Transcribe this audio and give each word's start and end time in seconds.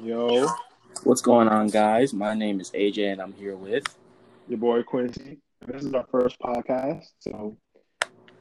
Yo, 0.00 0.46
What's 1.02 1.20
going 1.20 1.48
on, 1.48 1.68
guys? 1.68 2.12
My 2.14 2.32
name 2.32 2.60
is 2.60 2.70
AJ, 2.70 3.12
and 3.12 3.20
I'm 3.20 3.32
here 3.32 3.56
with. 3.56 3.84
your 4.48 4.58
boy 4.58 4.82
Quincy. 4.84 5.38
This 5.66 5.82
is 5.82 5.92
our 5.92 6.06
first 6.10 6.38
podcast, 6.38 7.06
so 7.18 7.56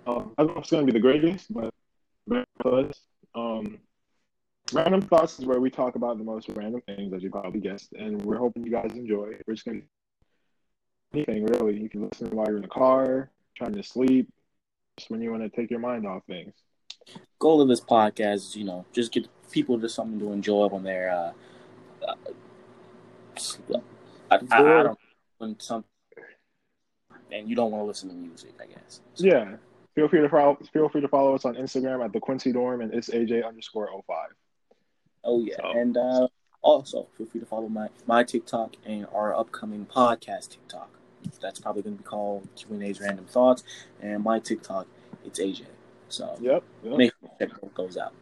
um, 0.05 0.33
I 0.37 0.43
don't 0.43 0.47
know 0.47 0.53
if 0.53 0.59
it's 0.59 0.71
gonna 0.71 0.85
be 0.85 0.91
the 0.91 0.99
greatest, 0.99 1.51
but. 1.53 1.73
Um, 3.33 3.79
random 4.73 5.01
thoughts 5.01 5.39
is 5.39 5.45
where 5.45 5.59
we 5.59 5.69
talk 5.69 5.95
about 5.95 6.17
the 6.17 6.23
most 6.23 6.49
random 6.49 6.81
things, 6.85 7.13
as 7.13 7.23
you 7.23 7.31
probably 7.31 7.59
guessed, 7.59 7.93
and 7.93 8.21
we're 8.21 8.37
hoping 8.37 8.63
you 8.63 8.71
guys 8.71 8.91
enjoy. 8.93 9.33
We're 9.47 9.55
just 9.55 9.65
gonna 9.65 9.81
anything 11.13 11.45
really. 11.45 11.79
You 11.79 11.89
can 11.89 12.07
listen 12.07 12.29
while 12.35 12.47
you're 12.47 12.57
in 12.57 12.61
the 12.61 12.67
car, 12.67 13.31
trying 13.55 13.73
to 13.73 13.83
sleep, 13.83 14.29
just 14.97 15.09
when 15.09 15.21
you 15.21 15.31
want 15.31 15.43
to 15.43 15.49
take 15.49 15.71
your 15.71 15.79
mind 15.79 16.05
off 16.05 16.23
things. 16.27 16.53
Goal 17.39 17.61
of 17.61 17.67
this 17.67 17.81
podcast 17.81 18.33
is, 18.35 18.55
you 18.55 18.63
know, 18.63 18.85
just 18.93 19.11
get 19.11 19.27
people 19.51 19.77
just 19.77 19.95
something 19.95 20.19
to 20.19 20.31
enjoy 20.31 20.67
when 20.67 20.83
they're. 20.83 21.09
Uh, 21.11 21.31
uh, 22.07 22.15
I, 24.31 24.35
I, 24.51 24.79
I 24.79 24.83
don't 24.83 24.99
when 25.37 25.59
some, 25.59 25.83
and 27.31 27.49
you 27.49 27.55
don't 27.55 27.71
want 27.71 27.83
to 27.83 27.85
listen 27.87 28.09
to 28.09 28.15
music, 28.15 28.53
I 28.61 28.65
guess. 28.65 29.01
So, 29.13 29.25
Yeah. 29.25 29.55
Feel 29.95 30.07
free 30.07 30.21
to 30.21 30.29
follow. 30.29 30.57
Feel 30.73 30.89
free 30.89 31.01
to 31.01 31.07
follow 31.07 31.33
us 31.33 31.43
on 31.43 31.55
Instagram 31.55 32.05
at 32.05 32.13
the 32.13 32.19
Quincy 32.19 32.51
Dorm, 32.51 32.81
and 32.81 32.93
it's 32.93 33.09
AJ 33.09 33.47
underscore 33.47 33.89
05. 34.07 34.29
Oh 35.23 35.39
yeah, 35.41 35.55
So- 35.55 35.71
and 35.71 35.97
uh, 35.97 36.27
also 36.61 37.07
feel 37.17 37.25
free 37.27 37.39
to 37.39 37.47
follow 37.47 37.67
my 37.67 37.89
my 38.05 38.23
TikTok 38.23 38.75
and 38.85 39.07
our 39.13 39.35
upcoming 39.35 39.85
podcast 39.87 40.49
TikTok. 40.49 40.91
That's 41.41 41.59
probably 41.59 41.81
going 41.81 41.97
to 41.97 42.03
be 42.03 42.07
called 42.07 42.47
Q 42.55 42.67
and 42.75 42.83
A's 42.83 43.01
Random 43.01 43.25
Thoughts, 43.25 43.63
and 44.01 44.23
my 44.23 44.39
TikTok 44.39 44.85
it's 45.25 45.39
AJ. 45.39 45.65
So 46.09 46.37
Yep. 46.41 46.63
yep. 46.83 46.97
make 46.97 47.11
sure 47.19 47.29
check 47.39 47.73
goes 47.73 47.97
out. 47.97 48.13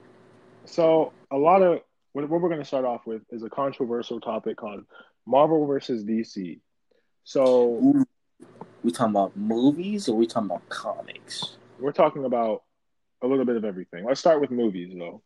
So 0.65 1.13
a 1.31 1.37
lot 1.37 1.61
of 1.61 1.81
what, 2.13 2.29
what 2.29 2.41
we're 2.41 2.49
going 2.49 2.61
to 2.61 2.65
start 2.65 2.85
off 2.85 3.05
with 3.05 3.21
is 3.31 3.43
a 3.43 3.49
controversial 3.49 4.19
topic 4.19 4.57
called 4.57 4.85
Marvel 5.25 5.65
versus 5.65 6.03
DC. 6.03 6.59
So 7.23 7.75
Ooh, 7.83 8.05
we 8.83 8.91
talking 8.91 9.11
about 9.11 9.35
movies 9.35 10.07
or 10.07 10.15
we 10.15 10.27
talking 10.27 10.49
about 10.49 10.67
comics? 10.69 11.57
we're 11.79 11.91
talking 11.91 12.25
about 12.25 12.63
a 13.21 13.27
little 13.27 13.45
bit 13.45 13.55
of 13.55 13.65
everything. 13.65 14.05
Let's 14.05 14.19
start 14.19 14.41
with 14.41 14.51
movies, 14.51 14.93
though. 14.97 15.21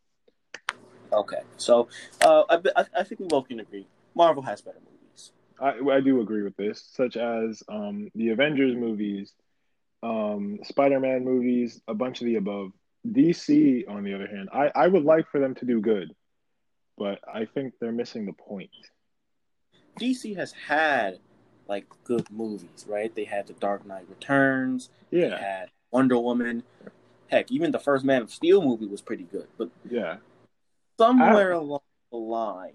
Okay, 1.12 1.40
so 1.56 1.88
uh, 2.22 2.44
I, 2.48 2.58
I, 2.76 2.84
I 2.98 3.04
think 3.04 3.20
we 3.20 3.26
both 3.26 3.48
can 3.48 3.60
agree 3.60 3.86
Marvel 4.14 4.42
has 4.42 4.60
better 4.60 4.78
movies. 4.78 5.32
I, 5.60 5.96
I 5.96 6.00
do 6.00 6.20
agree 6.20 6.42
with 6.42 6.56
this, 6.56 6.88
such 6.92 7.16
as 7.16 7.62
um, 7.68 8.08
the 8.14 8.28
Avengers 8.28 8.76
movies, 8.76 9.32
um, 10.02 10.58
Spider-Man 10.64 11.24
movies, 11.24 11.80
a 11.88 11.94
bunch 11.94 12.20
of 12.20 12.26
the 12.26 12.36
above. 12.36 12.72
DC, 13.06 13.88
on 13.88 14.04
the 14.04 14.14
other 14.14 14.26
hand, 14.26 14.50
I, 14.52 14.70
I 14.74 14.86
would 14.86 15.04
like 15.04 15.28
for 15.30 15.40
them 15.40 15.54
to 15.56 15.64
do 15.64 15.80
good, 15.80 16.14
but 16.98 17.18
I 17.32 17.46
think 17.46 17.74
they're 17.80 17.92
missing 17.92 18.26
the 18.26 18.32
point. 18.34 18.70
DC 19.98 20.36
has 20.36 20.52
had 20.52 21.18
like 21.66 21.86
good 22.04 22.30
movies, 22.30 22.84
right? 22.88 23.14
They 23.14 23.24
had 23.24 23.46
The 23.46 23.54
Dark 23.54 23.86
Knight 23.86 24.06
Returns. 24.08 24.90
They 25.10 25.28
Yeah, 25.28 25.38
had 25.38 25.70
Wonder 25.90 26.18
Woman. 26.18 26.62
Heck, 27.28 27.50
even 27.50 27.70
the 27.70 27.78
first 27.78 28.04
Man 28.04 28.22
of 28.22 28.30
Steel 28.30 28.60
movie 28.62 28.86
was 28.86 29.00
pretty 29.00 29.22
good. 29.24 29.46
But 29.56 29.70
yeah. 29.88 30.16
somewhere 30.98 31.52
along 31.52 31.80
the 32.10 32.18
line, 32.18 32.72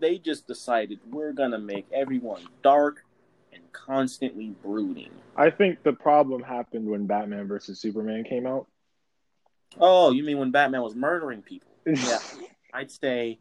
they 0.00 0.18
just 0.18 0.46
decided 0.46 0.98
we're 1.10 1.32
gonna 1.32 1.58
make 1.58 1.86
everyone 1.92 2.42
dark 2.62 3.04
and 3.52 3.62
constantly 3.72 4.54
brooding. 4.62 5.10
I 5.36 5.50
think 5.50 5.82
the 5.82 5.92
problem 5.92 6.42
happened 6.42 6.88
when 6.88 7.06
Batman 7.06 7.46
versus 7.46 7.80
Superman 7.80 8.24
came 8.24 8.46
out. 8.46 8.66
Oh, 9.80 10.10
you 10.12 10.24
mean 10.24 10.38
when 10.38 10.50
Batman 10.50 10.82
was 10.82 10.94
murdering 10.94 11.42
people? 11.42 11.68
Yeah. 11.86 12.18
I'd 12.74 12.90
say, 12.90 13.38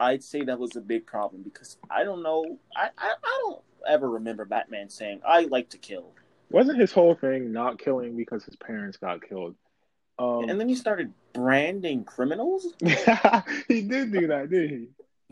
I'd 0.00 0.24
say 0.24 0.42
that 0.42 0.58
was 0.58 0.74
a 0.74 0.80
big 0.80 1.06
problem 1.06 1.42
because 1.42 1.76
I 1.88 2.02
don't 2.02 2.24
know, 2.24 2.58
I, 2.76 2.88
I, 2.98 3.14
I 3.22 3.40
don't 3.42 3.60
ever 3.86 4.10
remember 4.10 4.44
Batman 4.44 4.88
saying 4.88 5.20
I 5.26 5.42
like 5.42 5.68
to 5.70 5.78
kill, 5.78 6.12
Wasn't 6.50 6.78
his 6.78 6.90
whole 6.92 7.14
thing 7.14 7.52
not 7.52 7.78
killing 7.78 8.16
because 8.16 8.44
his 8.44 8.56
parents 8.56 8.96
got 8.96 9.22
killed? 9.22 9.54
Um, 10.18 10.48
and 10.48 10.58
then 10.58 10.68
he 10.68 10.74
started 10.74 11.12
branding 11.32 12.02
criminals. 12.04 12.66
he 13.68 13.82
did 13.82 14.12
do 14.12 14.26
that, 14.26 14.48
did 14.50 14.70
he? 14.70 14.88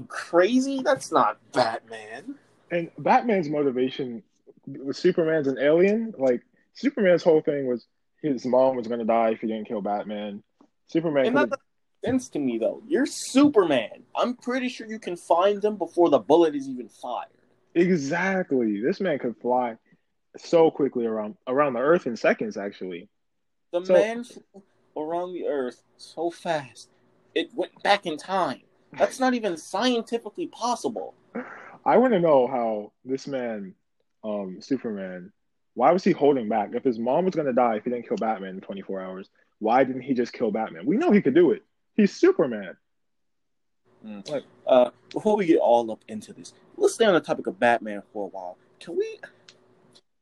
Crazy? 0.06 0.82
That's 0.82 1.10
not 1.10 1.38
Batman. 1.52 2.36
And 2.70 2.90
Batman's 2.98 3.48
motivation 3.48 4.22
was 4.66 4.98
Superman's 4.98 5.46
an 5.46 5.58
alien. 5.58 6.12
Like 6.18 6.42
Superman's 6.74 7.22
whole 7.22 7.40
thing 7.40 7.66
was 7.66 7.86
his 8.22 8.44
mom 8.44 8.76
was 8.76 8.86
going 8.88 9.00
to 9.00 9.06
die 9.06 9.30
if 9.30 9.40
he 9.40 9.46
didn't 9.46 9.68
kill 9.68 9.80
Batman. 9.82 10.42
Superman. 10.88 11.26
And 11.26 11.36
that 11.36 11.50
doesn't 11.50 11.60
make 12.02 12.10
sense 12.12 12.28
to 12.30 12.38
me 12.38 12.58
though. 12.58 12.82
You're 12.88 13.06
Superman. 13.06 14.02
I'm 14.14 14.34
pretty 14.36 14.68
sure 14.68 14.86
you 14.86 14.98
can 14.98 15.16
find 15.16 15.60
them 15.62 15.76
before 15.76 16.10
the 16.10 16.18
bullet 16.18 16.54
is 16.54 16.68
even 16.68 16.88
fired. 16.88 17.28
exactly. 17.74 18.80
This 18.80 19.00
man 19.00 19.18
could 19.18 19.36
fly 19.36 19.76
so 20.36 20.70
quickly 20.70 21.06
around 21.06 21.36
around 21.46 21.74
the 21.74 21.80
Earth 21.80 22.06
in 22.06 22.16
seconds. 22.16 22.56
Actually, 22.56 23.08
The 23.72 23.84
So- 23.84 23.92
man 23.94 24.24
flew 24.24 24.42
around 24.96 25.34
the 25.34 25.46
earth 25.46 25.82
so 25.98 26.30
fast, 26.30 26.88
it 27.34 27.52
went 27.54 27.82
back 27.82 28.06
in 28.06 28.16
time. 28.16 28.62
That's 28.96 29.20
not 29.20 29.34
even 29.34 29.56
scientifically 29.58 30.46
possible. 30.46 31.14
I 31.86 31.98
want 31.98 32.12
to 32.14 32.18
know 32.18 32.48
how 32.48 32.92
this 33.04 33.28
man, 33.28 33.72
um, 34.24 34.58
Superman, 34.60 35.32
why 35.74 35.92
was 35.92 36.02
he 36.02 36.10
holding 36.10 36.48
back? 36.48 36.70
If 36.74 36.82
his 36.82 36.98
mom 36.98 37.24
was 37.24 37.34
going 37.34 37.46
to 37.46 37.52
die 37.52 37.76
if 37.76 37.84
he 37.84 37.90
didn't 37.90 38.08
kill 38.08 38.16
Batman 38.16 38.56
in 38.56 38.60
24 38.60 39.00
hours, 39.00 39.30
why 39.60 39.84
didn't 39.84 40.02
he 40.02 40.12
just 40.12 40.32
kill 40.32 40.50
Batman? 40.50 40.84
We 40.84 40.96
know 40.96 41.12
he 41.12 41.22
could 41.22 41.34
do 41.34 41.52
it. 41.52 41.62
He's 41.94 42.12
Superman. 42.12 42.76
Uh, 44.66 44.90
before 45.12 45.36
we 45.36 45.46
get 45.46 45.60
all 45.60 45.88
up 45.92 46.02
into 46.08 46.32
this, 46.32 46.54
let's 46.76 46.94
stay 46.94 47.04
on 47.04 47.14
the 47.14 47.20
topic 47.20 47.46
of 47.46 47.60
Batman 47.60 48.02
for 48.12 48.24
a 48.24 48.28
while. 48.28 48.58
Can 48.80 48.96
we? 48.96 49.20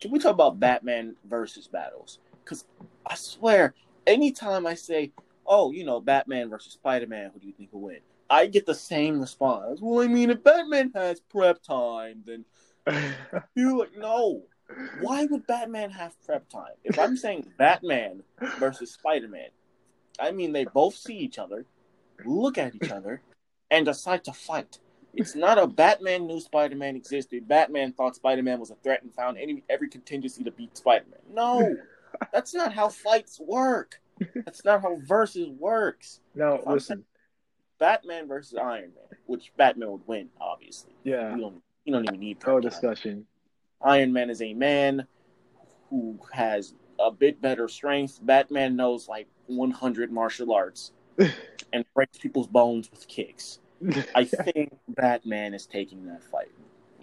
Can 0.00 0.10
we 0.10 0.18
talk 0.18 0.34
about 0.34 0.60
Batman 0.60 1.16
versus 1.24 1.66
battles? 1.66 2.18
Because 2.44 2.66
I 3.06 3.14
swear, 3.14 3.74
anytime 4.06 4.66
I 4.66 4.74
say, 4.74 5.12
"Oh, 5.46 5.72
you 5.72 5.84
know, 5.84 6.00
Batman 6.00 6.50
versus 6.50 6.74
Spider 6.74 7.06
Man," 7.06 7.30
who 7.32 7.40
do 7.40 7.46
you 7.46 7.52
think 7.54 7.72
will 7.72 7.80
win? 7.80 8.00
I 8.34 8.46
get 8.46 8.66
the 8.66 8.74
same 8.74 9.20
response. 9.20 9.78
Well, 9.80 10.02
I 10.02 10.08
mean, 10.08 10.28
if 10.28 10.42
Batman 10.42 10.90
has 10.96 11.20
prep 11.20 11.62
time, 11.62 12.24
then 12.26 12.44
you're 13.54 13.78
like, 13.78 13.96
no. 13.96 14.42
Why 15.00 15.26
would 15.26 15.46
Batman 15.46 15.90
have 15.90 16.20
prep 16.26 16.48
time? 16.48 16.72
If 16.82 16.98
I'm 16.98 17.16
saying 17.16 17.46
Batman 17.58 18.24
versus 18.58 18.90
Spider 18.90 19.28
Man, 19.28 19.50
I 20.18 20.32
mean 20.32 20.52
they 20.52 20.64
both 20.64 20.96
see 20.96 21.16
each 21.16 21.38
other, 21.38 21.64
look 22.24 22.58
at 22.58 22.74
each 22.74 22.90
other, 22.90 23.20
and 23.70 23.86
decide 23.86 24.24
to 24.24 24.32
fight. 24.32 24.78
It's 25.12 25.36
not 25.36 25.58
a 25.58 25.66
Batman 25.68 26.26
knew 26.26 26.40
Spider 26.40 26.74
Man 26.74 26.96
existed. 26.96 27.46
Batman 27.46 27.92
thought 27.92 28.16
Spider 28.16 28.42
Man 28.42 28.58
was 28.58 28.70
a 28.70 28.76
threat 28.76 29.02
and 29.04 29.14
found 29.14 29.38
any 29.38 29.62
every 29.70 29.88
contingency 29.88 30.42
to 30.42 30.50
beat 30.50 30.76
Spider 30.76 31.04
Man. 31.08 31.20
No, 31.32 31.76
that's 32.32 32.52
not 32.52 32.72
how 32.72 32.88
fights 32.88 33.38
work. 33.38 34.00
That's 34.34 34.64
not 34.64 34.82
how 34.82 34.96
versus 35.06 35.50
works. 35.50 36.18
now, 36.34 36.58
listen. 36.66 37.04
Batman 37.84 38.26
versus 38.26 38.56
Iron 38.56 38.92
Man, 38.94 39.18
which 39.26 39.52
Batman 39.58 39.90
would 39.90 40.06
win, 40.06 40.30
obviously. 40.40 40.94
Yeah, 41.02 41.34
You 41.34 41.42
don't 41.42 41.62
you 41.84 41.92
don't 41.92 42.04
even 42.04 42.18
need 42.18 42.38
no 42.46 42.58
discussion. 42.58 43.26
Iron 43.82 44.10
Man 44.10 44.30
is 44.30 44.40
a 44.40 44.54
man 44.54 45.06
who 45.90 46.18
has 46.32 46.72
a 46.98 47.10
bit 47.10 47.42
better 47.42 47.68
strength. 47.68 48.20
Batman 48.22 48.74
knows 48.74 49.06
like 49.06 49.28
100 49.48 50.10
martial 50.10 50.54
arts 50.54 50.92
and 51.74 51.84
breaks 51.94 52.16
people's 52.16 52.46
bones 52.46 52.90
with 52.90 53.06
kicks. 53.06 53.58
I 54.14 54.24
think 54.24 54.74
Batman 54.88 55.52
is 55.52 55.66
taking 55.66 56.06
that 56.06 56.22
fight. 56.24 56.52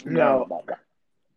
No. 0.03 0.41
about 0.41 0.65
that. 0.65 0.79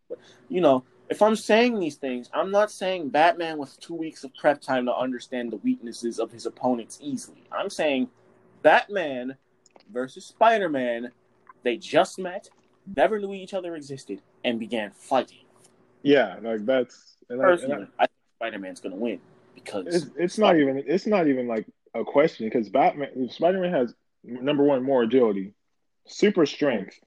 But, 0.09 0.17
you 0.49 0.59
know, 0.59 0.85
if 1.07 1.21
I'm 1.21 1.35
saying 1.35 1.79
these 1.79 1.97
things, 1.97 2.31
I'm 2.33 2.49
not 2.49 2.71
saying 2.71 3.09
Batman 3.09 3.59
with 3.59 3.79
two 3.79 3.93
weeks 3.93 4.23
of 4.23 4.33
prep 4.33 4.59
time 4.59 4.87
to 4.87 4.95
understand 4.95 5.51
the 5.51 5.57
weaknesses 5.57 6.19
of 6.19 6.31
his 6.31 6.47
opponents 6.47 6.97
easily. 6.99 7.43
I'm 7.51 7.69
saying 7.69 8.09
Batman 8.65 9.35
versus 9.93 10.25
Spider 10.25 10.69
Man, 10.69 11.11
they 11.61 11.77
just 11.77 12.17
met, 12.17 12.49
never 12.95 13.19
knew 13.19 13.31
each 13.31 13.53
other 13.53 13.75
existed, 13.75 14.23
and 14.43 14.59
began 14.59 14.89
fighting. 14.89 15.45
Yeah, 16.01 16.37
like 16.41 16.65
that's 16.65 17.15
and 17.29 17.45
I- 17.45 17.51
and 17.51 17.73
I- 17.73 17.87
I 17.99 18.07
think 18.07 18.19
Spider 18.39 18.57
Man's 18.57 18.79
to 18.79 18.89
win 18.89 19.19
because 19.53 19.85
it's 19.85 20.05
it's 20.17 20.37
not 20.39 20.57
even 20.57 20.83
it's 20.87 21.05
not 21.05 21.27
even 21.27 21.47
like 21.47 21.67
a 21.93 22.03
question 22.03 22.47
because 22.47 22.67
Batman 22.69 23.29
Spider 23.29 23.61
Man 23.61 23.71
has 23.71 23.93
number 24.23 24.63
one 24.63 24.81
more 24.81 25.03
agility, 25.03 25.53
super 26.07 26.47
strength, 26.47 26.99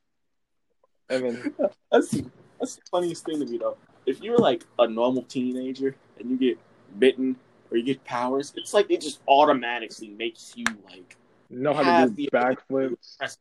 and 1.10 1.24
then 1.24 1.54
That's 1.90 2.22
that's 2.60 2.76
the 2.76 2.82
funniest 2.88 3.24
thing 3.24 3.40
to 3.40 3.46
me 3.46 3.58
though. 3.58 3.76
If 4.06 4.22
you're 4.22 4.38
like 4.38 4.64
a 4.78 4.86
normal 4.86 5.24
teenager 5.24 5.96
and 6.20 6.30
you 6.30 6.36
get 6.38 6.58
bitten 7.00 7.34
or 7.68 7.78
you 7.78 7.82
get 7.82 8.04
powers, 8.04 8.52
it's 8.56 8.72
like 8.72 8.92
it 8.92 9.00
just 9.00 9.20
automatically 9.26 10.10
makes 10.10 10.52
you 10.54 10.64
like 10.88 11.16
know 11.50 11.72
how 11.74 12.04
to 12.04 12.10
do 12.10 12.14
the 12.16 12.30
backflips. 12.32 13.16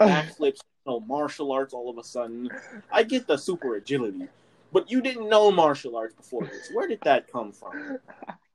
backflips, 0.00 0.40
you 0.40 0.86
know, 0.86 1.00
martial 1.00 1.52
arts 1.52 1.74
all 1.74 1.90
of 1.90 1.98
a 1.98 2.04
sudden. 2.04 2.50
I 2.92 3.02
get 3.02 3.26
the 3.26 3.36
super 3.36 3.76
agility, 3.76 4.28
but 4.72 4.90
you 4.90 5.00
didn't 5.00 5.28
know 5.28 5.50
martial 5.50 5.96
arts 5.96 6.14
before 6.14 6.44
this. 6.46 6.70
Where 6.72 6.88
did 6.88 7.00
that 7.02 7.30
come 7.30 7.52
from? 7.52 7.98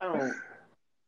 I 0.00 0.06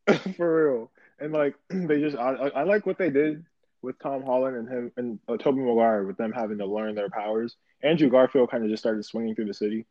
don't. 0.07 0.35
For 0.37 0.73
real. 0.73 0.91
And 1.21 1.33
like 1.33 1.55
they 1.71 2.01
just 2.01 2.17
I, 2.17 2.33
I 2.33 2.63
like 2.63 2.87
what 2.87 2.99
they 2.99 3.11
did 3.11 3.45
with 3.83 3.99
Tom 4.01 4.23
Holland 4.23 4.57
and 4.57 4.69
him 4.69 4.93
and 4.97 5.19
uh, 5.29 5.37
Tobey 5.37 5.61
Maguire 5.61 6.05
with 6.05 6.17
them 6.17 6.33
having 6.33 6.59
to 6.59 6.67
learn 6.67 6.95
their 6.95 7.11
powers. 7.11 7.57
Andrew 7.83 8.09
Garfield 8.11 8.51
kind 8.51 8.65
of 8.65 8.71
just 8.71 8.83
started 8.83 9.05
swinging 9.05 9.35
through 9.35 9.47
the 9.47 9.55
city. 9.55 9.87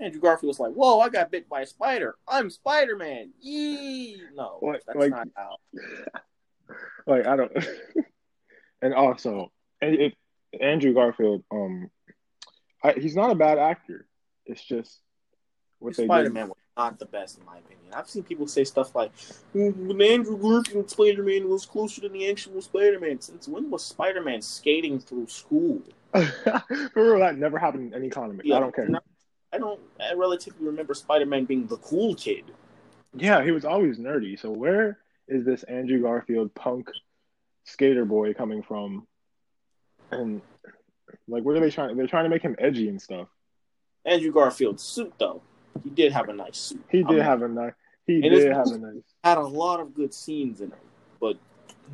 Andrew 0.00 0.20
Garfield 0.20 0.48
was 0.48 0.60
like, 0.60 0.72
"Whoa, 0.72 1.00
I 1.00 1.08
got 1.08 1.30
bit 1.30 1.48
by 1.48 1.62
a 1.62 1.66
spider. 1.66 2.16
I'm 2.28 2.50
Spider 2.50 2.96
Man." 2.96 3.30
Yee! 3.40 4.20
No, 4.34 4.58
Like- 4.62 4.82
that's 4.86 4.98
like- 4.98 5.10
not 5.10 5.28
how. 5.34 5.56
Like 7.06 7.26
I 7.26 7.36
don't. 7.36 7.52
and 8.82 8.94
also, 8.94 9.50
and 9.80 9.94
if 9.94 10.12
Andrew 10.60 10.94
Garfield, 10.94 11.42
um, 11.50 11.90
I, 12.82 12.92
he's 12.92 13.16
not 13.16 13.30
a 13.30 13.34
bad 13.34 13.58
actor. 13.58 14.06
It's 14.46 14.62
just 14.62 15.00
what 15.78 15.96
they 15.96 16.04
Spider. 16.04 16.30
Man 16.30 16.48
was 16.48 16.56
not 16.76 16.98
the 16.98 17.06
best 17.06 17.38
in 17.38 17.44
my 17.44 17.58
opinion. 17.58 17.92
I've 17.92 18.08
seen 18.08 18.22
people 18.22 18.46
say 18.46 18.64
stuff 18.64 18.94
like, 18.94 19.12
"Mm, 19.54 19.86
"When 19.86 20.02
Andrew 20.02 20.36
Garfield 20.36 20.90
Spider 20.90 21.22
Man 21.22 21.48
was 21.48 21.66
closer 21.66 22.02
than 22.02 22.12
the 22.12 22.30
actual 22.30 22.60
Spider 22.62 23.00
Man." 23.00 23.20
Since 23.20 23.48
when 23.48 23.70
was 23.70 23.84
Spider 23.84 24.22
Man 24.22 24.42
skating 24.42 25.00
through 25.00 25.26
school? 25.28 25.82
For 26.12 26.88
real, 26.94 27.18
that 27.18 27.36
never 27.36 27.58
happened 27.58 27.92
in 27.92 27.98
any 27.98 28.10
comic. 28.10 28.46
I 28.46 28.60
don't 28.60 28.74
care. 28.74 28.88
no, 28.88 29.00
I 29.52 29.58
don't. 29.58 29.80
I 30.00 30.14
relatively 30.14 30.66
remember 30.66 30.94
Spider 30.94 31.26
Man 31.26 31.44
being 31.44 31.66
the 31.66 31.76
cool 31.78 32.14
kid. 32.14 32.44
Yeah, 33.14 33.42
he 33.42 33.50
was 33.50 33.64
always 33.64 33.98
nerdy. 33.98 34.38
So 34.38 34.50
where 34.50 34.98
is 35.28 35.44
this 35.44 35.62
Andrew 35.64 36.02
Garfield 36.02 36.54
punk 36.54 36.90
skater 37.64 38.04
boy 38.04 38.34
coming 38.34 38.62
from? 38.62 39.06
And 40.10 40.40
like, 41.26 41.44
what 41.44 41.56
are 41.56 41.60
they 41.60 41.70
trying? 41.70 41.96
They're 41.96 42.06
trying 42.06 42.24
to 42.24 42.30
make 42.30 42.42
him 42.42 42.56
edgy 42.58 42.88
and 42.88 43.00
stuff. 43.00 43.28
Andrew 44.04 44.32
Garfield's 44.32 44.82
suit, 44.82 45.12
though, 45.18 45.42
he 45.84 45.90
did 45.90 46.12
have 46.12 46.28
a 46.28 46.32
nice 46.32 46.56
suit. 46.56 46.82
He 46.90 46.98
I 47.00 47.02
did 47.08 47.16
mean, 47.16 47.20
have 47.24 47.42
a 47.42 47.48
nice. 47.48 47.72
He 48.06 48.14
And 48.14 48.22
did 48.22 48.32
it's- 48.32 48.56
have 48.56 48.66
a 48.74 48.78
nice. 48.78 49.02
had 49.22 49.38
a 49.38 49.42
lot 49.46 49.80
of 49.80 49.94
good 49.94 50.14
scenes 50.14 50.60
in 50.62 50.68
it, 50.72 50.78
but 51.20 51.36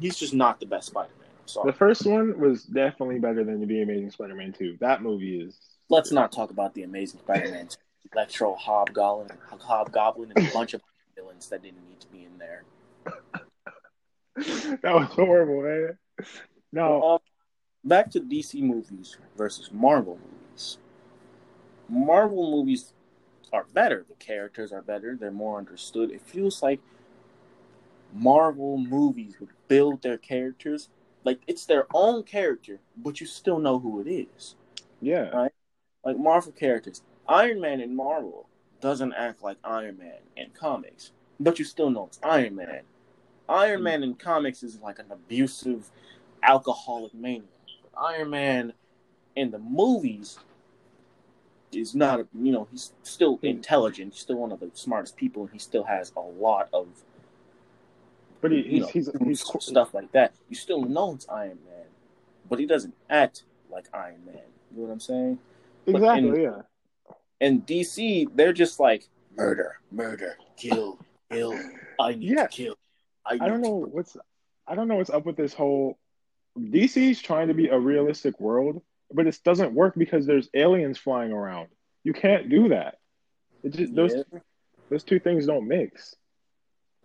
he's 0.00 0.16
just 0.16 0.32
not 0.34 0.60
the 0.60 0.66
best 0.66 0.88
Spider 0.88 1.12
Man. 1.18 1.28
I'm 1.40 1.48
sorry. 1.48 1.70
The 1.72 1.76
first 1.76 2.06
one 2.06 2.38
was 2.38 2.62
definitely 2.64 3.18
better 3.18 3.42
than 3.44 3.66
the 3.66 3.82
Amazing 3.82 4.10
Spider-Man 4.12 4.52
two. 4.52 4.76
That 4.80 5.02
movie 5.02 5.40
is. 5.40 5.58
Let's 5.90 6.12
not 6.12 6.30
talk 6.32 6.50
about 6.50 6.72
the 6.74 6.84
Amazing 6.84 7.20
Spider 7.20 7.50
Man, 7.50 7.68
Electro, 8.12 8.54
Hobgoblin, 8.54 9.36
Hobgoblin, 9.60 10.32
and 10.36 10.46
a 10.48 10.52
bunch 10.52 10.72
of 10.74 10.80
villains 11.16 11.48
that 11.48 11.62
didn't 11.62 11.86
need 11.88 12.00
to 12.00 12.06
be 12.08 12.24
in 12.24 12.38
there. 12.38 12.62
that 14.36 14.94
was 14.94 15.08
horrible, 15.08 15.62
man. 15.62 15.98
No, 16.72 17.02
Um, 17.02 17.18
back 17.84 18.10
to 18.12 18.20
DC 18.20 18.60
movies 18.60 19.16
versus 19.36 19.70
Marvel 19.72 20.18
movies. 20.18 20.78
Marvel 21.88 22.50
movies 22.50 22.92
are 23.52 23.66
better. 23.72 24.04
The 24.08 24.14
characters 24.14 24.72
are 24.72 24.82
better. 24.82 25.16
They're 25.16 25.30
more 25.30 25.58
understood. 25.58 26.10
It 26.10 26.20
feels 26.20 26.62
like 26.62 26.80
Marvel 28.12 28.78
movies 28.78 29.36
would 29.40 29.50
build 29.68 30.02
their 30.02 30.18
characters 30.18 30.88
like 31.24 31.40
it's 31.46 31.66
their 31.66 31.86
own 31.94 32.22
character, 32.22 32.78
but 32.96 33.20
you 33.20 33.26
still 33.26 33.58
know 33.58 33.78
who 33.78 34.00
it 34.00 34.08
is. 34.08 34.54
yeah, 35.00 35.30
Like 36.04 36.18
Marvel 36.18 36.52
characters, 36.52 37.02
Iron 37.26 37.60
Man 37.60 37.80
in 37.80 37.96
Marvel 37.96 38.46
doesn't 38.80 39.14
act 39.14 39.42
like 39.42 39.56
Iron 39.64 39.98
Man 39.98 40.18
in 40.36 40.50
comics, 40.50 41.12
but 41.40 41.58
you 41.58 41.64
still 41.64 41.90
know 41.90 42.06
it's 42.06 42.20
Iron 42.22 42.56
Man. 42.56 42.82
Iron 43.48 43.80
mm. 43.80 43.84
Man 43.84 44.02
in 44.02 44.14
comics 44.14 44.62
is 44.62 44.80
like 44.80 44.98
an 44.98 45.06
abusive, 45.10 45.90
alcoholic 46.42 47.14
maniac. 47.14 47.48
But 47.82 48.00
Iron 48.00 48.30
Man 48.30 48.72
in 49.36 49.50
the 49.50 49.58
movies 49.58 50.38
is 51.72 51.94
not 51.94 52.20
a 52.20 52.26
you 52.40 52.52
know 52.52 52.68
he's 52.70 52.92
still 53.02 53.38
intelligent, 53.42 54.12
he's 54.12 54.22
still 54.22 54.36
one 54.36 54.52
of 54.52 54.60
the 54.60 54.70
smartest 54.74 55.16
people, 55.16 55.42
and 55.42 55.52
he 55.52 55.58
still 55.58 55.84
has 55.84 56.12
a 56.16 56.20
lot 56.20 56.68
of 56.72 56.86
but 58.40 58.52
he, 58.52 58.58
you 58.58 58.62
he's 58.64 58.80
know 58.80 58.88
he's, 58.88 59.10
he's 59.24 59.64
stuff 59.64 59.94
like 59.94 60.12
that. 60.12 60.34
You 60.50 60.56
still 60.56 60.82
know 60.82 61.14
it's 61.14 61.26
Iron 61.30 61.58
Man, 61.66 61.86
but 62.48 62.58
he 62.58 62.66
doesn't 62.66 62.94
act 63.08 63.44
like 63.70 63.86
Iron 63.94 64.22
Man. 64.26 64.36
You 64.70 64.82
know 64.82 64.86
what 64.88 64.92
I'm 64.92 65.00
saying? 65.00 65.38
exactly 65.86 66.42
yeah. 66.42 66.62
And 67.40 67.66
DC, 67.66 68.28
they're 68.34 68.52
just 68.52 68.78
like 68.78 69.08
murder, 69.36 69.80
murder, 69.90 70.36
kill, 70.56 70.98
kill. 71.30 71.58
I 71.98 72.12
need 72.12 72.30
Yeah. 72.30 72.46
to 72.46 72.48
kill. 72.48 72.74
I, 73.26 73.34
I 73.34 73.48
don't 73.48 73.60
know 73.62 73.86
what's 73.90 74.16
I 74.66 74.74
don't 74.74 74.88
know 74.88 74.96
what's 74.96 75.10
up 75.10 75.26
with 75.26 75.36
this 75.36 75.54
whole 75.54 75.98
DC's 76.58 77.20
trying 77.20 77.48
to 77.48 77.54
be 77.54 77.68
a 77.68 77.78
realistic 77.78 78.38
world, 78.40 78.82
but 79.12 79.26
it 79.26 79.38
doesn't 79.44 79.74
work 79.74 79.94
because 79.96 80.26
there's 80.26 80.48
aliens 80.54 80.98
flying 80.98 81.32
around. 81.32 81.68
You 82.04 82.12
can't 82.12 82.48
do 82.48 82.68
that. 82.68 82.98
It 83.62 83.72
just 83.72 83.94
those 83.94 84.14
Yeah. 84.14 84.40
those 84.90 85.04
two 85.04 85.18
things 85.18 85.46
don't 85.46 85.66
mix. 85.66 86.14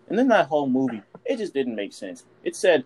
And 0.09 0.17
then 0.17 0.27
that 0.29 0.47
whole 0.47 0.67
movie, 0.67 1.03
it 1.25 1.37
just 1.37 1.53
didn't 1.53 1.75
make 1.75 1.93
sense. 1.93 2.25
It 2.43 2.55
said, 2.55 2.83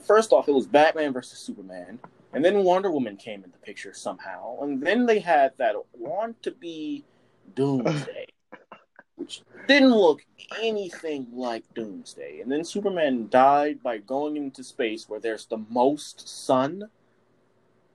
first 0.00 0.32
off, 0.32 0.48
it 0.48 0.52
was 0.52 0.66
Batman 0.66 1.12
versus 1.12 1.38
Superman, 1.38 1.98
and 2.32 2.44
then 2.44 2.64
Wonder 2.64 2.90
Woman 2.90 3.16
came 3.16 3.44
in 3.44 3.50
the 3.50 3.58
picture 3.58 3.92
somehow, 3.92 4.58
and 4.62 4.82
then 4.82 5.06
they 5.06 5.18
had 5.18 5.52
that 5.58 5.76
want 5.92 6.42
to 6.42 6.50
be 6.50 7.04
Doomsday, 7.54 8.26
which 9.18 9.42
didn't 9.66 9.94
look 9.94 10.24
anything 10.60 11.26
like 11.32 11.64
Doomsday. 11.74 12.40
And 12.40 12.50
then 12.50 12.64
Superman 12.64 13.28
died 13.28 13.82
by 13.82 13.98
going 13.98 14.36
into 14.36 14.64
space 14.64 15.08
where 15.08 15.20
there's 15.20 15.46
the 15.46 15.58
most 15.68 16.28
sun. 16.28 16.88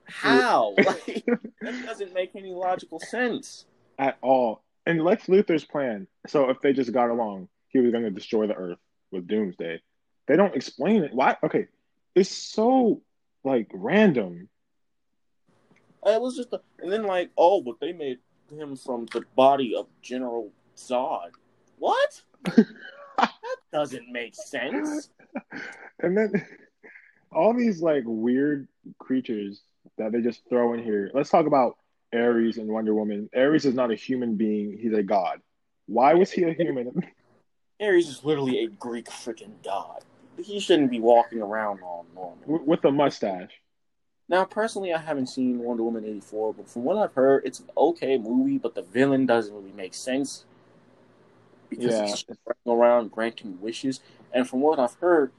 How? 0.05 0.75
Like, 0.85 1.25
that 1.61 1.85
doesn't 1.85 2.13
make 2.13 2.35
any 2.35 2.51
logical 2.51 2.99
sense. 2.99 3.65
At 3.97 4.17
all. 4.21 4.63
And 4.85 5.03
Lex 5.03 5.27
Luthor's 5.27 5.63
plan, 5.63 6.07
so 6.27 6.49
if 6.49 6.59
they 6.59 6.73
just 6.73 6.91
got 6.91 7.09
along, 7.09 7.47
he 7.69 7.79
was 7.79 7.91
gonna 7.91 8.11
destroy 8.11 8.47
the 8.47 8.55
earth 8.55 8.79
with 9.11 9.27
Doomsday. 9.27 9.81
They 10.27 10.35
don't 10.35 10.55
explain 10.55 11.03
it. 11.03 11.13
Why 11.13 11.37
okay. 11.43 11.67
It's 12.15 12.29
so 12.29 13.01
like 13.43 13.69
random. 13.73 14.49
It 16.05 16.21
was 16.21 16.35
just, 16.35 16.51
a, 16.51 16.59
and 16.79 16.91
then 16.91 17.03
like, 17.03 17.31
oh, 17.37 17.61
but 17.61 17.79
they 17.79 17.93
made 17.93 18.19
him 18.51 18.75
from 18.75 19.05
the 19.13 19.23
body 19.35 19.73
of 19.73 19.87
General 20.01 20.51
Zod. 20.77 21.31
What? 21.77 22.21
that 23.17 23.29
doesn't 23.71 24.11
make 24.11 24.35
sense. 24.35 25.09
And 25.99 26.17
then 26.17 26.45
all 27.31 27.53
these 27.53 27.81
like 27.81 28.03
weird 28.05 28.67
creatures 28.99 29.61
that 29.97 30.11
they 30.11 30.21
just 30.21 30.41
throw 30.49 30.73
in 30.73 30.83
here. 30.83 31.09
Let's 31.13 31.29
talk 31.29 31.45
about 31.45 31.77
Ares 32.13 32.57
and 32.57 32.67
Wonder 32.67 32.93
Woman. 32.93 33.29
Ares 33.35 33.65
is 33.65 33.73
not 33.73 33.91
a 33.91 33.95
human 33.95 34.35
being, 34.35 34.77
he's 34.77 34.93
a 34.93 35.03
god. 35.03 35.41
Why 35.87 36.13
was 36.13 36.31
he 36.31 36.43
a 36.43 36.53
human? 36.53 36.91
Ares 37.81 38.07
is 38.07 38.23
literally 38.23 38.63
a 38.63 38.67
Greek 38.67 39.09
freaking 39.09 39.53
god. 39.63 40.03
He 40.37 40.59
shouldn't 40.59 40.91
be 40.91 40.99
walking 40.99 41.41
around 41.41 41.81
all 41.83 42.05
normal. 42.13 42.65
With 42.65 42.83
a 42.85 42.91
mustache. 42.91 43.51
Now, 44.29 44.45
personally, 44.45 44.93
I 44.93 44.99
haven't 44.99 45.27
seen 45.27 45.59
Wonder 45.59 45.83
Woman 45.83 46.05
eighty 46.05 46.21
four, 46.21 46.53
but 46.53 46.67
from 46.67 46.83
what 46.83 46.97
I've 46.97 47.13
heard, 47.13 47.43
it's 47.45 47.59
an 47.59 47.69
okay 47.77 48.17
movie. 48.17 48.57
But 48.57 48.73
the 48.73 48.81
villain 48.81 49.25
doesn't 49.25 49.53
really 49.53 49.73
make 49.73 49.93
sense 49.93 50.45
because 51.75 51.99
Yeah. 51.99 52.05
he's 52.07 52.25
around 52.65 53.11
granting 53.11 53.59
wishes. 53.61 53.99
And 54.31 54.47
from 54.47 54.61
what 54.61 54.79
I've 54.79 54.95
heard, 54.95 55.31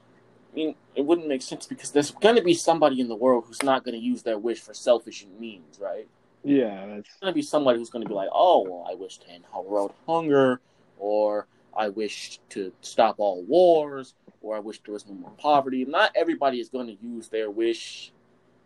I 0.53 0.57
mean, 0.57 0.75
it 0.95 1.05
wouldn't 1.05 1.26
make 1.26 1.43
sense 1.43 1.67
because 1.67 1.91
there's 1.91 2.11
going 2.12 2.37
to 2.37 2.43
be 2.43 2.55
somebody 2.55 3.00
in 3.00 3.09
the 3.09 3.17
world 3.17 3.45
who's 3.47 3.62
not 3.62 3.85
going 3.85 3.99
to 3.99 4.05
use 4.05 4.23
their 4.23 4.38
wish 4.38 4.61
for 4.61 4.75
selfish 4.75 5.26
means, 5.38 5.79
right? 5.81 6.07
Yeah, 6.45 6.87
that's 6.87 7.09
There's 7.09 7.21
going 7.21 7.33
to 7.33 7.35
be 7.35 7.43
somebody 7.43 7.79
who's 7.79 7.91
going 7.91 8.03
to 8.03 8.09
be 8.09 8.14
like, 8.14 8.29
oh, 8.33 8.62
well, 8.62 8.87
I 8.88 8.95
wish 8.95 9.19
to 9.19 9.31
end 9.31 9.45
world 9.53 9.93
hunger, 10.07 10.61
or 10.99 11.47
I 11.76 11.88
wish 11.88 12.38
to 12.50 12.73
stop 12.83 13.17
all 13.19 13.43
wars, 13.43 14.14
or 14.43 14.57
I 14.57 14.61
wish 14.61 14.81
there 14.85 14.93
was 14.93 15.07
no 15.07 15.14
more 15.14 15.33
poverty. 15.38 15.85
Not 15.85 16.12
everybody 16.14 16.61
is 16.61 16.69
going 16.69 16.87
to 16.87 16.97
use 17.03 17.29
their 17.29 17.50
wish. 17.50 18.12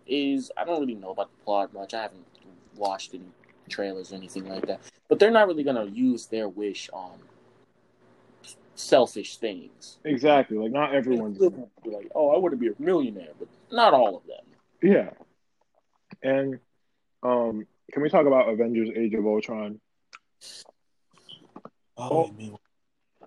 Is 0.07 0.51
I 0.57 0.65
don't 0.65 0.81
really 0.81 0.95
know 0.95 1.11
about 1.11 1.31
the 1.31 1.45
plot 1.45 1.73
much. 1.75 1.93
I 1.95 2.03
haven't 2.03 2.25
watched 2.77 3.15
any 3.15 3.27
trailers 3.69 4.13
or 4.13 4.17
anything 4.17 4.49
like 4.49 4.67
that. 4.67 4.81
But 5.09 5.19
they're 5.19 5.31
not 5.31 5.47
really 5.47 5.63
going 5.63 5.77
to 5.77 5.95
use 5.95 6.27
their 6.27 6.49
wish 6.49 6.89
on 6.93 7.19
selfish 8.79 9.39
things. 9.39 9.99
exactly 10.05 10.57
like 10.57 10.71
not 10.71 10.95
everyone's 10.95 11.41
like, 11.41 12.11
oh, 12.15 12.31
I 12.31 12.39
want 12.39 12.53
to 12.53 12.57
be 12.57 12.69
a 12.69 12.75
millionaire, 12.79 13.33
but 13.39 13.49
not 13.73 13.93
all 13.93 14.17
of 14.17 14.23
them. 14.27 14.45
Yeah. 14.83 15.11
And 16.23 16.59
um 17.23 17.67
can 17.93 18.03
we 18.03 18.09
talk 18.09 18.27
about 18.27 18.49
Avengers 18.49 18.91
Age 18.95 19.15
of 19.15 19.27
Ultron? 19.27 19.81
Oh, 21.97 22.27
you 22.27 22.33
mean 22.33 22.59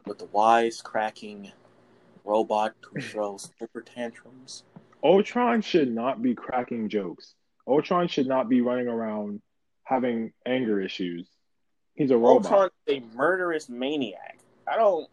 with 0.06 0.20
the 0.20 0.26
wise 0.26 0.82
cracking 0.82 1.52
robot 2.24 2.74
who 2.82 3.02
throws 3.02 3.52
temper 3.60 3.82
tantrums? 3.82 4.64
Ultron 5.04 5.62
should 5.62 5.94
not 5.94 6.22
be 6.22 6.36
cracking 6.36 6.88
jokes. 6.88 7.36
Ultron 7.68 8.08
should 8.08 8.28
not 8.28 8.50
be 8.50 8.62
running 8.62 8.88
around 8.88 9.42
having 9.84 10.32
anger 10.46 10.80
issues. 10.80 11.28
He's 11.96 12.12
a 12.12 12.18
robot. 12.18 12.52
Ultron 12.52 12.70
is 12.88 12.98
a 12.98 13.16
murderous 13.16 13.68
maniac. 13.68 14.38
I 14.68 14.78
don't. 14.78 15.08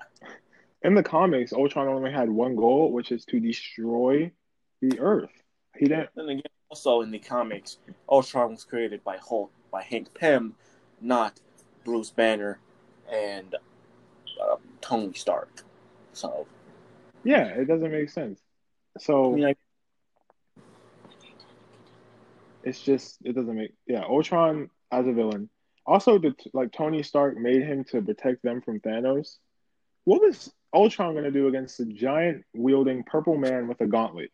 In 0.82 0.94
the 0.94 1.02
comics, 1.02 1.52
Ultron 1.52 1.88
only 1.88 2.12
had 2.12 2.28
one 2.28 2.54
goal, 2.54 2.92
which 2.92 3.10
is 3.10 3.24
to 3.26 3.40
destroy 3.40 4.30
the 4.80 4.98
Earth. 5.00 5.32
He 5.76 5.86
didn't. 5.86 6.10
Then 6.14 6.28
again, 6.28 6.42
also 6.70 7.00
in 7.00 7.10
the 7.10 7.18
comics, 7.18 7.78
Ultron 8.08 8.52
was 8.52 8.64
created 8.64 9.02
by 9.02 9.16
Hulk 9.16 9.50
by 9.70 9.82
Hank 9.82 10.12
Pym, 10.14 10.54
not 11.00 11.40
Bruce 11.84 12.10
Banner 12.10 12.58
and 13.10 13.54
uh, 14.40 14.56
Tony 14.80 15.12
Stark. 15.14 15.62
So 16.12 16.46
Yeah, 17.24 17.46
it 17.46 17.66
doesn't 17.66 17.90
make 17.90 18.10
sense. 18.10 18.40
So 18.98 19.32
I 19.32 19.34
mean, 19.34 19.44
like, 19.44 19.58
it's 22.62 22.80
just 22.80 23.18
it 23.24 23.34
doesn't 23.34 23.56
make 23.56 23.72
yeah. 23.86 24.04
Ultron 24.04 24.70
as 24.90 25.06
a 25.06 25.12
villain. 25.12 25.48
Also, 25.88 26.18
the 26.18 26.34
like 26.52 26.70
Tony 26.70 27.02
Stark 27.02 27.38
made 27.38 27.62
him 27.62 27.82
to 27.84 28.02
protect 28.02 28.42
them 28.42 28.60
from 28.60 28.78
Thanos. 28.78 29.38
What 30.04 30.20
was 30.20 30.52
Ultron 30.74 31.14
gonna 31.14 31.30
do 31.30 31.48
against 31.48 31.78
the 31.78 31.86
giant 31.86 32.44
wielding 32.54 33.04
purple 33.04 33.38
man 33.38 33.68
with 33.68 33.80
a 33.80 33.86
gauntlet? 33.86 34.30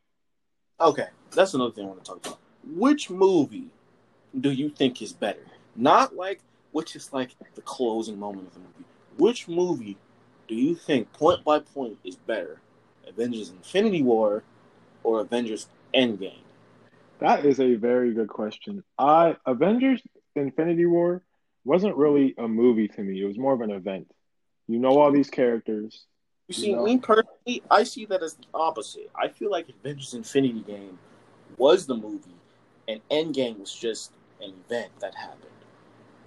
okay, 0.80 1.06
that's 1.30 1.54
another 1.54 1.70
thing 1.70 1.84
I 1.84 1.88
want 1.90 2.04
to 2.04 2.10
talk 2.10 2.26
about. 2.26 2.40
Which 2.66 3.08
movie 3.08 3.68
do 4.40 4.50
you 4.50 4.68
think 4.68 5.00
is 5.00 5.12
better? 5.12 5.46
Not 5.76 6.16
like 6.16 6.40
which 6.72 6.96
is 6.96 7.12
like 7.12 7.30
the 7.54 7.62
closing 7.62 8.18
moment 8.18 8.48
of 8.48 8.54
the 8.54 8.58
movie. 8.58 8.84
Which 9.16 9.46
movie 9.46 9.96
do 10.48 10.56
you 10.56 10.74
think 10.74 11.12
point 11.12 11.44
by 11.44 11.60
point 11.60 11.98
is 12.02 12.16
better? 12.16 12.58
Avengers 13.06 13.50
Infinity 13.50 14.02
War 14.02 14.42
or 15.04 15.20
Avengers 15.20 15.68
Endgame? 15.94 16.42
That 17.20 17.44
is 17.44 17.60
a 17.60 17.76
very 17.76 18.12
good 18.12 18.28
question. 18.28 18.82
I 18.98 19.36
Avengers 19.46 20.02
Infinity 20.34 20.86
War 20.86 21.22
wasn't 21.64 21.96
really 21.96 22.34
a 22.38 22.46
movie 22.46 22.88
to 22.88 23.00
me. 23.02 23.20
It 23.20 23.26
was 23.26 23.38
more 23.38 23.54
of 23.54 23.60
an 23.60 23.70
event. 23.70 24.10
You 24.68 24.78
know 24.78 24.98
all 24.98 25.12
these 25.12 25.30
characters. 25.30 26.06
You 26.48 26.54
see, 26.54 26.74
No. 26.74 26.84
me 26.84 26.98
personally, 26.98 27.62
I 27.70 27.84
see 27.84 28.04
that 28.06 28.22
as 28.22 28.34
the 28.34 28.44
opposite. 28.52 29.10
I 29.14 29.28
feel 29.28 29.50
like 29.50 29.68
Avengers 29.68 30.14
Infinity 30.14 30.60
Game 30.60 30.98
was 31.56 31.86
the 31.86 31.94
movie, 31.96 32.34
and 32.88 33.00
Endgame 33.10 33.58
was 33.58 33.74
just 33.74 34.12
an 34.42 34.52
event 34.66 34.90
that 35.00 35.14
happened. 35.14 35.40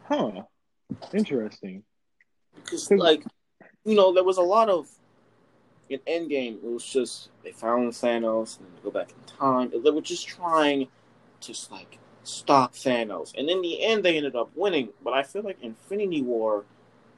Huh. 0.07 0.43
Interesting. 1.13 1.83
Because, 2.55 2.89
like, 2.91 3.23
you 3.85 3.95
know, 3.95 4.13
there 4.13 4.23
was 4.23 4.37
a 4.37 4.41
lot 4.41 4.69
of 4.69 4.87
in 5.89 5.99
Endgame. 5.99 6.55
It 6.55 6.63
was 6.63 6.85
just 6.85 7.29
they 7.43 7.51
found 7.51 7.91
Thanos 7.91 8.57
and 8.57 8.67
then 8.67 8.75
they 8.75 8.81
go 8.83 8.91
back 8.91 9.11
in 9.11 9.23
time. 9.25 9.71
They 9.71 9.89
were 9.89 10.01
just 10.01 10.27
trying 10.27 10.87
to 11.41 11.53
like 11.71 11.99
stop 12.27 12.73
Thanos, 12.73 13.33
and 13.37 13.49
in 13.49 13.61
the 13.61 13.83
end, 13.83 14.03
they 14.03 14.17
ended 14.17 14.35
up 14.35 14.51
winning. 14.55 14.89
But 15.03 15.13
I 15.13 15.23
feel 15.23 15.43
like 15.43 15.57
Infinity 15.61 16.21
War 16.21 16.65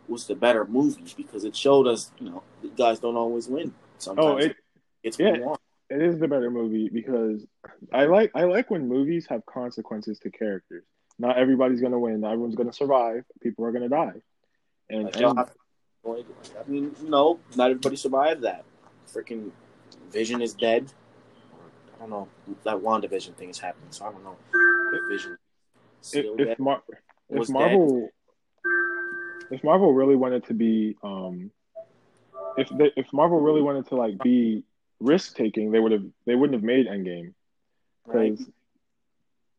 was 0.07 0.27
the 0.27 0.35
better 0.35 0.65
movie 0.65 1.13
because 1.15 1.43
it 1.45 1.55
showed 1.55 1.87
us, 1.87 2.11
you 2.19 2.29
know, 2.29 2.43
guys 2.77 2.99
don't 2.99 3.15
always 3.15 3.47
win. 3.47 3.73
Sometimes 3.97 4.27
Oh, 4.27 4.37
it, 4.37 4.55
it's 5.03 5.19
yeah. 5.19 5.55
it 5.89 6.01
is 6.01 6.19
the 6.19 6.27
better 6.27 6.49
movie 6.49 6.89
because 6.89 7.45
I 7.93 8.05
like 8.05 8.31
I 8.35 8.43
like 8.43 8.69
when 8.69 8.87
movies 8.87 9.27
have 9.29 9.45
consequences 9.45 10.19
to 10.19 10.31
characters. 10.31 10.85
Not 11.17 11.37
everybody's 11.37 11.81
gonna 11.81 11.99
win. 11.99 12.21
Not 12.21 12.31
everyone's 12.31 12.55
gonna 12.55 12.73
survive. 12.73 13.25
People 13.41 13.65
are 13.65 13.71
gonna 13.71 13.89
die. 13.89 14.21
And, 14.89 15.03
Like, 15.03 15.15
and 15.17 15.39
I 15.39 16.69
mean, 16.69 16.95
no, 17.03 17.39
not 17.55 17.71
everybody 17.71 17.97
survived 17.97 18.43
that. 18.43 18.63
Freaking 19.13 19.51
Vision 20.11 20.41
is 20.41 20.53
dead. 20.53 20.91
I 21.95 21.99
don't 21.99 22.09
know. 22.09 22.27
That 22.63 22.77
WandaVision 22.77 23.35
thing 23.35 23.49
is 23.49 23.59
happening, 23.59 23.89
so 23.91 24.05
I 24.05 24.11
don't 24.11 24.23
know. 24.23 24.37
If 24.91 25.25
if, 26.13 26.25
if, 26.39 26.59
Mar- 26.59 26.83
if 27.29 27.49
Marvel 27.49 28.09
if 29.51 29.63
Marvel 29.63 29.93
really 29.93 30.15
wanted 30.15 30.45
to 30.45 30.53
be 30.53 30.95
um 31.03 31.51
if 32.57 32.67
they, 32.69 32.91
if 32.95 33.11
Marvel 33.13 33.39
really 33.39 33.61
wanted 33.61 33.87
to 33.87 33.95
like 33.95 34.17
be 34.19 34.63
risk 34.99 35.35
taking, 35.35 35.71
they 35.71 35.79
would 35.79 35.91
have 35.91 36.05
they 36.25 36.35
wouldn't 36.35 36.55
have 36.55 36.63
made 36.63 36.87
Endgame 36.87 37.33
right? 38.05 38.39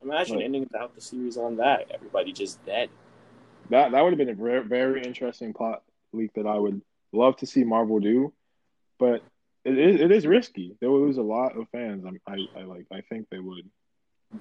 Imagine 0.03 0.37
Right. 0.37 0.45
ending 0.45 0.71
out 0.79 0.95
the 0.95 1.01
series 1.01 1.37
on 1.37 1.57
that. 1.57 1.91
Everybody 1.93 2.33
just 2.33 2.65
dead. 2.65 2.89
that 3.69 3.93
that 3.93 4.01
would 4.03 4.13
have 4.13 4.19
been 4.19 4.31
a 4.31 4.35
very, 4.35 4.65
very 4.67 5.03
interesting 5.03 5.53
plot 5.53 5.83
leak 6.13 6.33
that 6.35 6.47
I 6.47 6.59
would 6.59 6.81
love 7.13 7.37
to 7.39 7.47
see 7.47 7.65
Marvel 7.65 8.01
do, 8.01 8.33
but 8.99 9.23
it 9.65 9.79
is 9.79 10.01
it 10.01 10.11
is 10.11 10.27
risky. 10.27 10.77
They 10.81 10.87
will 10.87 11.03
lose 11.03 11.19
a 11.19 11.23
lot 11.23 11.57
of 11.57 11.69
fans. 11.69 12.05
I'm, 12.07 12.19
I 12.27 12.39
I 12.59 12.63
like 12.65 12.87
I 12.93 13.03
think 13.03 13.29
they 13.31 13.39
would. 13.39 13.69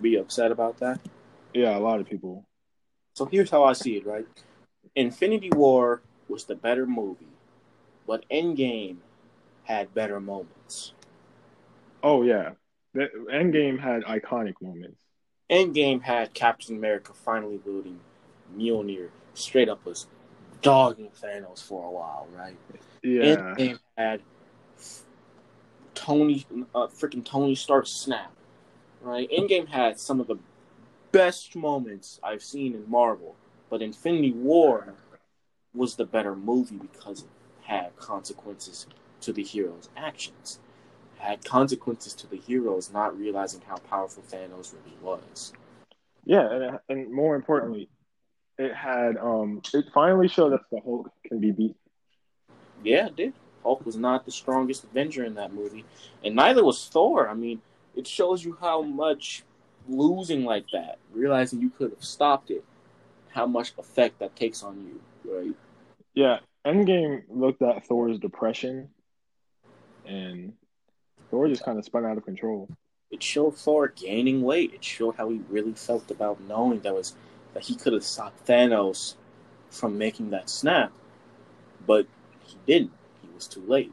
Be 0.01 0.15
upset 0.15 0.51
about 0.51 0.77
that. 0.79 0.99
Yeah, 1.53 1.77
a 1.77 1.79
lot 1.79 1.99
of 1.99 2.07
people. 2.07 2.45
So 3.15 3.25
here's 3.25 3.49
how 3.49 3.63
I 3.63 3.73
see 3.73 3.97
it, 3.97 4.05
right? 4.05 4.25
Infinity 4.95 5.49
War 5.51 6.01
was 6.27 6.45
the 6.45 6.55
better 6.55 6.85
movie, 6.85 7.27
but 8.07 8.23
Endgame 8.29 8.97
had 9.63 9.93
better 9.93 10.19
moments. 10.19 10.93
Oh 12.01 12.23
yeah, 12.23 12.51
the 12.93 13.09
Endgame 13.31 13.79
had 13.79 14.03
iconic 14.03 14.53
moments. 14.61 15.03
Endgame 15.49 16.01
had 16.01 16.33
Captain 16.33 16.77
America 16.77 17.13
finally 17.13 17.59
wielding 17.65 17.99
Mjolnir 18.55 19.09
straight 19.33 19.69
up 19.69 19.83
was 19.85 20.07
dogging 20.61 21.09
Thanos 21.21 21.61
for 21.61 21.87
a 21.87 21.91
while, 21.91 22.27
right? 22.35 22.57
Yeah, 23.03 23.35
Endgame 23.57 23.79
had 23.97 24.21
Tony, 25.93 26.45
uh, 26.73 26.87
freaking 26.87 27.25
Tony 27.25 27.55
Stark 27.55 27.87
snap, 27.87 28.31
right? 29.01 29.29
Endgame 29.31 29.67
had 29.67 29.99
some 29.99 30.19
of 30.19 30.27
the 30.27 30.37
best 31.11 31.55
moments 31.55 32.19
I've 32.23 32.43
seen 32.43 32.73
in 32.75 32.89
Marvel, 32.89 33.35
but 33.69 33.81
Infinity 33.81 34.31
War 34.31 34.95
was 35.73 35.95
the 35.95 36.05
better 36.05 36.35
movie 36.35 36.77
because 36.77 37.23
it 37.23 37.29
had 37.63 37.95
consequences 37.97 38.87
to 39.21 39.33
the 39.33 39.43
heroes' 39.43 39.89
actions. 39.97 40.59
Had 41.17 41.43
consequences 41.43 42.13
to 42.15 42.27
the 42.27 42.37
heroes 42.37 42.91
not 42.91 43.17
realizing 43.17 43.61
how 43.67 43.77
powerful 43.77 44.23
Thanos 44.23 44.73
really 44.73 44.97
was. 45.01 45.53
yeah, 46.25 46.49
and, 46.51 46.79
and 46.89 47.13
more 47.13 47.35
importantly, 47.35 47.89
it 48.57 48.73
had 48.73 49.17
um 49.17 49.61
it 49.73 49.85
finally 49.93 50.27
showed 50.27 50.53
us 50.53 50.61
the 50.71 50.79
Hulk 50.81 51.11
can 51.25 51.39
be 51.39 51.51
beat. 51.51 51.75
Yeah, 52.83 53.07
it 53.07 53.15
did. 53.15 53.33
Hulk 53.63 53.85
was 53.85 53.97
not 53.97 54.25
the 54.25 54.31
strongest 54.31 54.83
Avenger 54.85 55.23
in 55.25 55.35
that 55.35 55.53
movie, 55.53 55.85
and 56.23 56.35
neither 56.35 56.63
was 56.63 56.87
Thor. 56.87 57.27
I 57.29 57.33
mean, 57.33 57.61
it 57.95 58.07
shows 58.07 58.43
you 58.43 58.57
how 58.59 58.81
much 58.81 59.43
losing 59.87 60.45
like 60.45 60.65
that, 60.71 60.99
realizing 61.11 61.61
you 61.61 61.69
could 61.69 61.91
have 61.91 62.03
stopped 62.03 62.51
it, 62.51 62.63
how 63.29 63.45
much 63.45 63.73
effect 63.77 64.19
that 64.19 64.35
takes 64.35 64.63
on 64.63 64.85
you, 64.85 65.31
right? 65.31 65.55
Yeah, 66.13 66.39
Endgame 66.65 67.23
looked 67.29 67.61
at 67.61 67.85
Thor's 67.85 68.19
depression, 68.19 68.89
and 70.05 70.53
Thor 71.29 71.47
just 71.47 71.63
kind 71.63 71.77
of 71.77 71.85
spun 71.85 72.05
out 72.05 72.17
of 72.17 72.25
control. 72.25 72.69
It 73.11 73.23
showed 73.23 73.57
Thor 73.57 73.87
gaining 73.87 74.43
weight. 74.43 74.73
It 74.73 74.83
showed 74.83 75.15
how 75.15 75.29
he 75.29 75.41
really 75.49 75.73
felt 75.73 76.11
about 76.11 76.39
knowing 76.41 76.81
that 76.81 76.93
was 76.93 77.15
that 77.53 77.63
he 77.63 77.75
could 77.75 77.93
have 77.93 78.03
stopped 78.03 78.45
Thanos 78.45 79.15
from 79.71 79.97
making 79.97 80.29
that 80.31 80.49
snap, 80.49 80.91
but 81.87 82.05
he 82.45 82.55
didn't. 82.67 82.91
He 83.21 83.29
was 83.33 83.47
too 83.47 83.63
late. 83.67 83.91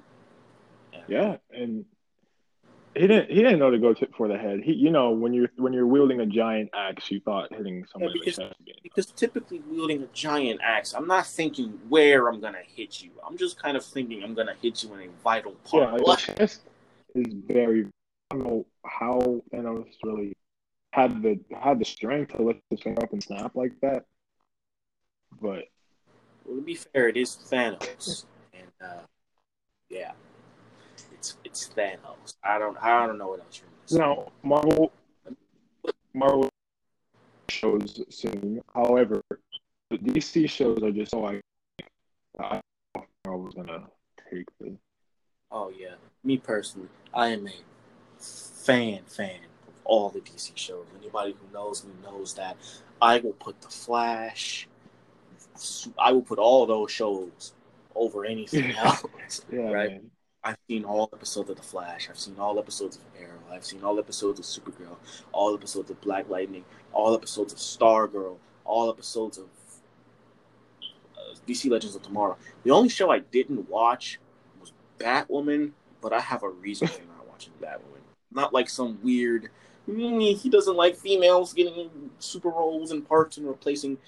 And- 0.93 1.05
Yeah, 1.09 1.37
and 1.51 1.85
he 2.97 3.07
didn't 3.07 3.31
he 3.31 3.37
didn't 3.43 3.59
know 3.59 3.71
to 3.71 3.79
go 3.79 3.93
to, 3.95 4.09
for 4.17 4.29
the 4.29 4.39
head. 4.39 4.61
He 4.63 4.73
you 4.73 4.91
know 4.91 5.11
when 5.11 5.33
you're 5.33 5.51
when 5.57 5.73
you're 5.73 5.87
wielding 5.87 6.21
a 6.21 6.27
giant 6.27 6.71
axe, 6.75 7.11
you 7.11 7.21
thought 7.21 7.53
hitting 7.53 7.85
someone 7.93 8.11
in 8.13 8.19
because- 8.19 8.37
the 8.37 8.43
chest. 8.43 8.55
would 8.59 8.65
be 8.65 8.71
enough. 8.73 8.83
Because 8.83 9.07
typically 9.07 9.61
wielding 9.69 10.03
a 10.03 10.07
giant 10.13 10.61
axe, 10.63 10.95
I'm 10.95 11.07
not 11.07 11.27
thinking 11.27 11.79
where 11.89 12.29
I'm 12.29 12.41
gonna 12.41 12.63
hit 12.67 13.03
you. 13.03 13.11
I'm 13.27 13.37
just 13.37 13.61
kind 13.61 13.77
of 13.77 13.85
thinking 13.85 14.23
I'm 14.23 14.35
gonna 14.35 14.55
hit 14.63 14.83
you 14.83 14.95
in 14.95 15.09
a 15.09 15.13
vital 15.23 15.55
Yeah, 15.73 15.87
part. 15.87 16.03
the 16.03 16.35
chest 16.37 16.63
is 17.15 17.33
very. 17.47 17.87
I 18.31 18.35
don't 18.37 18.45
know 18.45 18.67
how 18.85 19.43
Thanos 19.53 19.87
really 20.03 20.37
had 20.93 21.23
the 21.23 21.39
had 21.61 21.79
the 21.79 21.85
strength 21.85 22.35
to 22.37 22.43
lift 22.43 22.61
his 22.71 22.81
finger 22.81 23.03
up 23.03 23.13
and 23.13 23.23
snap 23.23 23.55
like 23.55 23.73
that, 23.83 24.05
but 25.41 25.65
Well, 26.45 26.57
to 26.57 26.63
be 26.63 26.75
fair, 26.75 27.09
it 27.09 27.17
is 27.17 27.37
Thanos, 27.51 28.25
and 28.55 28.71
uh, 28.81 29.03
yeah, 29.91 30.13
it's 31.27 31.37
it's 31.45 31.71
Thanos. 31.75 32.37
I 32.45 32.59
don't 32.59 32.77
I 32.83 33.07
don't 33.07 33.19
know 33.19 33.29
what 33.29 33.41
else 33.41 33.61
you're 33.61 33.71
say. 33.87 33.99
now 33.99 34.31
Marvel 34.43 34.93
Marvel 36.15 36.49
shows 37.49 38.01
soon. 38.11 38.63
However, 38.75 39.23
the 39.91 39.99
DC 39.99 40.49
shows 40.49 40.83
are 40.83 40.93
just 40.93 41.11
so. 41.11 41.27
I 41.27 41.41
thought 42.39 42.63
Marvel's 43.27 43.55
gonna 43.55 43.85
take 44.31 44.47
the 44.61 44.77
Oh 45.51 45.73
yeah, 45.77 45.95
me 46.25 46.39
personally, 46.39 46.89
I 47.15 47.29
am 47.29 47.47
a 47.47 47.55
fan 48.19 49.03
fan 49.07 49.41
of 49.69 49.75
all 49.85 50.11
the 50.11 50.21
DC 50.21 50.53
shows. 50.57 50.87
Anybody 51.01 51.33
who 51.33 51.53
knows 51.53 51.85
me 51.85 51.93
knows 52.03 52.35
that 52.35 52.57
I 53.01 53.19
will 53.21 53.33
put 53.33 53.61
the 53.61 53.69
Flash. 53.69 54.69
I 55.99 56.13
will 56.13 56.23
put 56.23 56.39
all 56.39 56.67
those 56.67 56.91
shows 56.91 57.55
over 57.95 58.25
anything 58.25 58.73
else. 58.77 59.05
yeah 59.51 59.71
right. 59.71 59.91
man. 59.91 60.11
I've 60.47 60.59
seen 60.71 60.85
all 60.85 61.11
episodes 61.13 61.51
of 61.51 61.57
The 61.57 61.63
Flash. 61.63 62.09
I've 62.09 62.21
seen 62.21 62.37
all 62.39 62.57
episodes 62.61 62.97
of 62.99 63.03
Arrow. 63.21 63.41
I've 63.51 63.65
seen 63.65 63.83
all 63.83 63.99
episodes 63.99 64.39
of 64.39 64.47
Supergirl. 64.47 64.97
All 65.33 65.53
episodes 65.53 65.91
of 65.91 66.01
Black 66.01 66.29
Lightning. 66.29 66.65
All 66.93 67.13
episodes 67.17 67.53
of 67.53 67.59
Stargirl. 67.59 68.37
All 68.65 68.89
episodes 68.89 69.39
of 69.39 69.47
uh, 71.17 71.35
DC 71.49 71.69
Legends 71.69 71.97
of 71.97 72.03
Tomorrow. 72.03 72.37
The 72.63 72.71
only 72.71 72.89
show 72.89 73.11
I 73.11 73.19
didn't 73.19 73.69
watch 73.69 74.21
was 74.61 74.73
Batwoman, 75.01 75.73
but 76.01 76.13
I 76.13 76.21
have 76.21 76.45
a 76.45 76.49
reason 76.49 76.87
for 76.87 77.01
not 77.03 77.27
watching 77.29 77.53
Batwoman. 77.61 78.03
Not 78.33 78.53
like 78.55 78.69
some 78.71 79.01
weird. 79.03 79.51
"Mm, 79.91 80.37
He 80.37 80.49
doesn't 80.49 80.77
like 80.77 80.95
females 80.95 81.55
getting 81.55 81.91
super 82.21 82.51
roles 82.51 82.93
in 82.93 83.03
parts 83.03 83.37
and 83.37 83.49
replacing 83.49 83.99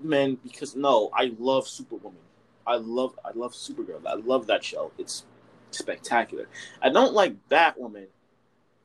men 0.00 0.36
because 0.42 0.74
no, 0.74 1.10
I 1.14 1.32
love 1.38 1.68
Superwoman. 1.68 2.18
I 2.66 2.74
love 2.74 3.16
I 3.24 3.30
love 3.36 3.52
Supergirl. 3.52 4.04
I 4.04 4.14
love 4.14 4.48
that 4.48 4.64
show. 4.64 4.90
It's 4.98 5.24
spectacular. 5.76 6.48
I 6.82 6.88
don't 6.88 7.14
like 7.14 7.48
Batwoman 7.48 8.06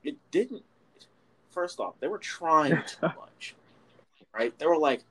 it 0.03 0.17
didn't. 0.31 0.63
First 1.49 1.79
off, 1.79 1.95
they 1.99 2.07
were 2.07 2.17
trying 2.17 2.81
too 2.87 3.01
much, 3.01 3.55
right? 4.33 4.57
They 4.57 4.65
were 4.65 4.77
like, 4.77 5.03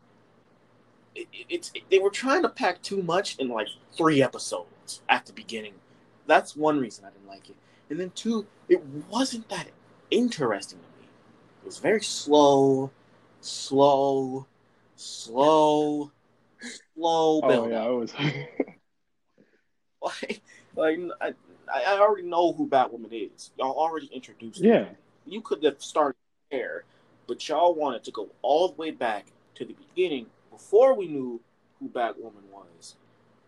it, 1.15 1.27
it's 1.49 1.71
it, 1.75 1.83
they 1.91 1.99
were 1.99 2.11
trying 2.11 2.43
to 2.43 2.49
pack 2.49 2.83
too 2.83 3.03
much 3.03 3.37
in 3.39 3.49
like 3.49 3.69
three 3.93 4.23
episodes 4.23 5.03
at 5.09 5.27
the 5.27 5.33
beginning. 5.33 5.75
That's 6.27 6.57
one 6.57 6.79
reason 6.79 7.05
I 7.05 7.11
didn't 7.11 7.29
like 7.29 7.51
it. 7.51 7.57
And 7.91 7.99
then 7.99 8.11
two, 8.15 8.47
it 8.69 8.83
wasn't 9.11 9.49
that 9.49 9.69
interesting 10.11 10.79
to 10.79 11.01
me. 11.01 11.09
It 11.63 11.67
was 11.67 11.79
very 11.79 12.03
slow, 12.03 12.91
slow, 13.41 14.47
slow, 14.97 16.13
slow 16.95 17.41
build. 17.43 17.53
Oh 17.53 17.69
yeah, 17.69 17.89
it 17.89 17.93
was. 17.93 18.15
like, 20.03 20.41
like 20.77 20.99
I, 21.21 21.35
I 21.75 21.99
already 21.99 22.27
know 22.27 22.53
who 22.53 22.69
Batwoman 22.69 23.13
is. 23.35 23.51
Y'all 23.59 23.73
already 23.73 24.07
introduced. 24.13 24.61
yeah, 24.61 24.85
Her. 24.85 24.97
You 25.27 25.41
could 25.41 25.63
have 25.65 25.83
started 25.83 26.17
there, 26.51 26.85
but 27.27 27.47
y'all 27.49 27.75
wanted 27.75 28.05
to 28.05 28.11
go 28.11 28.29
all 28.43 28.69
the 28.69 28.75
way 28.75 28.91
back 28.91 29.27
to 29.57 29.65
the 29.65 29.75
beginning 29.75 30.27
before 30.51 30.95
we 30.95 31.07
knew 31.07 31.41
who 31.79 31.89
Batwoman 31.89 32.45
was, 32.53 32.97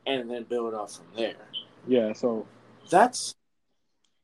and 0.07 0.31
then 0.31 0.45
build 0.45 0.75
up 0.75 0.91
from 0.91 1.07
there. 1.17 1.35
yeah. 1.87 2.13
So 2.13 2.47
That's 2.91 3.35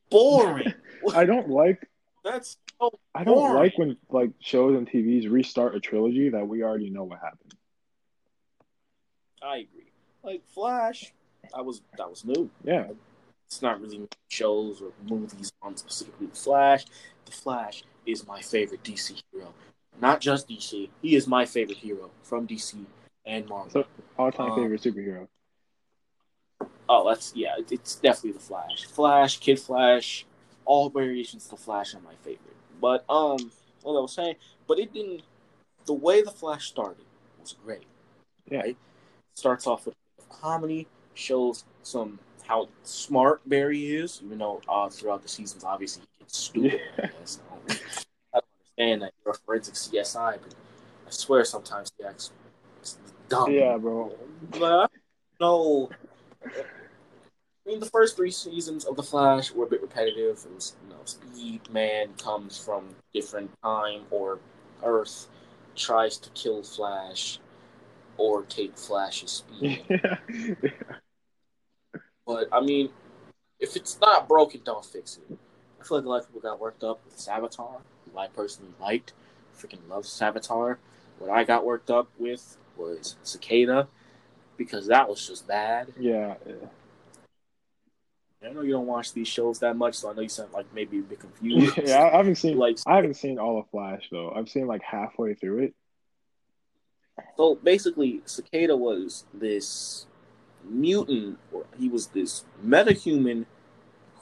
boring. 0.09 0.73
I 1.13 1.25
don't 1.25 1.49
like 1.49 1.87
That's 2.23 2.57
so 2.79 2.91
I 3.15 3.23
don't 3.23 3.53
like 3.55 3.77
when 3.77 3.97
like 4.09 4.31
shows 4.39 4.77
and 4.77 4.89
TVs 4.89 5.29
restart 5.29 5.75
a 5.75 5.79
trilogy 5.79 6.29
that 6.29 6.47
we 6.47 6.63
already 6.63 6.89
know 6.89 7.03
what 7.03 7.19
happened. 7.19 7.53
I 9.41 9.57
agree. 9.57 9.91
Like 10.23 10.45
Flash, 10.47 11.13
that 11.53 11.65
was 11.65 11.81
that 11.97 12.09
was 12.09 12.25
new. 12.25 12.49
Yeah, 12.63 12.87
It's 13.49 13.63
not 13.63 13.81
really 13.81 14.07
shows 14.27 14.79
or 14.79 14.91
movies 15.03 15.51
on 15.63 15.75
specifically 15.75 16.27
the 16.27 16.35
Flash. 16.35 16.85
The 17.25 17.31
Flash 17.31 17.83
is 18.05 18.27
my 18.27 18.41
favorite 18.41 18.83
DC 18.83 19.23
hero. 19.31 19.51
Not 19.99 20.21
just 20.21 20.47
DC. 20.47 20.87
He 21.01 21.15
is 21.15 21.25
my 21.27 21.45
favorite 21.47 21.79
hero 21.79 22.11
from 22.21 22.47
DC 22.47 22.85
and 23.25 23.47
Marvel. 23.49 23.71
so 23.71 23.85
all 24.19 24.31
time 24.31 24.51
Um, 24.51 24.61
favorite 24.61 24.81
superhero. 24.81 25.27
Oh, 26.87 27.09
that's 27.09 27.33
yeah. 27.35 27.55
It's 27.71 27.95
definitely 27.95 28.33
the 28.33 28.39
Flash. 28.39 28.85
Flash, 28.85 29.39
Kid 29.39 29.59
Flash, 29.59 30.27
all 30.65 30.91
variations 30.91 31.45
of 31.45 31.51
the 31.51 31.57
Flash 31.57 31.95
are 31.95 32.01
my 32.01 32.15
favorite. 32.21 32.55
But 32.79 33.03
um, 33.09 33.51
what 33.81 33.97
I 33.97 34.01
was 34.01 34.13
saying, 34.13 34.35
but 34.67 34.77
it 34.77 34.93
didn't. 34.93 35.23
The 35.85 35.93
way 35.93 36.21
the 36.21 36.29
Flash 36.31 36.67
started 36.67 37.05
was 37.41 37.55
great. 37.65 37.87
Yeah. 38.47 38.59
Right? 38.59 38.77
Starts 39.33 39.65
off 39.65 39.87
with 39.87 39.95
comedy, 40.29 40.87
shows 41.15 41.63
some 41.81 42.19
how 42.49 42.67
smart 42.81 43.47
Barry 43.47 43.95
is. 43.95 44.21
Even 44.25 44.39
though 44.39 44.59
uh, 44.67 44.89
throughout 44.89 45.21
the 45.21 45.29
seasons, 45.29 45.63
obviously 45.63 46.01
he 46.01 46.23
gets 46.23 46.37
stupid. 46.37 46.81
I 46.97 47.01
guess. 47.19 47.39
I 47.47 47.55
don't 48.33 48.45
understand 48.59 49.01
that 49.03 49.13
you're 49.23 49.35
a 49.35 49.37
forensic 49.37 49.75
CSI, 49.75 50.39
but 50.41 50.55
I 51.07 51.11
swear 51.11 51.45
sometimes 51.45 51.91
he 51.97 52.03
acts 52.03 52.31
dumb. 53.29 53.51
Yeah, 53.51 53.77
bro. 53.77 54.15
But 54.59 54.91
no. 55.39 55.91
I 56.43 57.69
mean, 57.69 57.79
the 57.79 57.85
first 57.85 58.15
three 58.15 58.31
seasons 58.31 58.85
of 58.85 58.95
The 58.95 59.03
Flash 59.03 59.51
were 59.51 59.65
a 59.65 59.69
bit 59.69 59.83
repetitive. 59.83 60.43
It 60.43 60.55
was, 60.55 60.75
you 60.83 60.89
know, 60.89 61.01
Speed 61.05 61.69
Man 61.71 62.13
comes 62.17 62.57
from 62.57 62.95
different 63.13 63.51
time 63.61 64.05
or 64.09 64.39
Earth, 64.83 65.27
tries 65.75 66.17
to 66.17 66.31
kill 66.31 66.63
Flash, 66.63 67.39
or 68.17 68.41
take 68.43 68.75
Flash's 68.75 69.43
speed. 69.43 69.83
Yeah. 69.89 70.17
But 72.29 72.47
I 72.51 72.61
mean, 72.61 72.91
if 73.59 73.75
it's 73.75 73.99
not 73.99 74.29
broken, 74.29 74.61
don't 74.63 74.85
fix 74.85 75.17
it. 75.17 75.37
I 75.81 75.83
feel 75.83 75.97
like 75.97 76.05
a 76.05 76.09
lot 76.09 76.19
of 76.21 76.27
people 76.27 76.41
got 76.41 76.59
worked 76.59 76.83
up 76.83 77.03
with 77.03 77.17
Savitar, 77.17 77.81
who 78.05 78.17
I 78.19 78.27
personally 78.27 78.71
liked. 78.79 79.13
Freaking 79.57 79.89
love 79.89 80.03
Savitar. 80.03 80.77
What 81.17 81.31
I 81.31 81.43
got 81.43 81.65
worked 81.65 81.89
up 81.89 82.07
with 82.19 82.55
was 82.77 83.15
Cicada, 83.23 83.87
because 84.57 84.85
that 84.87 85.09
was 85.09 85.27
just 85.27 85.47
bad. 85.47 85.91
yeah. 85.99 86.35
I 88.41 88.53
know 88.53 88.61
you 88.61 88.71
don't 88.71 88.87
watch 88.87 89.11
these 89.11 89.27
shows 89.27 89.59
that 89.59 89.75
much, 89.75 89.95
so 89.95 90.09
I 90.09 90.13
know 90.13 90.21
you 90.21 90.29
sound 90.29 90.53
like 90.53 90.71
maybe 90.73 90.99
a 90.99 91.01
bit 91.01 91.19
confused. 91.19 91.77
Yeah, 91.83 92.03
I 92.13 92.17
haven't 92.17 92.35
seen 92.35 92.57
like 92.57 92.77
I 92.85 92.95
haven't 92.97 93.15
seen 93.15 93.39
all 93.39 93.59
of 93.59 93.67
Flash 93.69 94.07
though. 94.11 94.31
I've 94.31 94.49
seen 94.49 94.67
like 94.67 94.83
halfway 94.83 95.33
through 95.33 95.63
it. 95.63 95.73
so 97.35 97.55
basically, 97.55 98.21
Cicada 98.25 98.77
was 98.77 99.25
this 99.33 100.05
mutant, 100.63 101.37
or 101.51 101.65
he 101.77 101.89
was 101.89 102.07
this 102.07 102.45
metahuman 102.65 103.45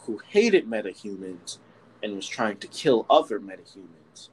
who 0.01 0.19
hated 0.29 0.67
metahumans 0.67 1.57
and 2.01 2.15
was 2.15 2.27
trying 2.27 2.57
to 2.57 2.67
kill 2.67 3.05
other 3.09 3.39
metahumans. 3.39 4.29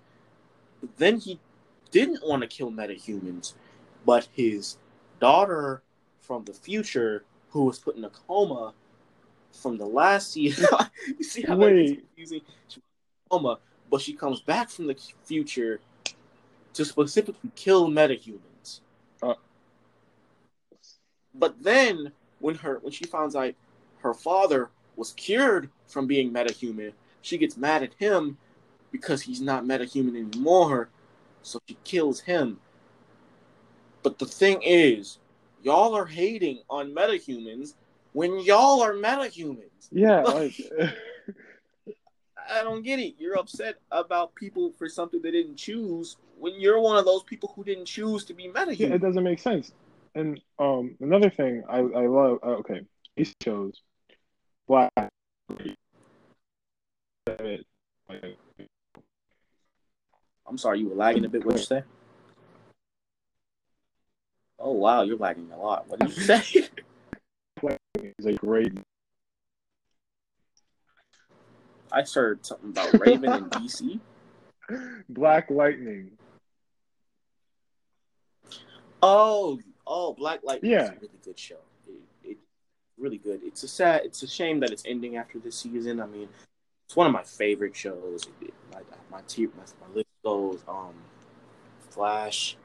But 0.80 0.96
then 0.96 1.18
he 1.18 1.40
didn't 1.90 2.26
want 2.26 2.42
to 2.42 2.48
kill 2.48 2.70
metahumans, 2.70 3.54
but 4.04 4.28
his 4.32 4.76
daughter 5.20 5.82
from 6.20 6.44
the 6.44 6.52
future, 6.52 7.24
who 7.50 7.64
was 7.64 7.78
put 7.78 7.96
in 7.96 8.04
a 8.04 8.10
coma 8.10 8.74
from 9.52 9.78
the 9.78 9.86
last 9.86 10.32
season. 10.32 10.66
you 11.18 11.24
see 11.24 11.42
how 11.42 11.56
that 11.56 11.72
is 11.72 11.90
Wait. 11.90 12.06
confusing? 12.06 12.40
She 12.68 12.80
was 12.80 12.84
in 12.84 13.26
a 13.26 13.30
coma, 13.30 13.58
but 13.90 14.00
she 14.00 14.12
comes 14.12 14.40
back 14.40 14.70
from 14.70 14.86
the 14.86 14.96
future 15.24 15.80
to 16.74 16.84
specifically 16.84 17.50
kill 17.54 17.88
metahumans. 17.88 18.80
Uh. 19.22 19.34
But 21.34 21.62
then, 21.62 22.12
when 22.38 22.54
her 22.56 22.78
when 22.80 22.92
she 22.92 23.04
finds 23.04 23.34
out 23.34 23.54
her 23.98 24.14
father 24.14 24.70
was 24.96 25.12
cured 25.12 25.70
from 25.86 26.06
being 26.06 26.32
metahuman, 26.32 26.92
she 27.22 27.38
gets 27.38 27.56
mad 27.56 27.82
at 27.82 27.94
him 27.94 28.38
because 28.92 29.22
he's 29.22 29.40
not 29.40 29.64
metahuman 29.64 30.16
anymore, 30.16 30.88
so 31.42 31.60
she 31.68 31.76
kills 31.84 32.20
him. 32.20 32.60
But 34.02 34.18
the 34.18 34.26
thing 34.26 34.62
is, 34.62 35.18
y'all 35.62 35.94
are 35.94 36.06
hating 36.06 36.60
on 36.68 36.94
metahumans 36.94 37.74
when 38.12 38.38
y'all 38.40 38.82
are 38.82 38.92
metahumans. 38.92 39.88
Yeah, 39.90 40.20
like 40.22 40.54
I 42.50 42.62
don't 42.62 42.82
get 42.82 42.98
it. 42.98 43.14
You're 43.18 43.38
upset 43.38 43.76
about 43.90 44.34
people 44.34 44.72
for 44.72 44.88
something 44.88 45.20
they 45.22 45.30
didn't 45.30 45.56
choose 45.56 46.16
when 46.38 46.60
you're 46.60 46.80
one 46.80 46.96
of 46.96 47.04
those 47.04 47.22
people 47.22 47.52
who 47.56 47.64
didn't 47.64 47.86
choose 47.86 48.24
to 48.26 48.34
be 48.34 48.44
yeah, 48.44 48.50
metahuman. 48.50 48.92
it 48.92 48.98
doesn't 48.98 49.24
make 49.24 49.38
sense. 49.38 49.72
And 50.14 50.40
um, 50.58 50.96
another 51.00 51.30
thing 51.30 51.64
I 51.68 51.78
I 51.78 52.06
love. 52.06 52.38
uh, 52.42 52.56
Okay, 52.60 52.82
these 53.16 53.34
shows, 53.42 53.80
Black. 54.68 54.90
I'm 60.46 60.58
sorry, 60.58 60.80
you 60.80 60.88
were 60.88 60.94
lagging 60.94 61.24
a 61.24 61.28
bit. 61.28 61.44
What 61.44 61.56
you 61.56 61.62
say? 61.62 61.82
Oh 64.58 64.72
wow, 64.72 65.02
you're 65.02 65.16
lagging 65.16 65.50
a 65.52 65.58
lot. 65.58 65.88
What 65.88 66.00
did 66.00 66.16
you 66.16 66.22
say? 66.22 66.68
is 68.18 68.26
a 68.26 68.32
great. 68.32 68.72
I 71.92 72.02
heard 72.02 72.44
something 72.44 72.70
about 72.70 72.98
Raven 73.00 73.32
and 73.32 73.50
DC. 73.50 74.00
Black 75.08 75.50
Lightning. 75.50 76.12
Oh, 79.02 79.60
oh, 79.86 80.12
Black 80.14 80.40
Lightning 80.42 80.72
is 80.72 80.76
Yeah. 80.88 80.92
a 80.92 81.00
really 81.00 81.18
good 81.24 81.38
show. 81.38 81.56
It, 81.88 82.00
it 82.30 82.36
really 82.98 83.18
good. 83.18 83.40
It's 83.44 83.62
a 83.62 83.68
sad. 83.68 84.02
It's 84.04 84.22
a 84.22 84.26
shame 84.28 84.60
that 84.60 84.70
it's 84.70 84.84
ending 84.86 85.16
after 85.16 85.38
this 85.38 85.56
season. 85.56 86.00
I 86.00 86.06
mean, 86.06 86.28
it's 86.86 86.96
one 86.96 87.06
of 87.06 87.12
my 87.12 87.22
favorite 87.22 87.76
shows. 87.76 88.28
It, 88.40 88.54
my 88.72 88.80
my, 89.10 89.20
tier, 89.26 89.48
my 89.56 89.64
my 89.86 89.94
list 89.94 90.08
goes 90.24 90.62
um, 90.68 90.94
Flash, 91.90 92.56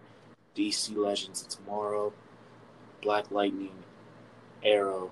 DC 0.55 0.95
Legends 0.95 1.41
of 1.41 1.47
Tomorrow, 1.49 2.13
Black 3.01 3.31
Lightning, 3.31 3.73
Arrow, 4.63 5.11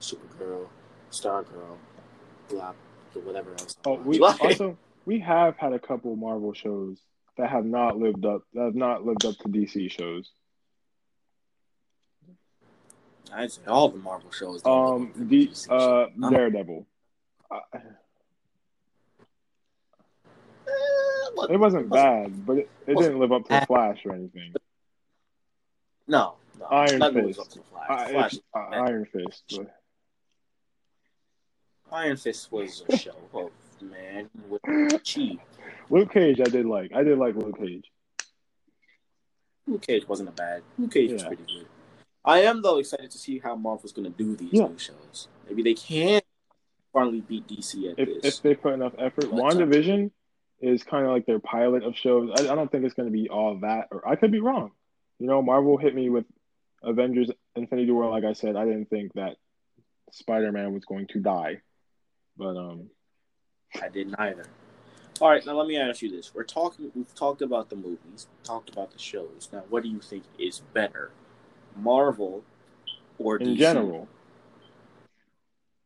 Supergirl, 0.00 0.68
Stargirl, 1.10 1.76
blah, 2.48 2.72
whatever 3.24 3.50
else. 3.52 3.76
Oh, 3.86 3.94
we 3.94 4.18
Like- 4.18 4.40
also 4.42 4.76
we 5.06 5.20
have 5.20 5.56
had 5.56 5.72
a 5.72 5.78
couple 5.78 6.14
Marvel 6.16 6.52
shows 6.52 6.98
that 7.38 7.50
have 7.50 7.64
not 7.64 7.98
lived 7.98 8.24
up 8.26 8.42
that 8.54 8.64
have 8.64 8.74
not 8.74 9.04
lived 9.04 9.24
up 9.24 9.36
to 9.38 9.48
DC 9.48 9.90
shows. 9.90 10.30
I'd 13.32 13.52
say 13.52 13.62
all 13.66 13.88
the 13.88 13.98
Marvel 13.98 14.30
shows. 14.30 14.64
Um, 14.64 15.12
the 15.16 15.50
uh. 15.70 16.06
Daredevil. 16.30 16.86
Uh, 17.50 17.60
it 21.50 21.60
wasn't 21.60 21.88
bad, 21.90 22.46
but 22.46 22.58
it, 22.58 22.70
it 22.86 22.98
didn't 22.98 23.18
live 23.18 23.32
up 23.32 23.48
to. 23.48 23.66
Flash 23.66 24.04
or 24.06 24.14
anything. 24.14 24.54
No, 26.08 26.34
no, 26.58 26.66
Iron 26.66 27.12
Fist. 27.12 27.40
up 27.40 27.48
to 27.48 27.60
Flash. 27.62 28.10
Flash 28.10 28.34
uh, 28.54 28.58
Iron 28.58 29.06
Fist. 29.06 29.42
but- 29.56 29.72
Iron 31.92 32.16
Fist 32.16 32.50
was 32.50 32.82
a 32.88 32.96
show 32.96 33.14
of 33.32 33.50
man 33.80 34.28
with 34.48 35.02
cheap. 35.04 35.40
Luke 35.88 36.12
Cage, 36.12 36.40
I 36.40 36.44
did 36.44 36.66
like. 36.66 36.92
I 36.94 37.04
did 37.04 37.16
like 37.18 37.36
Luke 37.36 37.58
Cage. 37.58 37.84
Luke 39.68 39.86
Cage 39.86 40.08
wasn't 40.08 40.28
a 40.28 40.32
bad. 40.32 40.62
Luke 40.78 40.92
Cage 40.92 41.12
was 41.12 41.22
pretty 41.22 41.44
good. 41.44 41.66
I 42.26 42.40
am 42.40 42.60
though 42.62 42.78
excited 42.78 43.10
to 43.12 43.18
see 43.18 43.38
how 43.38 43.54
Marvel's 43.54 43.92
going 43.92 44.10
to 44.10 44.16
do 44.16 44.34
these 44.36 44.52
Yeah. 44.52 44.66
new 44.66 44.78
shows. 44.78 45.28
Maybe 45.48 45.62
they 45.62 45.74
can 45.74 46.20
finally 46.92 47.20
beat 47.20 47.46
DC 47.46 47.88
at 47.90 47.98
If 47.98 48.22
this. 48.22 48.36
if 48.36 48.42
they 48.42 48.54
put 48.54 48.74
enough 48.74 48.94
effort, 48.98 49.26
uh, 49.26 49.28
WandaVision 49.28 50.10
is 50.60 50.82
kind 50.82 51.04
of 51.06 51.12
like 51.12 51.26
their 51.26 51.38
pilot 51.38 51.84
of 51.84 51.94
shows. 51.96 52.30
I, 52.40 52.50
I 52.52 52.54
don't 52.54 52.70
think 52.70 52.84
it's 52.84 52.94
going 52.94 53.08
to 53.08 53.12
be 53.12 53.28
all 53.28 53.58
that, 53.60 53.88
or 53.92 54.06
I 54.08 54.16
could 54.16 54.32
be 54.32 54.40
wrong. 54.40 54.72
You 55.18 55.26
know, 55.26 55.40
Marvel 55.42 55.76
hit 55.76 55.94
me 55.94 56.08
with 56.10 56.24
Avengers 56.82 57.30
Infinity 57.54 57.90
War. 57.92 58.10
Like 58.10 58.24
I 58.24 58.32
said, 58.32 58.56
I 58.56 58.64
didn't 58.64 58.86
think 58.90 59.12
that 59.14 59.36
Spider 60.12 60.50
Man 60.52 60.72
was 60.74 60.84
going 60.84 61.06
to 61.08 61.20
die, 61.20 61.60
but 62.36 62.56
um, 62.56 62.90
I 63.80 63.88
didn't 63.88 64.16
either. 64.18 64.46
All 65.20 65.30
right, 65.30 65.44
now 65.46 65.52
let 65.54 65.66
me 65.66 65.78
ask 65.78 66.02
you 66.02 66.10
this: 66.10 66.34
We're 66.34 66.44
talking. 66.44 66.90
We've 66.94 67.14
talked 67.14 67.40
about 67.42 67.70
the 67.70 67.76
movies, 67.76 68.26
talked 68.42 68.68
about 68.70 68.90
the 68.92 68.98
shows. 68.98 69.48
Now, 69.52 69.64
what 69.68 69.82
do 69.82 69.88
you 69.88 70.00
think 70.00 70.24
is 70.38 70.60
better, 70.74 71.10
Marvel 71.76 72.44
or 73.18 73.36
in 73.36 73.48
DC? 73.48 73.58
general, 73.58 74.08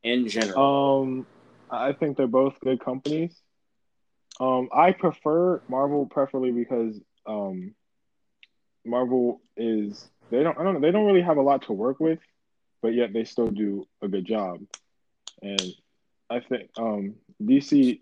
In 0.03 0.29
general, 0.29 1.03
um, 1.03 1.27
I 1.71 1.93
think 1.93 2.17
they're 2.17 2.27
both 2.27 2.59
good 2.61 2.81
companies. 2.81 3.35
Um, 4.39 4.69
I 4.73 4.93
prefer 4.93 5.63
Marvel 5.69 6.07
preferably 6.07 6.51
because 6.51 6.99
um, 7.27 7.75
Marvel 8.85 9.43
is 9.57 10.09
they 10.31 10.43
don't 10.43 10.59
I 10.59 10.63
don't 10.63 10.75
know 10.75 10.81
they 10.81 10.91
don't 10.91 11.05
really 11.05 11.23
have 11.23 11.37
a 11.37 11.43
lot 11.43 11.63
to 11.63 11.73
work 11.73 12.01
with, 12.01 12.21
but 12.83 12.95
yet 12.95 13.13
they 13.13 13.25
still 13.25 13.49
do 13.49 13.87
a 14.01 14.09
good 14.09 14.25
job. 14.25 14.61
And 15.43 15.63
I 16.29 16.41
think 16.41 16.71
um, 16.79 17.15
DC 17.43 18.01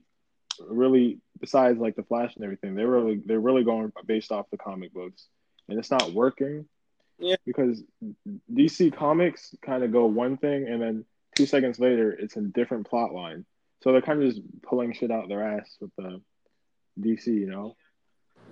really, 0.69 1.19
besides 1.41 1.79
like 1.79 1.97
the 1.97 2.03
Flash 2.03 2.35
and 2.37 2.45
everything, 2.45 2.75
they're 2.75 2.89
really 2.89 3.21
they're 3.25 3.41
really 3.41 3.65
going 3.65 3.93
based 4.07 4.33
off 4.33 4.47
the 4.51 4.59
comic 4.59 4.93
books, 4.93 5.27
and 5.69 5.79
it's 5.79 5.91
not 5.91 6.13
working. 6.13 6.67
Yeah. 7.19 7.37
Because 7.47 7.83
DC 8.53 8.95
comics 8.97 9.55
kind 9.63 9.83
of 9.83 9.93
go 9.93 10.07
one 10.07 10.37
thing, 10.37 10.67
and 10.69 10.81
then 10.81 11.05
two 11.35 11.47
seconds 11.47 11.79
later, 11.79 12.13
it's 12.13 12.37
a 12.37 12.41
different 12.43 12.89
plot 12.89 13.13
line. 13.13 13.45
So 13.83 13.93
they're 13.93 14.03
kind 14.03 14.23
of 14.23 14.29
just 14.31 14.43
pulling 14.63 14.93
shit 14.93 15.11
out 15.11 15.29
their 15.29 15.43
ass 15.59 15.77
with 15.81 15.91
the 15.97 16.21
DC, 17.01 17.27
you 17.29 17.47
know. 17.47 17.77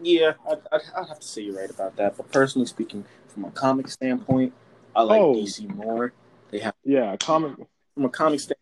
yeah, 0.03 0.33
I'd, 0.49 0.59
I'd, 0.73 0.81
I'd 0.97 1.09
have 1.09 1.19
to 1.21 1.27
say 1.27 1.43
you're 1.43 1.57
right 1.59 1.71
about 1.71 1.97
that. 1.97 2.17
But 2.17 2.31
personally 2.31 2.67
speaking, 2.67 3.05
from 3.29 3.45
a 3.45 3.51
comic 3.51 3.89
standpoint, 3.89 4.53
I 4.95 5.03
like 5.03 5.21
Oh. 5.21 5.35
DC 5.35 5.69
more. 5.75 6.13
They 6.51 6.61
have 6.61 6.75
Yeah, 6.85 7.17
comic. 7.17 7.57
from 7.95 8.05
a 8.05 8.09
comic 8.09 8.41
standpoint, 8.41 8.61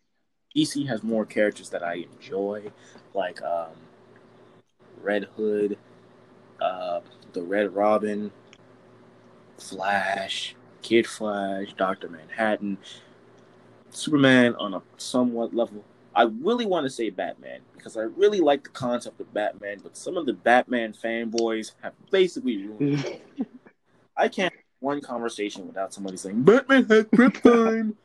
DC 0.55 0.87
has 0.87 1.03
more 1.03 1.25
characters 1.25 1.69
that 1.69 1.83
I 1.83 2.05
enjoy, 2.19 2.71
like 3.13 3.41
um, 3.43 3.71
Red 5.01 5.25
Hood, 5.35 5.77
uh, 6.61 7.01
the 7.33 7.41
Red 7.43 7.75
Robin, 7.75 8.31
Flash, 9.57 10.55
Kid 10.81 11.07
Flash, 11.07 11.73
Doctor 11.73 12.09
Manhattan, 12.09 12.77
Superman 13.89 14.55
on 14.55 14.73
a 14.73 14.81
somewhat 14.97 15.53
level. 15.55 15.83
I 16.13 16.23
really 16.23 16.65
want 16.65 16.85
to 16.85 16.89
say 16.89 17.09
Batman 17.09 17.59
because 17.75 17.97
I 17.97 18.01
really 18.01 18.39
like 18.39 18.63
the 18.63 18.69
concept 18.69 19.19
of 19.19 19.33
Batman, 19.33 19.79
but 19.83 19.97
some 19.97 20.17
of 20.17 20.25
the 20.25 20.33
Batman 20.33 20.93
fanboys 20.93 21.71
have 21.81 21.93
basically 22.09 22.57
ruined 22.65 23.05
it. 23.05 23.21
I 24.17 24.29
can't 24.29 24.53
have 24.53 24.63
one 24.79 25.01
conversation 25.01 25.67
without 25.67 25.93
somebody 25.93 26.17
saying 26.17 26.43
Batman 26.43 26.85
has 26.85 27.05
prep 27.13 27.33
time. 27.43 27.97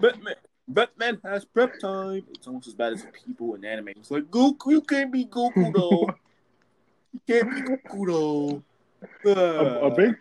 Batman 0.00 0.34
Batman 0.68 1.18
has 1.24 1.44
prep 1.44 1.78
time. 1.80 2.24
It's 2.34 2.46
almost 2.46 2.66
as 2.66 2.74
bad 2.74 2.92
as 2.92 3.06
people 3.24 3.54
in 3.54 3.64
anime. 3.64 3.88
It's 3.88 4.10
like 4.10 4.24
Goku, 4.24 4.72
you 4.72 4.82
can't 4.82 5.12
be 5.12 5.24
Goku 5.26 5.72
though. 5.72 6.08
You 7.12 7.40
can't 7.40 7.54
be 7.54 7.62
Goku 7.62 8.62
though. 9.24 9.32
a, 9.32 9.86
a 9.86 9.90
big 9.90 10.16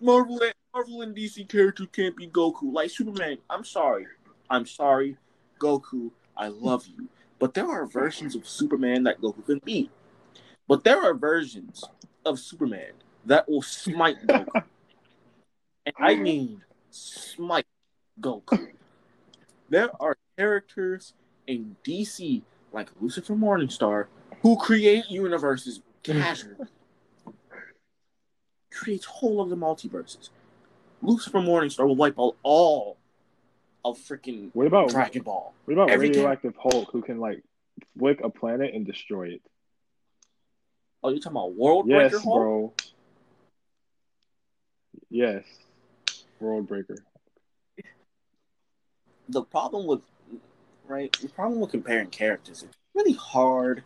Marvel 0.00 0.40
and 0.40 0.54
Marvel 0.74 1.02
and 1.02 1.14
DC 1.14 1.48
characters 1.48 1.88
can't 1.92 2.16
be 2.16 2.26
Goku. 2.26 2.72
Like 2.72 2.90
Superman, 2.90 3.38
I'm 3.48 3.64
sorry. 3.64 4.06
I'm 4.48 4.66
sorry, 4.66 5.16
Goku. 5.58 6.10
I 6.36 6.48
love 6.48 6.86
you. 6.86 7.08
But 7.38 7.54
there 7.54 7.68
are 7.68 7.86
versions 7.86 8.34
of 8.34 8.46
Superman 8.48 9.04
that 9.04 9.20
Goku 9.20 9.44
can 9.44 9.60
beat. 9.64 9.90
But 10.68 10.84
there 10.84 11.02
are 11.02 11.14
versions 11.14 11.84
of 12.24 12.38
Superman 12.38 12.92
that 13.26 13.48
will 13.48 13.62
smite 13.62 14.26
Goku. 14.26 14.62
and 15.86 15.94
I 15.98 16.14
mean 16.14 16.62
smite 16.90 17.66
Goku. 18.20 18.68
There 19.68 19.90
are 20.00 20.16
characters 20.36 21.14
in 21.46 21.76
DC 21.84 22.42
like 22.72 22.88
Lucifer 23.00 23.34
Morningstar 23.34 24.06
who 24.42 24.56
create 24.56 25.10
universes 25.10 25.80
mm. 26.04 26.20
casually. 26.20 26.66
Creates 28.72 29.04
whole 29.04 29.40
of 29.40 29.50
the 29.50 29.56
multiverses. 29.56 30.30
Lucifer 31.02 31.38
Morningstar 31.38 31.86
will 31.86 31.96
wipe 31.96 32.18
out 32.18 32.36
all 32.42 32.96
of 33.84 33.98
freaking 33.98 34.50
what 34.52 34.66
about 34.66 34.90
Dragon 34.90 35.22
Ball. 35.22 35.54
what 35.64 35.74
about 35.74 35.90
every 35.90 36.08
radioactive 36.08 36.54
Hulk 36.56 36.90
who 36.92 37.02
can 37.02 37.18
like 37.18 37.42
flick 37.98 38.20
a 38.22 38.28
planet 38.30 38.74
and 38.74 38.86
destroy 38.86 39.28
it? 39.28 39.42
Oh, 41.02 41.08
you're 41.08 41.18
talking 41.18 41.32
about 41.32 41.54
World 41.54 41.88
Yes, 41.88 42.10
Breaker 42.10 42.22
Hulk? 42.22 42.34
bro. 42.36 42.74
Yes, 45.08 45.44
World 46.38 46.68
Breaker. 46.68 46.96
The 49.28 49.42
problem 49.42 49.86
with 49.86 50.02
right, 50.86 51.10
the 51.20 51.28
problem 51.28 51.60
with 51.60 51.70
comparing 51.70 52.08
characters, 52.08 52.62
it's 52.62 52.76
really 52.94 53.14
hard 53.14 53.82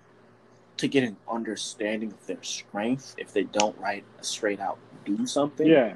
to 0.85 0.89
get 0.89 1.03
an 1.03 1.17
understanding 1.31 2.13
of 2.13 2.27
their 2.27 2.43
strength 2.43 3.15
if 3.17 3.33
they 3.33 3.45
don't 3.45 3.77
write 3.79 4.05
a 4.21 4.25
straight 4.25 4.61
out 4.61 4.79
do 5.07 5.27
something. 5.27 5.67
Yeah, 5.67 5.95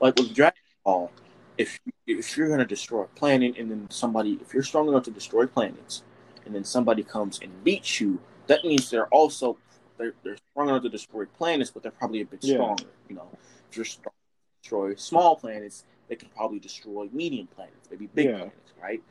like 0.00 0.16
with 0.16 0.34
Dragon 0.34 0.60
Ball, 0.84 1.12
if 1.56 1.78
if 2.08 2.36
you're 2.36 2.48
gonna 2.48 2.66
destroy 2.66 3.04
a 3.04 3.06
planet 3.06 3.56
and 3.56 3.70
then 3.70 3.86
somebody, 3.90 4.38
if 4.42 4.52
you're 4.52 4.64
strong 4.64 4.88
enough 4.88 5.04
to 5.04 5.12
destroy 5.12 5.46
planets, 5.46 6.02
and 6.44 6.52
then 6.52 6.64
somebody 6.64 7.04
comes 7.04 7.38
and 7.40 7.62
beats 7.62 8.00
you, 8.00 8.20
that 8.48 8.64
means 8.64 8.90
they're 8.90 9.06
also 9.08 9.56
they're, 9.96 10.14
they're 10.24 10.38
strong 10.52 10.68
enough 10.70 10.82
to 10.82 10.88
destroy 10.88 11.24
planets, 11.26 11.70
but 11.70 11.82
they're 11.82 11.92
probably 11.92 12.22
a 12.22 12.26
bit 12.26 12.42
Yeah. 12.42 12.54
stronger. 12.54 12.86
You 13.08 13.16
know, 13.16 13.28
if 13.70 13.76
you're 13.76 13.84
strong 13.84 14.12
to 14.12 14.62
destroy 14.62 14.94
small 14.96 15.36
planets, 15.36 15.84
they 16.08 16.16
can 16.16 16.30
probably 16.30 16.58
destroy 16.58 17.08
medium 17.12 17.46
planets, 17.46 17.88
maybe 17.90 18.08
big 18.08 18.28
Yeah. 18.28 18.38
planets, 18.38 18.72
right? 18.82 19.02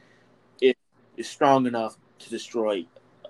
If 0.60 0.76
you're 1.16 1.24
strong 1.24 1.68
enough 1.68 1.98
to 2.20 2.30
destroy 2.30 2.86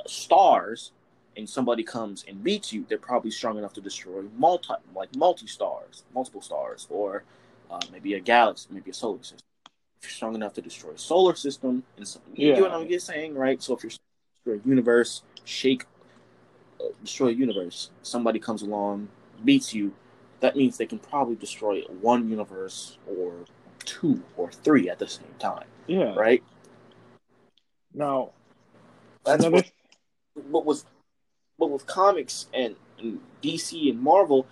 stars, 0.08 0.94
and 1.38 1.50
somebody 1.50 1.84
comes 1.84 2.26
and 2.28 2.44
beats 2.44 2.74
you, 2.74 2.86
they're 2.90 2.98
probably 2.98 3.32
strong 3.32 3.58
enough 3.58 3.74
to 3.74 3.82
destroy 3.82 4.24
multi 4.38 4.74
like 4.96 5.16
multi 5.16 5.48
stars, 5.48 6.04
multiple 6.14 6.42
stars, 6.42 6.88
or 6.90 7.24
uh, 7.72 7.80
maybe 7.92 8.14
a 8.16 8.20
galaxy, 8.20 8.68
maybe 8.72 8.92
a 8.92 8.94
solar 8.94 9.20
system. 9.20 9.40
If 10.02 10.06
you're 10.06 10.12
strong 10.12 10.36
enough 10.36 10.54
to 10.54 10.62
destroy 10.62 10.92
a 10.92 10.98
solar 10.98 11.36
system, 11.36 11.84
and 11.98 12.08
so, 12.08 12.20
you 12.34 12.50
Yeah. 12.50 12.56
get 12.56 12.62
what 12.64 12.72
I'm 12.72 12.88
just 12.88 13.06
saying, 13.06 13.36
right? 13.36 13.62
So 13.62 13.76
if 13.76 13.84
you're 13.84 13.92
strong 13.92 14.06
enough 14.46 14.54
to 14.54 14.60
destroy 14.60 14.66
a 14.66 14.70
universe, 14.70 15.24
shake, 15.46 15.86
uh, 16.80 16.86
destroy 17.04 17.28
a 17.28 17.34
universe, 17.34 17.92
somebody 18.02 18.40
comes 18.40 18.62
along, 18.62 19.10
beats 19.44 19.74
you, 19.74 19.94
that 20.40 20.56
means 20.56 20.78
they 20.78 20.86
can 20.86 21.00
probably 21.00 21.36
destroy 21.36 21.82
one 22.02 22.30
universe 22.30 22.98
or 23.06 23.46
two 23.86 24.24
or 24.38 24.52
three 24.52 24.90
at 24.90 25.00
the 25.00 25.08
same 25.08 25.34
time, 25.38 25.68
yeah. 25.88 26.16
right? 26.16 26.44
Now, 27.94 28.32
That's 29.26 29.44
another 29.44 29.64
what, 30.34 30.46
what 30.50 30.66
was, 30.66 30.86
what 31.60 31.70
with 31.70 31.86
comics 31.86 32.48
and, 32.54 32.76
and 33.00 33.20
DC 33.44 33.90
and 33.90 34.02
Marvel, 34.02 34.48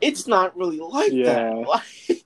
it's 0.00 0.26
not 0.26 0.56
really 0.56 0.78
like 0.80 1.12
Yeah. 1.12 1.24
that. 1.34 1.82
Like, 2.08 2.24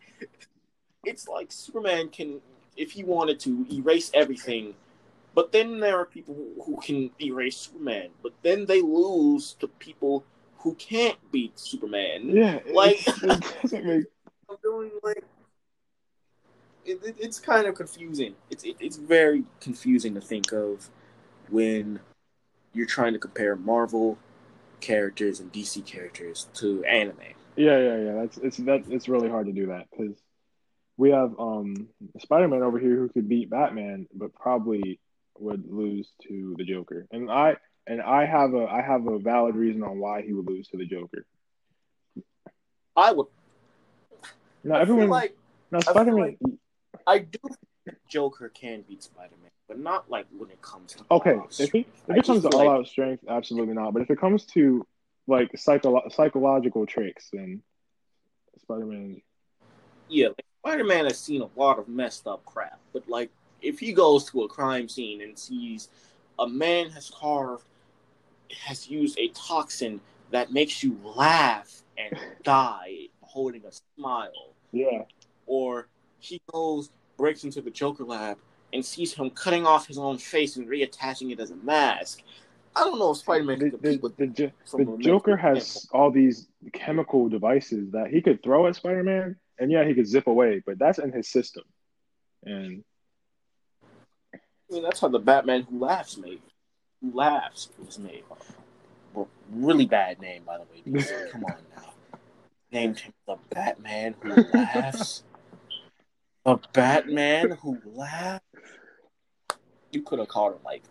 it's 1.04 1.28
like 1.28 1.52
Superman 1.52 2.08
can, 2.08 2.40
if 2.76 2.90
he 2.92 3.04
wanted 3.04 3.38
to, 3.40 3.64
erase 3.72 4.10
everything. 4.12 4.74
But 5.34 5.52
then 5.52 5.78
there 5.80 5.96
are 5.98 6.04
people 6.04 6.34
who, 6.34 6.62
who 6.64 6.80
can 6.80 7.10
erase 7.20 7.56
Superman. 7.56 8.08
But 8.22 8.32
then 8.42 8.66
they 8.66 8.82
lose 8.82 9.54
to 9.60 9.68
people 9.68 10.24
who 10.58 10.74
can't 10.74 11.16
beat 11.30 11.58
Superman. 11.58 12.30
yeah, 12.30 12.58
Like- 12.72 13.06
it 13.06 13.84
make 13.84 14.04
I'm 14.48 14.56
doing 14.62 14.90
like 15.02 15.24
it, 16.84 17.00
it- 17.04 17.16
it's 17.18 17.38
kind 17.40 17.66
of 17.66 17.74
confusing. 17.74 18.34
It's 18.50 18.64
it, 18.64 18.76
it's 18.80 18.96
very 18.96 19.44
confusing 19.60 20.14
to 20.14 20.20
think 20.20 20.52
of 20.52 20.88
when 21.50 22.00
you're 22.72 22.86
trying 22.86 23.12
to 23.12 23.18
compare 23.18 23.54
Marvel 23.56 24.18
characters 24.80 25.40
and 25.40 25.52
DC 25.52 25.84
characters 25.84 26.48
to 26.54 26.84
anime. 26.84 27.16
Yeah, 27.56 27.78
yeah, 27.78 27.96
yeah. 27.98 28.12
That's 28.20 28.38
it's 28.38 28.56
that 28.58 28.84
it's 28.88 29.08
really 29.08 29.28
hard 29.28 29.46
to 29.46 29.52
do 29.52 29.66
that 29.66 29.86
because 29.90 30.16
we 30.96 31.10
have 31.10 31.34
um 31.38 31.88
Spider-Man 32.20 32.62
over 32.62 32.78
here 32.78 32.96
who 32.96 33.08
could 33.08 33.28
beat 33.28 33.50
Batman, 33.50 34.06
but 34.14 34.34
probably 34.34 35.00
would 35.38 35.70
lose 35.70 36.08
to 36.28 36.54
the 36.58 36.64
Joker. 36.64 37.06
And 37.10 37.30
I 37.30 37.56
and 37.86 38.00
I 38.02 38.26
have 38.26 38.54
a 38.54 38.66
I 38.66 38.82
have 38.82 39.06
a 39.06 39.18
valid 39.18 39.54
reason 39.54 39.82
on 39.82 39.98
why 39.98 40.22
he 40.22 40.32
would 40.32 40.46
lose 40.46 40.68
to 40.68 40.76
the 40.76 40.86
Joker. 40.86 41.26
I 42.96 43.12
would. 43.12 43.26
No, 44.64 44.74
everyone, 44.74 45.08
like 45.10 45.36
No, 45.70 45.80
Spider-Man. 45.80 46.36
like- 46.40 46.58
I 47.06 47.18
do 47.18 47.38
think 47.84 47.98
Joker 48.08 48.48
can 48.48 48.82
beat 48.82 49.02
Spider 49.02 49.34
Man, 49.40 49.50
but 49.68 49.78
not 49.78 50.08
like 50.10 50.26
when 50.36 50.50
it 50.50 50.60
comes 50.62 50.94
to 50.94 51.04
okay, 51.10 51.36
if 51.58 51.74
it, 51.74 51.86
if 52.08 52.16
it 52.16 52.24
comes 52.24 52.42
to 52.42 52.48
all 52.50 52.58
like- 52.58 52.68
out 52.68 52.86
strength, 52.86 53.24
absolutely 53.28 53.74
not. 53.74 53.92
But 53.92 54.02
if 54.02 54.10
it 54.10 54.18
comes 54.18 54.44
to 54.46 54.86
like 55.26 55.50
psycho- 55.56 56.08
psychological 56.10 56.86
tricks, 56.86 57.28
then 57.32 57.62
Spider-Man. 58.58 59.20
yeah, 60.08 60.28
like 60.28 60.44
Spider 60.64 60.84
Man 60.84 61.04
has 61.04 61.18
seen 61.18 61.42
a 61.42 61.48
lot 61.58 61.78
of 61.78 61.88
messed 61.88 62.26
up 62.26 62.44
crap, 62.44 62.78
but 62.92 63.08
like 63.08 63.30
if 63.62 63.78
he 63.78 63.92
goes 63.92 64.24
to 64.30 64.42
a 64.42 64.48
crime 64.48 64.88
scene 64.88 65.20
and 65.22 65.38
sees 65.38 65.88
a 66.38 66.46
man 66.46 66.90
has 66.90 67.10
carved 67.10 67.64
has 68.64 68.88
used 68.88 69.18
a 69.18 69.28
toxin 69.28 70.00
that 70.30 70.52
makes 70.52 70.82
you 70.82 70.98
laugh 71.02 71.82
and 71.98 72.16
die 72.44 73.08
holding 73.20 73.62
a 73.64 73.72
smile. 73.98 74.52
Yeah. 74.72 75.02
Or 75.46 75.88
he 76.20 76.40
goes, 76.52 76.90
breaks 77.16 77.44
into 77.44 77.60
the 77.60 77.70
Joker 77.70 78.04
lab 78.04 78.38
and 78.72 78.84
sees 78.84 79.14
him 79.14 79.30
cutting 79.30 79.66
off 79.66 79.86
his 79.86 79.98
own 79.98 80.18
face 80.18 80.56
and 80.56 80.68
reattaching 80.68 81.32
it 81.32 81.40
as 81.40 81.50
a 81.50 81.56
mask. 81.56 82.22
I 82.74 82.80
don't 82.80 82.98
know 82.98 83.12
if 83.12 83.18
Spider 83.18 83.44
Man 83.44 83.58
The, 83.58 83.64
the, 83.64 83.70
compete 83.70 84.02
with 84.02 84.16
the, 84.16 84.52
from 84.66 84.84
the 84.84 84.98
Joker 84.98 85.36
has 85.36 85.88
all 85.92 86.10
these 86.10 86.48
chemical 86.72 87.28
devices 87.28 87.92
that 87.92 88.08
he 88.10 88.20
could 88.20 88.42
throw 88.42 88.66
at 88.66 88.76
Spider 88.76 89.02
Man, 89.02 89.36
and 89.58 89.72
yeah, 89.72 89.84
he 89.84 89.94
could 89.94 90.06
zip 90.06 90.26
away, 90.26 90.62
but 90.64 90.78
that's 90.78 90.98
in 90.98 91.10
his 91.10 91.28
system. 91.28 91.64
And 92.44 92.84
I 94.34 94.74
mean, 94.74 94.82
that's 94.82 95.00
how 95.00 95.08
the 95.08 95.18
Batman 95.18 95.62
Who 95.62 95.78
Laughs 95.78 96.18
made. 96.18 96.42
Who 97.00 97.16
Laughs 97.16 97.70
was 97.84 97.98
made. 97.98 98.24
Well, 99.14 99.28
really 99.50 99.86
bad 99.86 100.20
name, 100.20 100.42
by 100.44 100.58
the 100.58 100.64
way. 100.64 101.02
Come 101.32 101.44
on 101.44 101.56
now. 101.74 101.92
Named 102.72 102.98
him 102.98 103.12
the 103.26 103.36
Batman 103.50 104.14
Who 104.20 104.44
Laughs. 104.52 105.22
The 106.46 106.60
Batman 106.72 107.50
Who 107.62 107.78
Laughs. 107.84 108.44
You 109.90 110.02
could 110.02 110.18
have 110.18 110.28
called 110.28 110.54
him 110.54 110.60
like 110.64 110.82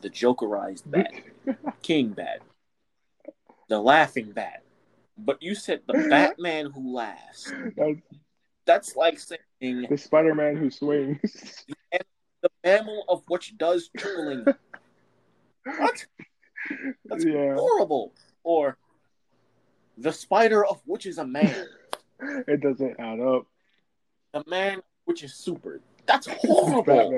the 0.00 0.10
Jokerized 0.10 0.82
Batman, 0.90 1.56
King 1.82 2.08
Bat, 2.10 2.40
the 3.68 3.78
Laughing 3.78 4.32
Bat. 4.32 4.62
But 5.18 5.42
you 5.42 5.54
said 5.54 5.82
the 5.86 5.92
Batman 6.10 6.70
Who 6.70 6.94
Laughs. 6.94 7.52
that's 7.76 8.00
That's 8.66 8.96
like 8.96 9.18
saying 9.18 9.86
the 9.88 9.98
Spider 9.98 10.34
Man 10.34 10.56
who 10.56 10.70
swings. 10.70 11.64
the 12.42 12.50
mammal 12.64 13.04
of 13.08 13.22
which 13.28 13.56
does 13.58 13.90
trickling. 13.96 14.44
what? 15.64 16.06
That's 17.06 17.24
yeah, 17.24 17.54
horrible. 17.54 18.12
Or 18.42 18.76
the 19.98 20.12
spider 20.12 20.64
of 20.64 20.80
which 20.86 21.06
is 21.06 21.18
a 21.18 21.26
man. 21.26 21.66
it 22.48 22.60
doesn't 22.60 22.98
add 22.98 23.20
up. 23.20 23.46
The 24.34 24.42
man 24.48 24.80
which 25.04 25.22
is 25.22 25.32
super. 25.32 25.80
That's 26.06 26.26
horrible. 26.26 27.08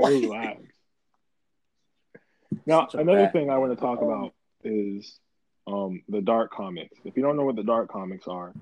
Now, 2.67 2.89
another 2.93 3.23
bad- 3.25 3.33
thing 3.33 3.49
I 3.51 3.57
want 3.57 3.73
to 3.73 3.81
talk 3.81 4.03
about 4.03 4.35
is 4.63 5.19
um, 5.67 6.03
the 6.11 6.21
dark 6.21 6.53
comics. 6.53 6.95
If 7.05 7.17
you 7.17 7.23
don't 7.23 7.39
know 7.39 7.47
what 7.47 7.57
the 7.57 7.63
dark 7.63 7.91
comics 7.91 8.29
are, 8.29 8.53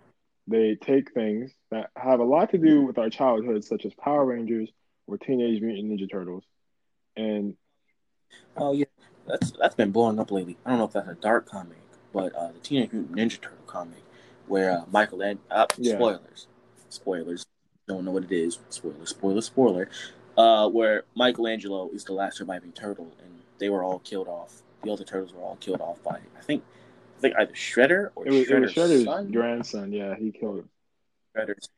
they 0.46 0.76
take 0.76 1.12
things 1.12 1.50
that 1.72 1.90
have 1.96 2.20
a 2.20 2.24
lot 2.24 2.50
to 2.50 2.58
do 2.58 2.82
with 2.82 2.96
our 2.96 3.10
childhood, 3.10 3.64
such 3.64 3.84
as 3.86 3.92
Power 3.94 4.24
Rangers 4.24 4.70
or 5.08 5.18
Teenage 5.18 5.60
Mutant 5.60 5.90
Ninja 5.90 6.08
Turtles, 6.08 6.44
and 7.16 7.56
Oh 8.56 8.72
yeah, 8.72 8.84
that's 9.26 9.50
that's 9.58 9.74
been 9.74 9.90
blowing 9.90 10.20
up 10.20 10.30
lately. 10.30 10.56
I 10.64 10.70
don't 10.70 10.78
know 10.78 10.84
if 10.84 10.92
that's 10.92 11.08
a 11.08 11.14
dark 11.14 11.48
comic, 11.50 11.78
but 12.12 12.32
uh, 12.36 12.52
the 12.52 12.58
Teenage 12.60 12.92
Mutant 12.92 13.16
Ninja 13.16 13.40
Turtle 13.40 13.58
comic, 13.66 14.02
where 14.46 14.70
uh, 14.70 14.84
Michael 14.92 15.22
and 15.22 15.40
uh, 15.50 15.66
Yeah. 15.78 15.94
spoilers, 15.94 16.46
spoilers, 16.88 17.46
don't 17.86 18.04
know 18.04 18.10
what 18.10 18.24
it 18.24 18.32
is. 18.32 18.58
Spoiler, 18.70 19.06
spoiler, 19.06 19.40
spoiler. 19.40 19.88
Uh, 20.36 20.68
where 20.68 21.04
Michelangelo 21.14 21.90
is 21.90 22.04
the 22.04 22.12
last 22.12 22.38
surviving 22.38 22.72
turtle, 22.72 23.12
and 23.22 23.30
they 23.58 23.68
were 23.68 23.84
all 23.84 24.00
killed 24.00 24.26
off. 24.26 24.62
The 24.82 24.90
other 24.90 25.04
turtles 25.04 25.32
were 25.32 25.40
all 25.42 25.56
killed 25.56 25.80
off 25.80 26.02
by 26.02 26.16
I 26.36 26.42
think 26.42 26.64
I 27.18 27.20
think 27.20 27.34
either 27.38 27.52
Shredder 27.52 28.10
or 28.16 28.26
it 28.26 28.30
was, 28.32 28.50
it 28.50 28.58
was 28.60 28.72
Shredder's 28.72 28.90
Shredder's 28.90 29.04
son. 29.04 29.30
grandson. 29.30 29.92
Yeah, 29.92 30.16
he 30.16 30.32
killed 30.32 30.58
him. 30.58 30.68
Shredder's 31.36 31.68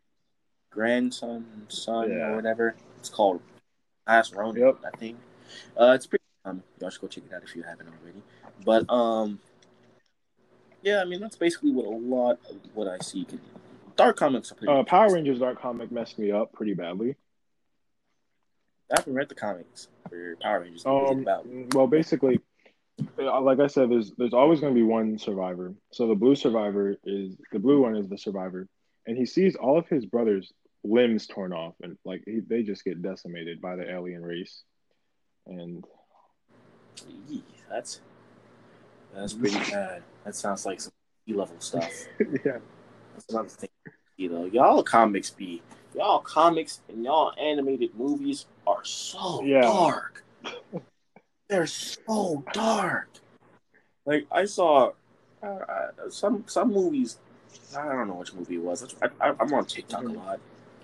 grandson, 0.71 1.47
son, 1.69 2.11
Yeah. 2.11 2.29
or 2.29 2.37
whatever. 2.37 2.75
It's 2.99 3.11
called 3.11 3.41
Last 4.07 4.35
Ronin, 4.35 4.63
Yep. 4.63 4.79
I 4.93 4.97
think. 4.97 5.19
Uh, 5.79 5.93
it's 5.95 6.07
pretty. 6.07 6.23
Um, 6.47 6.63
y'all 6.81 6.91
should 6.91 7.01
go 7.03 7.09
check 7.09 7.25
it 7.31 7.35
out 7.35 7.43
if 7.43 7.55
you 7.55 7.63
haven't 7.63 7.89
already. 7.89 8.23
But 8.65 8.89
um, 8.91 9.39
yeah, 10.83 11.03
I 11.03 11.05
mean 11.05 11.21
that's 11.21 11.37
basically 11.37 11.73
what 11.73 11.85
a 11.85 11.91
lot 11.91 12.39
of 12.49 12.57
what 12.75 12.89
I 12.89 12.99
see. 13.01 13.25
Can, 13.27 13.41
dark 13.97 14.17
comics 14.17 14.53
are 14.53 14.55
pretty. 14.55 14.73
Uh, 14.73 14.83
Power. 14.85 15.13
Rangers 15.13 15.39
dark 15.39 15.61
comic 15.61 15.91
messed 15.91 16.19
me 16.19 16.31
up 16.31 16.53
pretty 16.53 16.75
badly. 16.75 17.17
I 18.91 19.01
haven't 19.01 19.15
read 19.15 19.29
the 19.29 19.35
comics 19.35 19.89
for 20.09 20.37
Power 20.41 20.61
Rangers. 20.61 20.85
What 20.85 21.13
is 21.13 21.19
it 21.19 21.29
Um, 21.29 21.69
well, 21.75 21.87
basically, 21.87 22.41
uh, 23.19 23.41
like 23.41 23.61
I 23.61 23.67
said, 23.67 23.91
there's 23.91 24.13
there's 24.17 24.35
always 24.35 24.61
going 24.61 24.75
to 24.75 24.79
be 24.79 24.87
one 24.87 25.19
survivor. 25.19 25.75
So 25.93 26.07
the 26.07 26.15
blue 26.15 26.37
survivor 26.37 26.97
is 27.05 27.37
the 27.53 27.59
blue 27.59 27.83
one 27.83 27.97
is 27.97 28.09
the 28.09 28.19
survivor, 28.19 28.69
and 29.07 29.17
he 29.17 29.27
sees 29.27 29.57
all 29.57 29.79
of 29.79 29.89
his 29.89 30.07
brothers' 30.07 30.53
limbs 30.85 31.27
torn 31.27 31.53
off, 31.53 31.75
and 31.83 31.99
like 32.05 32.23
he, 32.25 32.41
they 32.41 32.63
just 32.63 32.85
get 32.85 33.03
decimated 33.03 33.61
by 33.61 33.77
the 33.77 33.91
alien 33.91 34.23
race. 34.23 34.63
And 35.47 35.85
Yee, 37.29 37.43
that's 37.69 38.01
that's 39.15 39.33
pretty 39.33 39.59
bad. 39.71 40.03
That 40.25 40.35
sounds 40.35 40.67
like 40.67 40.81
some 40.81 40.93
level 41.29 41.57
stuff. 41.59 41.91
yeah, 42.45 42.59
That's. 43.29 43.57
You 44.17 44.31
know, 44.31 44.47
y'all 44.47 44.83
comics 44.83 45.29
be 45.29 45.63
y'all 45.95 46.21
comics 46.21 46.81
and 46.89 47.05
y'all 47.05 47.33
animated 47.39 47.95
movies 47.95 48.47
are 48.67 48.85
so 48.85 49.43
Yeah. 49.45 49.61
dark. 49.61 50.25
They're 51.49 51.67
so 51.67 52.43
dark. 52.53 53.09
Like 54.07 54.27
I 54.33 54.47
saw 54.47 54.93
uh, 55.43 55.47
uh, 55.47 55.91
some 56.09 56.45
some 56.47 56.73
movies. 56.73 57.19
I 57.77 57.85
don't 57.93 58.09
know 58.09 58.15
which 58.15 58.33
movie 58.33 58.55
it 58.57 58.63
was. 58.63 58.95
I, 59.03 59.09
I, 59.21 59.35
I'm 59.39 59.53
on 59.53 59.67
TikTok 59.67 60.05
a 60.09 60.13
lot. 60.13 60.41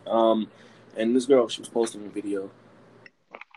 Um, 0.06 0.48
and 0.96 1.16
this 1.16 1.26
girl, 1.26 1.48
she 1.48 1.60
was 1.60 1.68
posting 1.68 2.04
a 2.04 2.08
video, 2.08 2.50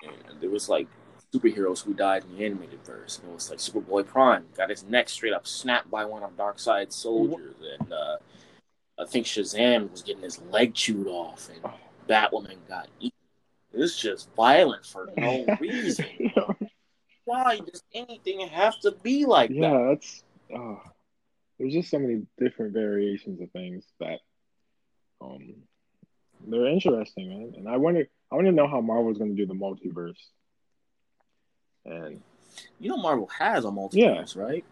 and 0.03 0.39
there 0.39 0.49
was 0.49 0.69
like 0.69 0.87
superheroes 1.33 1.83
who 1.83 1.93
died 1.93 2.23
in 2.23 2.37
the 2.37 2.45
animated 2.45 2.79
verse. 2.85 3.19
And 3.19 3.29
it 3.29 3.33
was 3.33 3.49
like 3.49 3.59
Superboy 3.59 4.05
Prime 4.07 4.45
got 4.55 4.69
his 4.69 4.83
neck 4.83 5.09
straight 5.09 5.33
up 5.33 5.45
snapped 5.47 5.91
by 5.91 6.05
one 6.05 6.23
of 6.23 6.37
Darkseid's 6.37 6.95
soldiers, 6.95 7.55
and 7.79 7.91
uh, 7.91 8.17
I 8.97 9.05
think 9.05 9.25
Shazam 9.25 9.91
was 9.91 10.01
getting 10.01 10.23
his 10.23 10.41
leg 10.43 10.73
chewed 10.73 11.07
off, 11.07 11.49
and 11.49 11.73
Batwoman 12.07 12.57
got 12.67 12.87
eaten. 12.99 13.11
It's 13.73 13.99
just 13.99 14.29
violent 14.35 14.85
for 14.85 15.09
no 15.17 15.45
reason. 15.59 16.05
Why 17.25 17.59
does 17.59 17.83
anything 17.93 18.39
have 18.47 18.79
to 18.81 18.91
be 18.91 19.25
like 19.25 19.49
that? 19.49 19.55
yeah, 19.55 19.85
that's. 19.89 20.23
Oh, 20.55 20.81
there's 21.57 21.73
just 21.73 21.89
so 21.89 21.99
many 21.99 22.25
different 22.37 22.73
variations 22.73 23.41
of 23.41 23.51
things 23.51 23.85
that, 23.99 24.19
um, 25.21 25.55
they're 26.47 26.67
interesting, 26.67 27.29
man. 27.29 27.53
And 27.57 27.67
I 27.67 27.77
wonder, 27.77 28.07
I 28.31 28.35
want 28.35 28.45
to 28.47 28.51
know 28.51 28.67
how 28.67 28.81
Marvel's 28.81 29.17
going 29.17 29.35
to 29.35 29.37
do 29.37 29.45
the 29.45 29.53
multiverse. 29.53 30.19
And 31.85 32.21
You 32.79 32.89
know, 32.89 32.97
Marvel 32.97 33.27
has 33.39 33.65
a 33.65 33.69
multiverse, 33.69 34.35
right? 34.35 34.63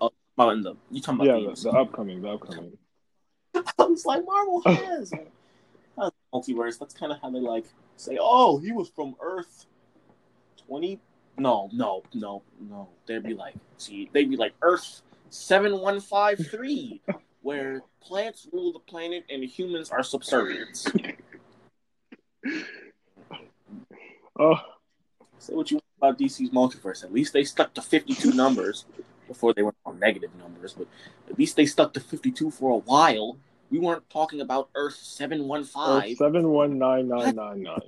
Oh, 0.00 0.10
oh, 0.38 0.50
in 0.50 0.62
the 0.62 0.76
you 0.90 1.00
talking 1.00 1.28
about 1.28 1.56
the, 1.56 1.62
the, 1.62 1.70
the 1.70 1.78
upcoming, 1.78 2.22
the 2.22 2.28
upcoming. 2.28 2.78
I 3.78 3.84
was 3.84 4.06
like, 4.06 4.24
Marvel 4.24 4.62
oh. 4.64 4.74
has 4.74 5.12
a 5.12 5.26
a 5.98 6.12
multiverse. 6.34 6.78
That's 6.78 6.94
kind 6.94 7.12
of 7.12 7.20
how 7.20 7.30
they 7.30 7.40
like 7.40 7.66
say, 7.96 8.18
"Oh, 8.20 8.58
he 8.58 8.72
was 8.72 8.88
from 8.88 9.14
Earth 9.20 9.66
20." 10.66 11.00
No, 11.38 11.70
no, 11.72 12.02
no, 12.12 12.42
no. 12.60 12.88
They'd 13.06 13.22
be 13.22 13.34
like, 13.34 13.54
see, 13.78 14.10
they'd 14.12 14.28
be 14.28 14.36
like 14.36 14.52
Earth 14.60 15.02
seven 15.30 15.80
one 15.80 16.00
five 16.00 16.46
three, 16.50 17.00
where 17.40 17.82
plants 18.00 18.46
rule 18.52 18.72
the 18.72 18.78
planet 18.78 19.24
and 19.30 19.42
humans 19.44 19.90
are 19.90 20.00
subservients. 20.00 20.90
Oh, 24.38 24.58
Say 25.42 25.54
what 25.54 25.72
you 25.72 25.76
want 25.76 25.84
about 25.98 26.18
DC's 26.20 26.50
multiverse. 26.50 27.02
At 27.02 27.12
least 27.12 27.32
they 27.32 27.42
stuck 27.42 27.74
to 27.74 27.82
52 27.82 28.32
numbers 28.32 28.84
before 29.26 29.52
they 29.52 29.62
went 29.64 29.76
on 29.84 29.98
negative 29.98 30.30
numbers, 30.38 30.72
but 30.72 30.86
at 31.28 31.36
least 31.36 31.56
they 31.56 31.66
stuck 31.66 31.92
to 31.94 32.00
52 32.00 32.52
for 32.52 32.70
a 32.70 32.78
while. 32.78 33.36
We 33.72 33.78
weren't 33.78 34.08
talking 34.10 34.42
about 34.42 34.68
Earth 34.74 34.96
715. 34.96 36.14
seven 36.16 36.50
one 36.50 36.78
nine 36.78 37.08
nine 37.08 37.34
nine 37.34 37.62
nine. 37.62 37.80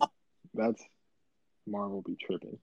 That's 0.55 0.83
Marvel 1.67 2.01
be 2.01 2.17
tripping. 2.17 2.59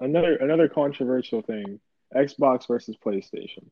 Another 0.00 0.36
another 0.36 0.68
controversial 0.70 1.42
thing: 1.42 1.80
Xbox 2.14 2.66
versus 2.66 2.96
PlayStation. 2.96 3.66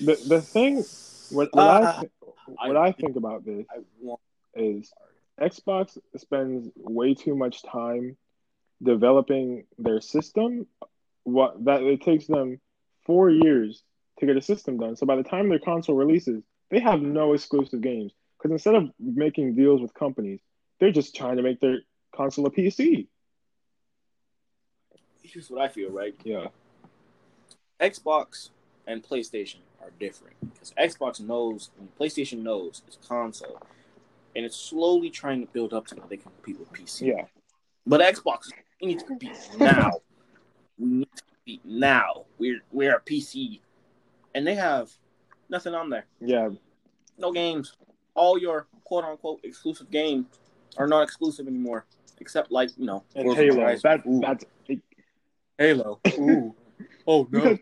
The 0.00 0.16
the 0.26 0.42
thing 0.42 0.84
what, 1.30 1.54
what 1.54 1.68
I 1.68 1.82
Ah, 1.84 2.00
th- 2.00 2.12
what 2.46 2.76
I 2.76 2.90
think 2.90 3.14
about 3.14 3.44
this 3.44 3.64
I 3.70 3.82
want 4.00 4.20
is 4.56 4.92
Xbox 5.40 5.96
spends 6.16 6.70
way 6.76 7.14
too 7.14 7.36
much 7.36 7.62
time 7.62 8.16
developing 8.82 9.66
their 9.78 10.00
system. 10.00 10.66
What 11.22 11.64
that 11.66 11.82
it 11.82 12.02
takes 12.02 12.26
them 12.26 12.60
four 13.06 13.30
years 13.30 13.84
to 14.22 14.26
get 14.26 14.36
a 14.36 14.42
system 14.42 14.78
done. 14.78 14.94
So 14.96 15.04
by 15.04 15.16
the 15.16 15.24
time 15.24 15.48
their 15.48 15.58
console 15.58 15.96
releases, 15.96 16.42
they 16.70 16.78
have 16.80 17.02
no 17.02 17.34
exclusive 17.34 17.80
games 17.80 18.12
because 18.38 18.52
instead 18.52 18.76
of 18.76 18.90
making 18.98 19.54
deals 19.56 19.82
with 19.82 19.92
companies, 19.94 20.40
they're 20.78 20.92
just 20.92 21.14
trying 21.14 21.36
to 21.36 21.42
make 21.42 21.60
their 21.60 21.80
console 22.14 22.46
a 22.46 22.50
PC. 22.50 23.08
here's 25.22 25.50
what 25.50 25.60
I 25.60 25.68
feel, 25.68 25.90
right? 25.90 26.14
Yeah, 26.24 26.46
Xbox 27.80 28.50
and 28.86 29.02
PlayStation 29.02 29.58
are 29.82 29.90
different 29.98 30.36
because 30.40 30.72
Xbox 30.78 31.20
knows 31.20 31.70
and 31.78 31.88
PlayStation 31.98 32.42
knows 32.42 32.82
it's 32.86 32.98
console, 33.08 33.60
and 34.36 34.44
it's 34.44 34.56
slowly 34.56 35.10
trying 35.10 35.44
to 35.44 35.52
build 35.52 35.72
up 35.72 35.86
to 35.88 35.96
how 35.96 36.06
they 36.06 36.16
can 36.16 36.30
compete 36.30 36.60
with 36.60 36.72
PC. 36.72 37.08
yeah, 37.08 37.24
But 37.86 38.00
Xbox, 38.00 38.50
you 38.80 38.86
need 38.86 39.00
to 39.00 39.04
compete 39.04 39.36
now. 39.58 39.90
We 40.78 40.86
need 40.86 41.08
to 41.16 41.22
compete 41.24 41.60
now. 41.64 42.24
We're 42.38 42.60
we're 42.70 42.96
a 42.96 43.00
PC, 43.00 43.60
and 44.34 44.46
they 44.46 44.54
have 44.54 44.90
nothing 45.48 45.74
on 45.74 45.90
there. 45.90 46.06
Yeah, 46.20 46.50
No 47.18 47.32
games. 47.32 47.76
All 48.14 48.38
your 48.38 48.66
quote 48.84 49.04
unquote 49.04 49.40
exclusive 49.42 49.90
games 49.90 50.26
are 50.76 50.86
not 50.86 51.02
exclusive 51.02 51.46
anymore, 51.46 51.86
except 52.20 52.50
like 52.50 52.70
you 52.76 52.86
know 52.86 53.04
and 53.14 53.24
Forza 53.24 53.42
Halo. 53.42 53.60
Horizon. 53.60 53.80
That 53.84 54.06
Ooh, 54.06 54.20
that's 54.20 54.44
Halo. 55.58 56.00
Ooh. 56.18 56.54
Oh 57.06 57.26
no. 57.30 57.58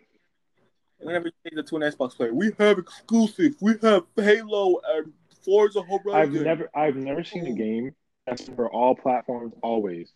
Whenever 0.99 1.29
you 1.29 1.33
take 1.45 1.55
the 1.55 1.63
to 1.63 1.77
an 1.77 1.83
Xbox 1.83 2.15
player, 2.15 2.35
we 2.35 2.53
have 2.59 2.79
exclusive. 2.79 3.55
We 3.61 3.75
have 3.83 4.05
Halo 4.17 4.81
and 4.87 5.13
Forza 5.43 5.83
Horizon. 5.83 6.13
I've 6.15 6.45
never 6.45 6.71
I've 6.75 6.97
never 6.97 7.25
seen 7.25 7.47
a 7.47 7.53
game 7.53 7.95
that's 8.27 8.49
for 8.49 8.71
all 8.71 8.95
platforms 8.95 9.55
always. 9.63 10.13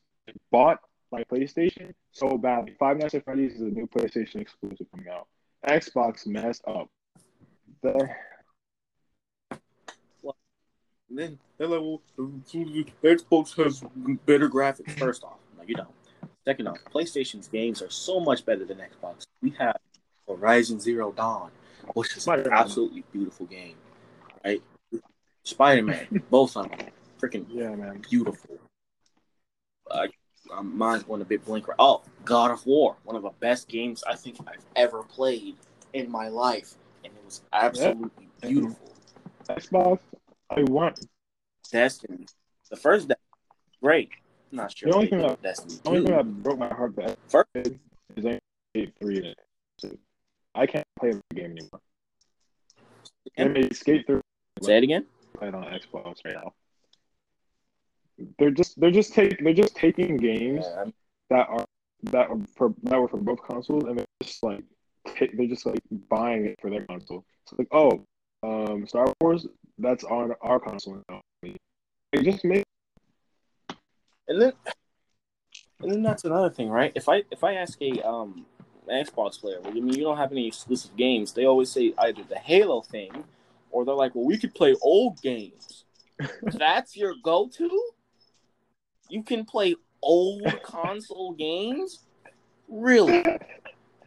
Bought 0.50 0.80
like 1.10 1.28
PlayStation 1.28 1.94
so 2.12 2.36
badly. 2.36 2.74
Five 2.78 2.98
Nights 2.98 3.14
at 3.14 3.24
Freddy's 3.24 3.54
is 3.54 3.60
a 3.60 3.64
new 3.64 3.86
PlayStation 3.86 4.40
exclusive 4.40 4.86
coming 4.90 5.08
out. 5.08 5.26
Xbox 5.66 6.27
messed 6.27 6.62
up. 6.66 6.88
The, 7.83 8.09
And 11.11 11.18
then 11.18 11.38
they're 11.59 11.68
like, 11.68 11.81
well, 11.81 12.03
Xbox 12.18 13.55
has 13.62 13.85
better 14.27 14.48
graphics. 14.48 14.98
First 14.98 15.22
off, 15.22 15.38
no, 15.57 15.62
you 15.64 15.77
don't. 15.77 15.88
Second 16.44 16.66
off, 16.66 16.79
PlayStation's 16.92 17.46
games 17.46 17.83
are 17.83 17.90
so 17.90 18.18
much 18.18 18.44
better 18.44 18.64
than 18.64 18.79
Xbox. 18.79 19.27
We 19.40 19.50
have 19.59 19.77
Horizon 20.27 20.81
Zero 20.81 21.12
Dawn, 21.12 21.50
which 21.94 22.16
is 22.16 22.27
an 22.27 22.48
absolutely 22.50 23.05
beautiful 23.12 23.46
game, 23.46 23.77
right? 24.44 24.61
Spider 25.44 25.83
Man, 25.83 26.22
both 26.31 26.57
of 26.57 26.68
them, 26.68 26.81
freaking 27.22 27.46
yeah, 27.48 27.74
man. 27.77 28.03
beautiful. 28.11 28.59
Uh, 29.90 30.09
um, 30.56 30.76
mine's 30.76 31.02
going 31.02 31.20
a 31.22 31.24
bit 31.24 31.44
blinker. 31.44 31.74
Oh, 31.78 32.02
God 32.24 32.50
of 32.50 32.64
War, 32.66 32.96
one 33.04 33.16
of 33.16 33.22
the 33.22 33.30
best 33.40 33.68
games 33.68 34.02
I 34.06 34.14
think 34.14 34.36
I've 34.46 34.64
ever 34.76 35.02
played 35.02 35.56
in 35.92 36.10
my 36.10 36.28
life, 36.28 36.74
and 37.04 37.12
it 37.12 37.24
was 37.24 37.42
absolutely 37.52 38.28
beautiful. 38.40 38.92
Xbox, 39.48 39.98
I 40.50 40.62
want. 40.64 41.06
Destiny, 41.70 42.26
the 42.70 42.76
first 42.76 43.08
Destiny, 43.08 43.26
great. 43.82 44.10
I'm 44.52 44.58
not 44.58 44.76
sure. 44.76 44.90
The 44.90 44.94
only 44.96 45.08
thing 45.08 45.18
that- 45.20 45.42
Destiny 45.42 45.74
The 45.82 45.88
only 45.88 46.00
thing 46.00 46.10
2. 46.10 46.14
that 46.16 46.42
broke 46.42 46.58
my 46.58 46.68
heart 46.68 46.94
that 46.96 47.18
First- 47.28 47.48
is 48.16 48.90
three. 49.00 49.34
I 50.54 50.66
can't 50.66 50.86
play 50.98 51.10
the 51.12 51.20
game 51.34 51.50
anymore. 51.52 51.80
Made 53.36 53.74
Skate 53.76 54.06
Three 54.06 54.20
Say 54.62 54.76
it 54.78 54.84
again. 54.84 55.06
play 55.36 55.48
it 55.48 55.54
on 55.54 55.64
Xbox 55.64 56.24
right 56.24 56.34
now. 56.34 56.54
They're 58.38 58.50
just 58.50 58.81
they're 58.81 58.90
just 58.90 59.12
take 59.12 59.42
they're 59.42 59.55
just 59.55 59.77
taking 59.77 60.16
games 60.16 60.64
Yeah, 60.66 60.85
that 61.31 61.48
are 61.48 61.64
that 62.05 62.29
are 62.31 62.38
for 62.57 62.74
that 62.85 63.00
were 63.00 63.09
for 63.09 63.18
both 63.18 63.42
consoles 63.42 63.85
and 63.85 63.98
they're 63.98 64.07
just 64.22 64.42
like 64.42 64.62
ta- 65.07 65.27
they're 65.35 65.46
just 65.48 65.66
like 65.66 65.81
buying 66.09 66.46
it 66.46 66.57
for 66.61 66.70
their 66.70 66.87
console. 66.87 67.24
So 67.46 67.57
like 67.59 67.68
oh 67.72 68.05
um 68.42 68.87
Star 68.87 69.12
Wars 69.20 69.46
that's 69.79 70.05
on 70.05 70.33
our 70.40 70.61
console 70.61 71.03
now. 71.09 71.20
They 71.42 72.22
just 72.22 72.44
make 72.44 72.64
and 74.29 74.40
then, 74.40 74.53
and 75.81 75.92
then 75.92 76.03
that's 76.03 76.24
another 76.24 76.50
thing, 76.50 76.68
right? 76.70 76.92
If 76.94 77.09
I 77.09 77.24
if 77.31 77.44
I 77.44 77.55
ask 77.55 77.81
a 77.83 78.00
um 78.07 78.46
Xbox 78.88 79.40
player, 79.40 79.61
well, 79.62 79.70
I 79.70 79.74
mean, 79.74 79.94
you 79.94 80.03
don't 80.03 80.16
have 80.16 80.33
any 80.33 80.46
exclusive 80.46 80.96
games. 80.96 81.33
They 81.33 81.44
always 81.46 81.70
say 81.70 81.94
either 81.98 82.22
the 82.22 82.38
Halo 82.38 82.83
thing, 82.83 83.24
or 83.70 83.85
they're 83.85 83.94
like, 83.94 84.14
well, 84.14 84.24
we 84.24 84.38
could 84.38 84.55
play 84.55 84.74
old 84.83 85.20
games. 85.22 85.85
that's 86.42 86.96
your 86.96 87.14
go-to. 87.22 87.90
You 89.08 89.22
can 89.22 89.44
play 89.44 89.76
old 90.02 90.44
console 90.62 91.32
games. 91.32 92.00
Really? 92.68 93.24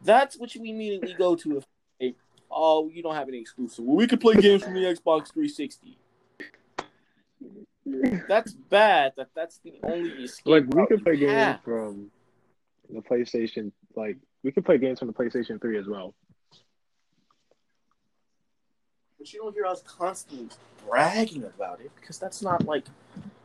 That's 0.04 0.38
what 0.38 0.56
you 0.56 0.62
immediately 0.62 1.14
go 1.14 1.36
to 1.36 1.58
if 1.58 1.66
hey, 2.00 2.16
oh 2.52 2.90
you 2.90 3.04
don't 3.04 3.16
have 3.16 3.28
any 3.28 3.40
exclusive. 3.40 3.84
Well, 3.84 3.98
we 3.98 4.08
could 4.08 4.22
play 4.22 4.36
games 4.36 4.64
from 4.64 4.74
the 4.74 4.82
Xbox 4.82 5.34
360. 5.34 5.98
That's 8.28 8.54
bad. 8.54 9.14
That 9.18 9.30
that's 9.36 9.60
the 9.60 9.74
only 9.84 10.10
escape 10.24 10.48
like 10.48 10.66
we 10.74 10.86
could 10.88 11.04
play 11.04 11.18
games 11.18 11.32
have. 11.32 11.64
from 11.64 12.12
the 12.90 13.02
PlayStation 13.02 13.72
like 13.96 14.18
we 14.44 14.52
could 14.52 14.66
play 14.66 14.78
games 14.78 15.00
from 15.00 15.08
the 15.08 15.14
PlayStation 15.14 15.60
3 15.62 15.78
as 15.78 15.88
well. 15.88 16.14
But 19.18 19.34
you 19.34 19.40
don't 19.42 19.54
hear 19.54 19.66
us 19.66 19.82
constantly 19.84 20.50
bragging 20.88 21.44
about 21.44 21.82
it 21.82 21.92
because 22.00 22.20
that's 22.20 22.42
not 22.42 22.66
like 22.66 22.86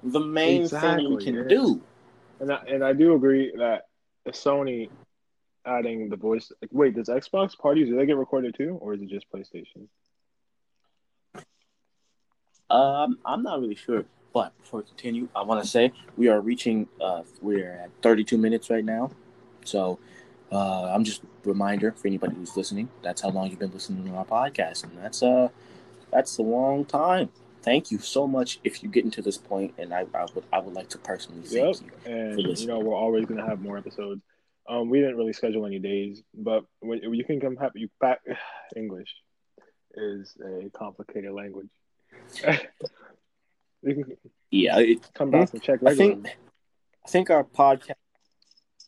the 0.03 0.21
main 0.21 0.69
thing 0.69 1.15
we 1.15 1.25
can 1.25 1.35
yeah. 1.35 1.43
do. 1.45 1.81
And 2.41 2.53
I, 2.53 2.57
and 2.69 2.85
I 2.85 2.93
do 2.93 3.15
agree 3.15 3.53
that 3.57 3.87
Sony 4.29 4.89
adding 5.65 6.09
the 6.09 6.17
voice. 6.17 6.53
Like, 6.61 6.71
wait, 6.73 6.95
does 6.95 7.09
Xbox 7.09 7.57
parties 7.57 7.89
do 7.89 7.97
they 7.97 8.07
get 8.07 8.17
recorded 8.17 8.55
too, 8.57 8.79
or 8.81 8.95
is 8.95 9.03
it 9.03 9.09
just 9.09 9.27
PlayStation? 9.33 9.87
Um, 12.69 13.19
I'm 13.25 13.43
not 13.43 13.61
really 13.61 13.75
sure. 13.75 14.05
But 14.33 14.57
before 14.59 14.81
we 14.81 14.87
continue, 14.87 15.29
I 15.37 15.43
want 15.43 15.63
to 15.63 15.69
say 15.69 15.93
we 16.17 16.29
are 16.29 16.41
reaching. 16.41 16.89
Uh, 17.01 17.23
we're 17.41 17.73
at 17.73 17.91
32 18.03 18.39
minutes 18.39 18.71
right 18.71 18.85
now, 18.85 19.11
so 19.65 19.99
uh, 20.53 20.93
I'm 20.95 21.03
just 21.03 21.23
a 21.25 21.27
reminder 21.45 21.93
for 21.93 22.07
anybody 22.07 22.35
who's 22.37 22.57
listening. 22.57 22.91
That's 23.03 23.23
how 23.23 23.31
long 23.31 23.49
you've 23.49 23.59
been 23.59 23.73
listening 23.73 24.05
to 24.05 24.17
our 24.17 24.25
podcast, 24.27 24.85
and 24.85 24.93
that's 24.99 25.23
uh, 25.23 25.49
that's 26.13 26.37
a 26.39 26.43
long 26.43 26.85
time. 26.85 27.31
Thank 27.63 27.91
you 27.91 27.99
so 27.99 28.27
much 28.27 28.59
if 28.65 28.83
you 28.83 28.89
get 28.89 29.05
into 29.05 29.23
this 29.23 29.39
point, 29.39 29.73
and 29.79 29.95
I, 29.95 30.05
I 30.15 30.27
would 30.35 30.45
I 30.53 30.59
would 30.59 30.75
like 30.75 30.91
to 30.91 30.99
personally 30.99 31.43
Yep. 31.49 31.77
thank 31.77 31.91
you. 32.07 32.13
And 32.13 32.59
you 32.59 32.67
know 32.67 32.81
we're 32.81 32.95
always 32.95 33.25
gonna 33.25 33.47
have 33.47 33.61
more 33.61 33.79
episodes. 33.79 34.21
Um, 34.69 34.91
we 34.91 35.01
didn't 35.01 35.17
really 35.17 35.33
schedule 35.33 35.67
any 35.67 35.79
days, 35.79 36.23
but 36.35 36.65
when 36.81 37.01
you 37.03 37.25
can 37.25 37.41
come 37.41 37.57
have 37.57 37.73
you 37.75 37.89
back. 38.01 38.21
English 38.77 39.09
is 39.95 40.37
a 40.45 40.71
complicated 40.71 41.33
language. 41.33 41.69
Yeah, 44.53 44.79
it, 44.79 45.11
come 45.15 45.31
back 45.31 45.53
and 45.55 45.63
check 45.63 45.81
I 45.85 45.95
think 45.95 46.29
I 47.05 47.09
think 47.09 47.31
our 47.31 47.43
podcast 47.43 47.95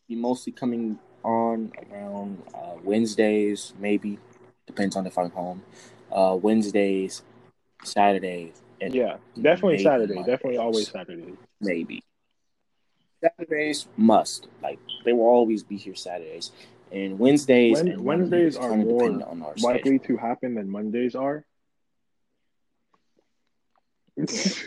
be 0.08 0.14
mostly 0.14 0.52
coming 0.52 0.98
on 1.24 1.72
around 1.90 2.42
uh, 2.54 2.74
Wednesdays, 2.82 3.72
maybe 3.78 4.18
depends 4.66 4.94
on 4.96 5.06
if 5.06 5.16
I'm 5.18 5.30
home. 5.30 5.62
Uh, 6.12 6.38
Wednesdays, 6.40 7.22
Saturdays, 7.82 8.52
and 8.80 8.94
yeah, 8.94 9.16
definitely 9.40 9.82
Saturday. 9.82 10.14
Mondays. 10.14 10.32
Definitely 10.32 10.58
always 10.58 10.88
Saturday. 10.88 11.32
maybe 11.60 12.02
Saturdays 13.22 13.86
must 13.96 14.48
like 14.62 14.78
they 15.04 15.12
will 15.12 15.26
always 15.26 15.62
be 15.62 15.76
here 15.76 15.94
Saturdays, 15.94 16.52
and 16.92 17.18
Wednesdays. 17.18 17.72
When- 17.78 17.88
and 17.88 18.04
Wednesdays 18.04 18.56
Mondays 18.58 18.70
are 18.70 18.76
more 18.76 19.52
Likely 19.62 19.98
schedule. 19.98 20.16
to 20.16 20.16
happen 20.18 20.54
than 20.54 20.68
Mondays 20.70 21.14
are. 21.14 21.44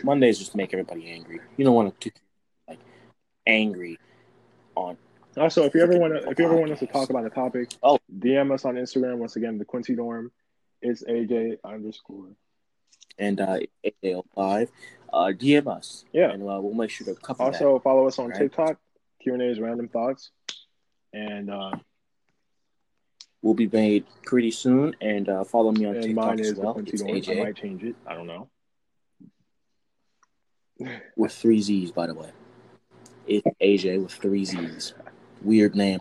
Mondays 0.02 0.38
just 0.38 0.54
make 0.54 0.74
everybody 0.74 1.10
angry. 1.10 1.40
You 1.56 1.64
don't 1.64 1.74
want 1.74 1.98
to 2.00 2.10
like 2.68 2.78
angry 3.46 3.98
on 4.74 4.98
Also, 5.38 5.64
if 5.64 5.74
you 5.74 5.82
ever 5.82 5.98
want 5.98 6.14
to, 6.14 6.30
if 6.30 6.38
you 6.38 6.44
ever 6.46 6.56
want 6.56 6.70
us 6.72 6.78
to 6.80 6.86
talk 6.86 7.10
about 7.10 7.24
a 7.26 7.30
topic, 7.30 7.70
Oh. 7.82 7.98
DM 8.18 8.52
us 8.52 8.64
on 8.64 8.74
Instagram. 8.76 9.18
Once 9.18 9.36
again, 9.36 9.58
the 9.58 9.64
Quincy 9.64 9.94
Dorm. 9.94 10.30
It's 10.82 11.02
AJ 11.04 11.58
underscore. 11.64 12.28
and 13.18 13.40
uh, 13.40 13.58
AL 14.04 14.24
five. 14.34 14.70
Uh, 15.12 15.32
DM 15.36 15.66
us. 15.66 16.04
Yeah. 16.12 16.30
and 16.30 16.42
uh, 16.42 16.60
we'll 16.60 16.74
make 16.74 16.90
sure 16.90 17.06
to 17.06 17.14
cover 17.20 17.38
that. 17.38 17.44
Also, 17.44 17.78
follow 17.80 18.06
us 18.06 18.18
on 18.18 18.28
Right. 18.30 18.38
TikTok. 18.38 18.78
Q 19.20 19.32
and 19.34 19.42
A's 19.42 19.58
random 19.58 19.88
thoughts, 19.88 20.30
and 21.12 21.50
uh, 21.50 21.72
will 23.42 23.54
be 23.54 23.66
made 23.66 24.04
pretty 24.24 24.50
soon. 24.52 24.94
And 25.00 25.28
uh, 25.28 25.42
follow 25.44 25.72
me 25.72 25.86
on 25.86 25.94
and 25.96 26.04
TikTok 26.04 26.24
mine 26.24 26.40
as 26.40 26.46
is 26.48 26.54
the 26.54 26.60
well. 26.60 26.78
It's 26.78 27.02
Dorm. 27.02 27.38
I 27.40 27.42
might 27.44 27.56
change 27.56 27.82
it. 27.82 27.96
I 28.06 28.14
don't 28.14 28.26
know. 28.28 28.48
with 31.16 31.32
three 31.32 31.60
Z's, 31.60 31.90
by 31.90 32.06
the 32.06 32.14
way. 32.14 32.30
It's 33.26 33.46
AJ 33.60 34.00
with 34.02 34.12
three 34.12 34.44
Z's. 34.44 34.94
Weird 35.42 35.74
name. 35.74 36.00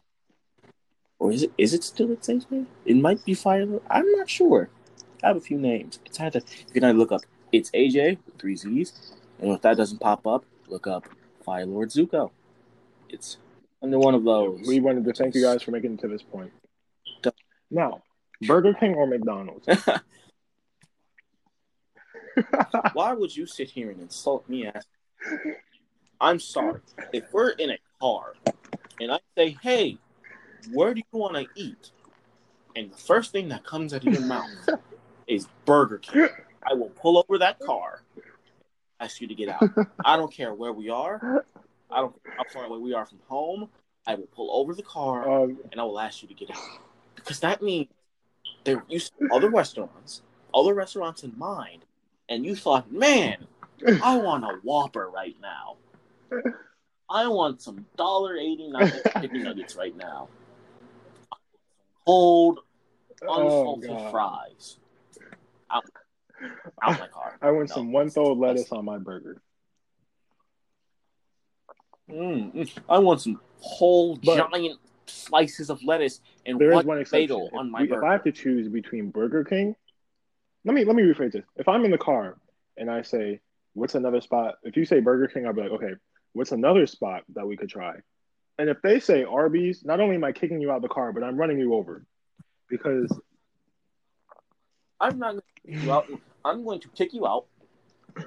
Or 1.19 1.31
is 1.31 1.43
it? 1.43 1.51
Is 1.57 1.73
it 1.73 1.83
still 1.83 2.11
it's 2.11 2.27
AJ? 2.27 2.65
It 2.85 2.95
might 2.95 3.23
be 3.25 3.33
Fire. 3.33 3.67
I'm 3.89 4.11
not 4.13 4.29
sure. 4.29 4.69
I 5.23 5.27
have 5.27 5.37
a 5.37 5.41
few 5.41 5.57
names. 5.57 5.99
It's 6.05 6.19
either 6.19 6.41
you 6.67 6.73
can 6.73 6.83
either 6.83 6.97
look 6.97 7.11
up 7.11 7.21
it's 7.51 7.71
AJ 7.71 8.19
with 8.25 8.37
three 8.37 8.55
Z's, 8.55 9.13
and 9.39 9.51
if 9.51 9.61
that 9.61 9.77
doesn't 9.77 9.99
pop 9.99 10.27
up, 10.27 10.45
look 10.67 10.87
up 10.87 11.07
Fire 11.43 11.65
Lord 11.65 11.89
Zuko. 11.89 12.31
It's 13.09 13.37
under 13.81 13.99
one 13.99 14.13
of 14.13 14.23
those. 14.23 14.65
We 14.67 14.79
wanted 14.79 15.05
to 15.05 15.13
thank 15.13 15.33
you 15.35 15.41
guys 15.41 15.63
for 15.63 15.71
making 15.71 15.93
it 15.93 15.99
to 16.01 16.07
this 16.07 16.23
point. 16.23 16.51
Now, 17.69 18.01
Burger 18.45 18.73
King 18.73 18.95
or 18.95 19.07
McDonald's? 19.07 19.67
Why 22.93 23.13
would 23.13 23.35
you 23.35 23.45
sit 23.45 23.69
here 23.69 23.91
and 23.91 24.01
insult 24.01 24.47
me? 24.47 24.67
As 24.67 24.85
I'm 26.19 26.39
sorry. 26.39 26.81
If 27.13 27.31
we're 27.31 27.49
in 27.49 27.71
a 27.71 27.77
car 27.99 28.33
and 28.99 29.11
I 29.11 29.19
say, 29.37 29.57
"Hey, 29.61 29.97
where 30.71 30.93
do 30.93 31.01
you 31.11 31.19
want 31.19 31.35
to 31.35 31.47
eat?" 31.55 31.91
and 32.77 32.91
the 32.91 32.97
first 32.97 33.31
thing 33.31 33.49
that 33.49 33.65
comes 33.65 33.93
out 33.93 34.05
of 34.05 34.13
your 34.13 34.21
mouth 34.21 34.69
is 35.27 35.47
Burger 35.65 35.97
King, 35.97 36.29
I 36.69 36.75
will 36.75 36.89
pull 36.89 37.17
over 37.17 37.39
that 37.39 37.59
car, 37.59 38.03
ask 38.99 39.19
you 39.19 39.27
to 39.27 39.35
get 39.35 39.49
out. 39.49 39.63
I 40.05 40.15
don't 40.15 40.31
care 40.31 40.53
where 40.53 40.71
we 40.71 40.89
are. 40.89 41.43
I 41.89 42.01
don't 42.01 42.15
how 42.37 42.43
far 42.53 42.65
away 42.65 42.77
we 42.77 42.93
are 42.93 43.05
from 43.05 43.19
home. 43.27 43.69
I 44.05 44.15
will 44.15 44.27
pull 44.27 44.49
over 44.51 44.73
the 44.73 44.83
car 44.83 45.27
Um, 45.27 45.57
and 45.71 45.81
I 45.81 45.83
will 45.83 45.99
ask 45.99 46.21
you 46.21 46.27
to 46.27 46.33
get 46.33 46.51
out 46.51 46.61
because 47.15 47.39
that 47.41 47.61
means 47.61 47.87
there 48.63 48.83
you 48.87 48.99
saw 48.99 49.11
other 49.33 49.49
restaurants, 49.49 50.21
other 50.53 50.73
restaurants 50.73 51.23
in 51.23 51.37
mind, 51.37 51.83
and 52.29 52.45
you 52.45 52.55
thought, 52.55 52.91
man, 52.91 53.47
I 54.03 54.17
want 54.17 54.43
a 54.43 54.59
Whopper 54.63 55.09
right 55.09 55.35
now. 55.41 55.77
I 57.09 57.27
want 57.27 57.61
some 57.61 57.85
dollar 57.97 58.37
eighty 58.37 58.67
nine 58.69 58.91
chicken 59.21 59.43
nuggets 59.43 59.75
right 59.75 59.95
now. 59.95 60.27
Cold, 62.05 62.59
oh, 63.27 63.43
unsalted 63.81 63.89
God. 63.89 64.11
fries. 64.11 64.77
Out, 65.69 65.83
out 66.81 66.99
my 66.99 67.07
car. 67.07 67.37
I 67.41 67.51
want 67.51 67.69
No. 67.69 67.75
some 67.75 67.91
one 67.91 68.09
throw 68.09 68.33
lettuce 68.33 68.71
on 68.71 68.85
my 68.85 68.97
burger. 68.97 69.41
Mm, 72.09 72.53
mm. 72.55 72.77
I 72.87 72.99
want 72.99 73.21
some 73.21 73.39
whole 73.59 74.15
But- 74.17 74.49
giant 74.51 74.79
slices 75.07 75.69
of 75.69 75.81
lettuce 75.83 76.21
and 76.45 76.59
There 76.59 76.71
one 76.73 76.85
one 76.85 76.99
exception. 76.99 77.23
bagel 77.23 77.47
If, 77.47 77.53
on 77.59 77.71
my 77.71 77.79
we- 77.81 77.85
if 77.85 77.89
burger. 77.91 78.05
I 78.05 78.11
have 78.13 78.23
to 78.23 78.31
choose 78.31 78.67
between 78.69 79.09
Burger 79.09 79.43
King, 79.43 79.75
let 80.65 80.73
me 80.73 80.85
let 80.85 80.95
me 80.95 81.03
rephrase 81.03 81.31
this. 81.33 81.45
If 81.57 81.67
I'm 81.67 81.83
in 81.85 81.91
the 81.91 81.97
car 81.97 82.37
and 82.77 82.89
I 82.89 83.01
say, 83.01 83.41
"What's 83.73 83.95
another 83.95 84.21
spot?" 84.21 84.55
If 84.63 84.77
you 84.77 84.85
say 84.85 84.99
Burger 84.99 85.27
King, 85.27 85.45
I'll 85.45 85.53
be 85.53 85.61
like, 85.61 85.71
"Okay, 85.71 85.93
what's 86.37 86.51
another 86.51 86.87
spot 86.87 87.23
that 87.35 87.47
we 87.47 87.57
could 87.57 87.69
try?" 87.69 87.95
And 88.59 88.69
if 88.69 88.81
they 88.81 88.99
say 88.99 89.23
Arby's, 89.23 89.85
not 89.85 89.99
only 89.99 90.15
am 90.15 90.23
I 90.23 90.31
kicking 90.31 90.61
you 90.61 90.71
out 90.71 90.81
the 90.81 90.87
car, 90.87 91.13
but 91.13 91.23
I'm 91.23 91.37
running 91.37 91.59
you 91.59 91.75
over 91.75 92.05
because 92.69 93.11
I'm 94.99 95.19
not 95.19 95.31
going 95.33 95.41
to 95.41 95.43
kick 95.65 95.83
you 95.83 95.91
out. 95.91 96.07
I'm 96.43 96.63
going 96.63 96.79
to 96.79 96.87
kick 96.89 97.13
you 97.13 97.27
out. 97.27 97.45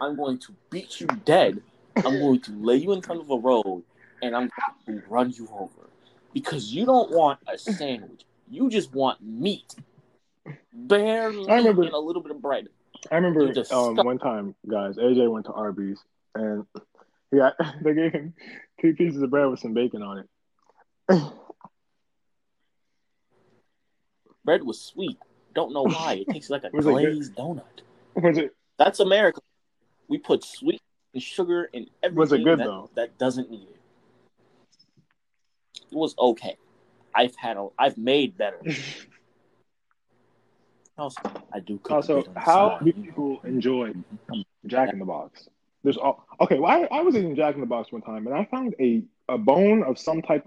I'm 0.00 0.16
going 0.16 0.38
to 0.38 0.54
beat 0.70 1.00
you 1.00 1.06
dead. 1.24 1.60
I'm 1.96 2.18
going 2.20 2.40
to 2.42 2.52
lay 2.52 2.76
you 2.76 2.92
in 2.92 3.02
front 3.02 3.20
of 3.20 3.30
a 3.30 3.36
road, 3.36 3.82
and 4.22 4.36
I'm 4.36 4.50
going 4.86 5.00
to 5.00 5.06
run 5.08 5.30
you 5.30 5.48
over 5.52 5.88
because 6.32 6.72
you 6.72 6.86
don't 6.86 7.10
want 7.10 7.40
a 7.48 7.58
sandwich. 7.58 8.24
You 8.48 8.70
just 8.70 8.92
want 8.92 9.20
meat, 9.22 9.74
bare 10.72 11.30
meat 11.30 11.48
I 11.48 11.56
remember- 11.56 11.82
and 11.82 11.92
a 11.92 11.98
little 11.98 12.22
bit 12.22 12.30
of 12.32 12.40
bread. 12.40 12.68
I 13.10 13.16
remember 13.16 13.52
just 13.52 13.72
um, 13.72 13.96
one 13.96 14.18
time, 14.18 14.54
guys, 14.68 14.96
AJ 14.96 15.30
went 15.30 15.46
to 15.46 15.52
Arby's 15.52 15.98
and 16.34 16.66
yeah, 17.32 17.50
they 17.82 17.94
gave 17.94 18.12
him 18.12 18.34
two 18.80 18.94
pieces 18.94 19.22
of 19.22 19.30
bread 19.30 19.48
with 19.48 19.60
some 19.60 19.74
bacon 19.74 20.02
on 20.02 20.18
it. 20.18 20.28
Bread 24.44 24.62
was 24.62 24.80
sweet. 24.80 25.18
Don't 25.54 25.72
know 25.72 25.82
why. 25.82 26.24
It 26.26 26.32
tastes 26.32 26.50
like 26.50 26.64
a 26.64 26.70
glazed 26.80 27.36
donut. 27.36 27.62
Was 28.14 28.38
it? 28.38 28.56
That's 28.78 29.00
America. 29.00 29.40
We 30.08 30.18
put 30.18 30.42
sweet 30.42 30.80
and 31.12 31.22
sugar 31.22 31.64
in 31.72 31.88
everything 32.02 32.18
Was 32.18 32.32
it 32.32 32.44
good, 32.44 32.58
that, 32.58 32.64
though? 32.64 32.90
that 32.94 33.18
doesn't 33.18 33.50
need 33.50 33.68
it. 33.68 33.80
It 35.90 35.96
was 35.96 36.14
okay. 36.18 36.56
I've 37.14 37.36
had 37.36 37.56
a, 37.56 37.68
I've 37.78 37.98
made 37.98 38.36
better. 38.36 38.60
Also, 40.98 41.22
I 41.50 41.60
do 41.60 41.78
cook. 41.78 41.92
Also, 41.92 42.16
bit 42.16 42.28
on 42.28 42.34
the 42.34 42.40
how 42.40 42.78
do 42.78 42.92
people 42.92 43.40
enjoy 43.44 43.88
mm-hmm. 43.88 44.40
Jack 44.66 44.92
in 44.92 44.98
the 44.98 45.06
Box? 45.06 45.48
There's 45.82 45.96
all 45.96 46.26
okay. 46.40 46.58
Well, 46.58 46.70
I, 46.90 46.98
I 46.98 47.00
was 47.02 47.16
eating 47.16 47.34
Jack 47.36 47.54
in 47.54 47.60
the 47.60 47.66
Box 47.66 47.90
one 47.90 48.02
time, 48.02 48.26
and 48.26 48.36
I 48.36 48.44
found 48.44 48.74
a 48.80 49.02
a 49.28 49.38
bone 49.38 49.82
of 49.82 49.98
some 49.98 50.20
type 50.22 50.46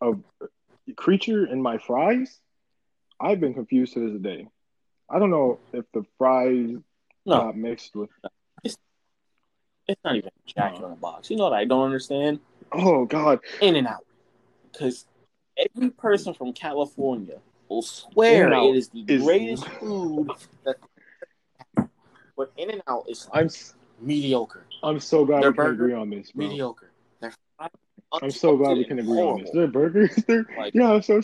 of 0.00 0.20
creature 0.96 1.46
in 1.46 1.62
my 1.62 1.78
fries. 1.78 2.40
I've 3.18 3.40
been 3.40 3.54
confused 3.54 3.94
to 3.94 4.10
this 4.12 4.20
day. 4.20 4.46
I 5.08 5.18
don't 5.18 5.30
know 5.30 5.58
if 5.72 5.84
the 5.94 6.04
fries 6.18 6.76
No, 7.24 7.38
got 7.38 7.56
mixed 7.56 7.94
with. 7.96 8.10
it's 8.62 8.76
not 10.04 10.16
even 10.16 10.30
Jack 10.46 10.78
No. 10.78 10.84
in 10.84 10.90
the 10.90 10.96
Box. 10.96 11.30
You 11.30 11.36
know 11.36 11.44
what 11.44 11.52
I 11.54 11.64
don't 11.64 11.84
understand? 11.84 12.40
Oh 12.72 13.06
God! 13.06 13.40
In 13.62 13.76
and 13.76 13.86
Out, 13.86 14.04
because 14.72 15.06
every 15.56 15.88
person 15.90 16.34
from 16.34 16.52
California 16.52 17.38
will 17.68 17.80
swear 17.82 18.46
In-N-Out 18.48 18.66
it 18.74 18.76
is 18.76 18.88
the 18.90 19.04
is- 19.08 19.22
greatest 19.22 19.66
food 19.80 20.28
that. 20.64 20.76
But 22.36 22.52
In 22.58 22.68
and 22.70 22.82
Out 22.86 23.04
is 23.08 23.26
I'm 23.32 23.48
mediocre. 24.00 24.65
I'm 24.82 25.00
so 25.00 25.24
glad 25.24 25.42
Their 25.42 25.50
we 25.52 25.56
can 25.56 25.66
agree 25.70 25.92
on 25.94 26.10
this, 26.10 26.32
bro. 26.32 26.46
Mediocre. 26.46 26.92
They're 27.20 27.32
I'm 28.22 28.30
so 28.30 28.56
glad 28.56 28.76
we 28.76 28.84
can 28.84 28.98
agree 28.98 29.20
on 29.20 29.40
this. 29.40 29.50
Their 29.52 29.66
burgers, 29.66 30.14
their 30.28 30.46
Like- 30.56 30.74
yeah, 30.74 31.00
so 31.00 31.20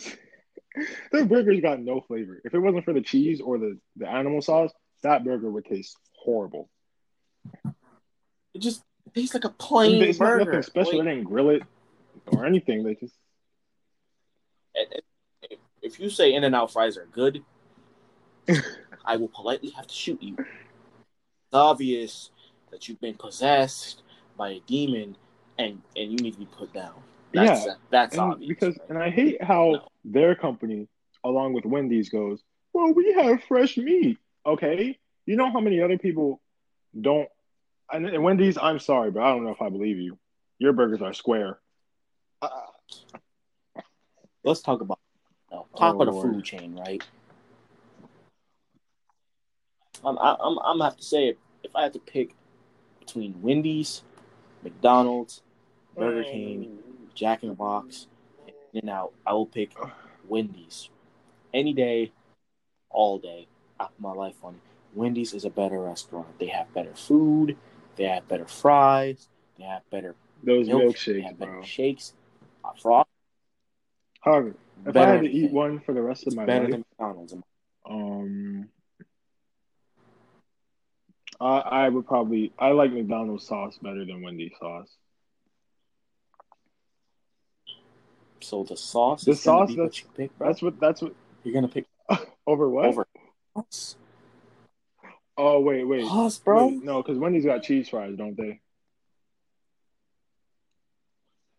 their 1.13 1.25
burgers 1.25 1.61
got 1.61 1.81
no 1.81 2.01
flavor. 2.01 2.41
If 2.45 2.55
it 2.55 2.59
wasn't 2.59 2.85
for 2.85 2.93
the 2.93 3.03
cheese 3.03 3.41
or 3.41 3.59
the 3.59 3.79
the 3.97 4.09
animal 4.09 4.43
sauce, 4.43 4.73
that 5.03 5.25
burger 5.25 5.51
would 5.51 5.65
taste 5.65 5.97
horrible. 6.15 6.69
It 8.55 8.59
just 8.61 8.83
tastes 9.15 9.35
like 9.35 9.45
a 9.45 9.51
plain 9.51 10.03
it's 10.03 10.19
burger. 10.19 10.45
nothing 10.45 10.63
special. 10.63 10.99
Like, 10.99 11.05
they 11.05 11.11
didn't 11.15 11.25
grill 11.25 11.51
it 11.51 11.63
or 12.27 12.47
anything. 12.47 12.83
They 12.85 12.95
just 12.95 13.15
if- 14.75 15.59
if 15.83 15.99
you 16.01 16.09
say 16.11 16.33
In 16.33 16.45
and 16.45 16.55
Out 16.55 16.73
fries 16.73 16.97
are 16.97 17.07
good, 17.07 17.45
I 19.05 19.17
will 19.17 19.29
politely 19.29 19.71
have 19.71 19.87
to 19.87 19.95
shoot 19.95 20.23
you. 20.23 20.37
It's 20.39 21.53
obvious 21.53 22.31
that 22.73 22.89
you've 22.89 23.01
been 23.01 23.15
possessed 23.15 24.03
by 24.37 24.51
a 24.51 24.61
demon 24.67 25.17
and 25.59 25.81
and 25.95 26.11
you 26.11 26.17
need 26.19 26.33
to 26.33 26.39
be 26.41 26.47
put 26.47 26.73
down. 26.73 26.95
That's 27.33 27.67
Yeah, 27.67 27.75
that's 27.91 28.17
and 28.17 28.33
obvious. 28.33 28.49
because 28.49 28.79
right? 28.79 28.89
and 28.91 28.99
I 28.99 29.11
hate 29.11 29.41
how 29.43 29.73
No. 29.73 29.89
their 30.05 30.35
company, 30.35 30.89
along 31.23 31.53
with 31.53 31.65
Wendy's, 31.65 32.09
goes. 32.09 32.43
Well, 32.73 32.93
we 32.93 33.13
have 33.13 33.45
fresh 33.45 33.77
meat. 33.77 34.19
Okay, 34.45 34.99
you 35.27 35.37
know 35.37 35.53
how 35.53 35.61
many 35.61 35.81
other 35.81 35.99
people 35.99 36.41
don't. 36.99 37.29
And, 37.93 38.07
and 38.07 38.23
Wendy's, 38.25 38.57
I'm 38.57 38.79
sorry, 38.79 39.11
but 39.11 39.23
I 39.23 39.29
don't 39.31 39.45
know 39.45 39.51
if 39.51 39.61
I 39.61 39.69
believe 39.69 39.99
you. 39.99 40.19
Your 40.59 40.73
burgers 40.73 41.03
are 41.03 41.13
square. 41.13 41.59
Uh, 42.41 42.49
Let's 44.45 44.63
talk 44.63 44.81
about 44.81 44.99
no, 45.53 45.67
talk 45.77 45.95
Oh, 45.95 46.03
about 46.03 46.09
a 46.09 46.13
Lord. 46.13 46.35
food 46.35 46.45
chain, 46.45 46.75
right? 46.75 47.05
I'm 50.05 50.19
I- 50.19 50.37
I'm 50.41 50.59
I'm 50.59 50.79
gonna 50.79 50.85
have 50.85 50.97
to 50.97 51.05
say 51.05 51.37
if 51.63 51.77
I 51.77 51.83
had 51.83 51.93
to 51.93 52.01
pick 52.01 52.35
between 53.05 53.41
Wendy's, 53.43 54.03
McDonald's, 54.63 55.43
Burger 55.97 56.25
King, 56.25 56.79
Jack 57.15 57.43
in 57.43 57.49
the 57.51 57.55
Box, 57.55 58.07
In 58.73 58.81
and 58.81 58.91
Out, 58.91 59.13
I 59.27 59.33
will 59.33 59.47
pick 59.47 59.75
Wendy's 60.29 60.89
any 61.53 61.73
day, 61.73 62.13
all 62.91 63.19
day. 63.19 63.47
I 63.79 63.85
put 63.85 64.01
my 64.01 64.13
life 64.13 64.37
on 64.43 64.55
it. 64.55 64.61
Wendy's 64.95 65.35
is 65.35 65.45
a 65.45 65.51
better 65.51 65.81
restaurant. 65.81 66.39
They 66.39 66.47
have 66.47 66.73
better 66.75 66.95
food. 66.95 67.57
They 67.97 68.05
have 68.05 68.29
better 68.29 68.47
fries. 68.47 69.29
They 69.59 69.65
have 69.65 69.83
better 69.91 70.15
those 70.43 70.69
milk. 70.69 70.81
They 70.81 70.89
milkshakes, 70.89 71.25
have 71.25 71.39
better 71.39 71.53
bro. 71.53 71.63
shakes. 71.63 72.15
Uh, 72.65 72.71
frost. 72.81 73.09
However, 74.21 74.55
if 74.87 74.97
I 74.97 75.07
had 75.07 75.23
to 75.23 75.31
eat 75.31 75.51
one 75.51 75.81
for 75.81 75.93
the 75.93 76.03
rest 76.03 76.27
of 76.27 76.37
my 76.37 76.45
better 76.45 76.65
life, 76.65 76.71
than 76.71 76.85
McDonald's. 76.99 77.35
um, 77.87 78.69
I 81.43 81.59
I 81.85 81.89
would 81.89 82.07
probably 82.07 82.53
I 82.59 82.71
like 82.71 82.93
McDonald's 82.93 83.47
sauce 83.47 83.77
better 83.83 84.05
than 84.05 84.23
Wendy's 84.23 84.53
sauce. 84.61 84.89
So 88.41 88.65
the 88.65 88.77
sauce 88.77 89.25
The 89.25 89.35
sauce, 89.35 89.69
be 89.71 89.77
what 89.77 89.85
that's- 89.85 90.03
you 90.03 90.09
pick, 90.17 90.37
bro. 90.39 90.49
That's 90.49 90.63
what 90.63 90.81
that's 90.81 91.03
what 91.03 91.15
You're 91.45 91.55
gonna 91.55 91.69
pick 91.69 91.87
over 92.47 92.69
what? 92.69 92.87
over 92.87 93.07
us, 93.57 93.97
Oh 95.37 95.61
wait, 95.61 95.85
wait, 95.85 96.05
us, 96.11 96.39
bro. 96.39 96.67
Wait, 96.69 96.85
no, 96.85 97.03
because 97.03 97.19
Wendy's 97.19 97.45
got 97.45 97.63
cheese 97.63 97.89
fries, 97.89 98.17
don't 98.17 98.37
they? 98.37 98.61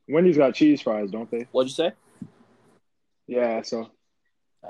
Wendy's 0.07 0.37
got 0.37 0.53
cheese 0.53 0.81
fries, 0.81 1.09
don't 1.11 1.29
they? 1.31 1.47
What'd 1.51 1.69
you 1.69 1.75
say? 1.75 1.91
Yeah, 3.27 3.61
so 3.63 3.89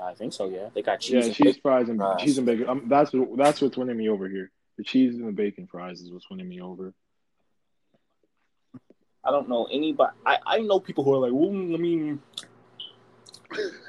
I 0.00 0.14
think 0.14 0.32
so. 0.32 0.48
Yeah, 0.48 0.68
they 0.74 0.82
got 0.82 1.00
cheese. 1.00 1.26
yeah, 1.28 1.32
cheese 1.32 1.56
fries 1.62 1.88
and 1.88 1.98
fries. 1.98 2.20
cheese 2.22 2.38
and 2.38 2.46
bacon. 2.46 2.68
Um, 2.68 2.84
that's 2.88 3.12
what- 3.12 3.36
that's 3.36 3.60
what's 3.60 3.76
winning 3.76 3.96
me 3.96 4.08
over 4.08 4.28
here. 4.28 4.50
The 4.76 4.84
cheese 4.84 5.14
and 5.14 5.28
the 5.28 5.32
bacon 5.32 5.66
fries 5.66 6.00
is 6.00 6.10
what's 6.10 6.28
winning 6.28 6.48
me 6.48 6.60
over. 6.60 6.92
I 9.24 9.30
don't 9.30 9.48
know 9.48 9.66
anybody. 9.70 10.12
I, 10.26 10.38
I 10.46 10.58
know 10.58 10.80
people 10.80 11.04
who 11.04 11.14
are 11.14 11.18
like, 11.18 11.32
well, 11.32 11.48
I 11.48 11.78
mean, 11.78 12.20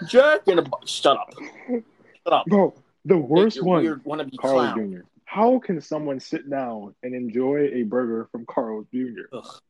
Jack 0.08 0.48
in 0.48 0.60
a 0.60 0.62
box. 0.62 0.92
Shut 0.92 1.18
up. 1.18 1.34
Shut 1.68 2.34
up. 2.34 2.46
Bro, 2.46 2.74
the 3.04 3.18
worst 3.18 3.62
one, 3.64 3.84
Weird, 3.84 4.04
Carl's 4.04 4.74
clown. 4.74 4.94
Jr. 4.94 5.02
How 5.26 5.60
can 5.60 5.82
someone 5.82 6.20
sit 6.20 6.50
down 6.50 6.96
and 7.04 7.14
enjoy 7.14 7.70
a 7.74 7.84
burger 7.84 8.28
from 8.32 8.46
Carl's 8.46 8.86
Jr.? 8.94 9.24
Ugh. 9.34 9.62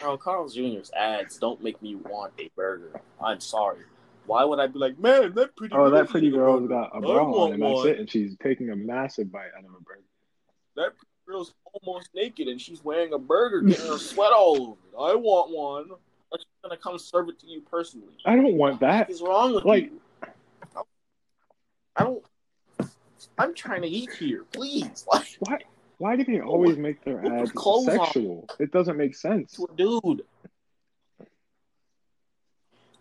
Bro, 0.00 0.18
Carl's 0.18 0.54
Jr.'s 0.54 0.90
ads 0.94 1.38
don't 1.38 1.62
make 1.62 1.80
me 1.82 1.94
want 1.94 2.32
a 2.38 2.50
burger. 2.56 3.00
I'm 3.22 3.40
sorry. 3.40 3.84
Why 4.26 4.44
would 4.44 4.58
I 4.60 4.66
be 4.68 4.78
like, 4.78 4.98
man, 4.98 5.34
that 5.34 5.56
pretty 5.56 5.74
Oh, 5.74 5.90
that 5.90 5.96
girl's 5.96 6.10
pretty 6.10 6.28
a 6.28 6.30
got 6.32 6.90
a 6.94 7.00
bra 7.00 7.24
on, 7.24 7.52
and 7.54 7.62
that's 7.62 7.84
it, 7.86 7.98
and 7.98 8.10
she's 8.10 8.36
taking 8.42 8.70
a 8.70 8.76
massive 8.76 9.30
bite 9.32 9.50
out 9.56 9.64
of 9.64 9.70
a 9.70 9.80
burger. 9.82 10.02
That 10.76 10.92
girl's 11.26 11.54
almost 11.72 12.10
naked 12.14 12.48
and 12.48 12.60
she's 12.60 12.82
wearing 12.84 13.12
a 13.12 13.18
burger, 13.18 13.60
getting 13.62 13.86
her 13.86 13.98
sweat 13.98 14.32
all 14.32 14.56
over 14.60 14.72
it. 14.72 15.12
I 15.12 15.14
want 15.16 15.50
one. 15.50 15.98
But 16.30 16.40
she's 16.40 16.46
gonna 16.62 16.76
come 16.78 16.98
serve 16.98 17.28
it 17.28 17.38
to 17.40 17.46
you 17.46 17.60
personally. 17.62 18.14
I 18.24 18.36
don't 18.36 18.54
want 18.54 18.80
that. 18.80 19.08
What 19.08 19.10
is 19.10 19.20
wrong 19.22 19.54
with 19.54 19.64
Like- 19.64 19.84
you? 19.84 20.00
I 21.96 22.04
don't. 22.04 22.24
I'm 23.38 23.54
trying 23.54 23.82
to 23.82 23.88
eat 23.88 24.10
here, 24.18 24.44
please. 24.52 25.04
Like 25.12 25.26
Why? 25.40 25.58
Why 25.98 26.16
do 26.16 26.24
they 26.24 26.40
always 26.40 26.76
make 26.78 27.04
their 27.04 27.24
ads 27.24 27.52
on. 27.54 27.84
sexual? 27.84 28.48
It 28.58 28.72
doesn't 28.72 28.96
make 28.96 29.14
sense. 29.14 29.52
to 29.52 29.64
a 29.70 29.76
dude. 29.76 30.22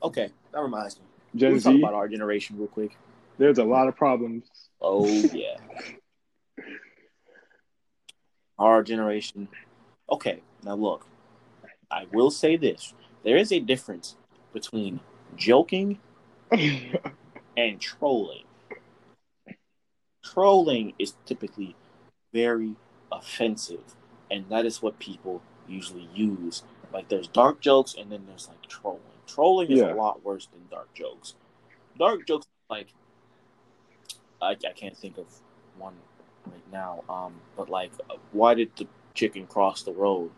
Okay, 0.04 0.30
that 0.52 0.60
reminds 0.60 0.98
me. 1.00 1.06
Gen 1.36 1.54
Let's 1.54 1.64
talk 1.64 1.76
about 1.76 1.94
our 1.94 2.08
generation 2.08 2.58
real 2.58 2.68
quick. 2.68 2.98
there's 3.38 3.58
a 3.58 3.64
lot 3.64 3.88
of 3.88 3.96
problems. 3.96 4.46
Oh 4.82 5.08
yeah. 5.34 5.58
Our 8.60 8.84
generation. 8.84 9.48
Okay, 10.12 10.42
now 10.64 10.76
look. 10.76 11.08
I 11.90 12.06
will 12.12 12.32
say 12.32 12.58
this. 12.58 12.94
There 13.24 13.38
is 13.38 13.52
a 13.52 13.60
difference 13.60 14.16
between 14.54 15.00
joking 15.36 16.00
and 16.52 17.80
trolling. 17.80 18.44
Trolling 20.24 20.94
is 21.00 21.14
typically 21.26 21.76
very 22.34 22.76
offensive, 23.12 23.96
and 24.30 24.46
that 24.50 24.66
is 24.66 24.82
what 24.82 25.00
people 25.00 25.42
usually 25.68 26.08
use. 26.14 26.64
Like 26.94 27.10
there's 27.10 27.28
dark 27.28 27.62
jokes 27.62 27.96
and 27.98 28.12
then 28.12 28.26
there's 28.28 28.48
like 28.50 28.62
trolling. 28.68 29.02
Trolling 29.34 29.72
is 29.72 29.80
Yeah. 29.80 29.94
a 29.94 29.96
lot 29.96 30.24
worse 30.24 30.48
than 30.48 30.62
dark 30.70 30.94
jokes. 30.94 31.36
Dark 31.98 32.28
jokes 32.28 32.48
like 32.70 32.88
I, 34.42 34.52
I 34.52 34.74
can't 34.76 34.98
think 34.98 35.18
of 35.18 35.28
one 35.78 35.94
right 36.48 36.72
now. 36.72 37.04
Um, 37.10 37.34
but 37.56 37.70
like, 37.70 37.92
why 38.32 38.56
did 38.56 38.76
the 38.76 38.88
chicken 39.14 39.46
cross 39.48 39.84
the 39.84 39.94
road? 39.94 40.32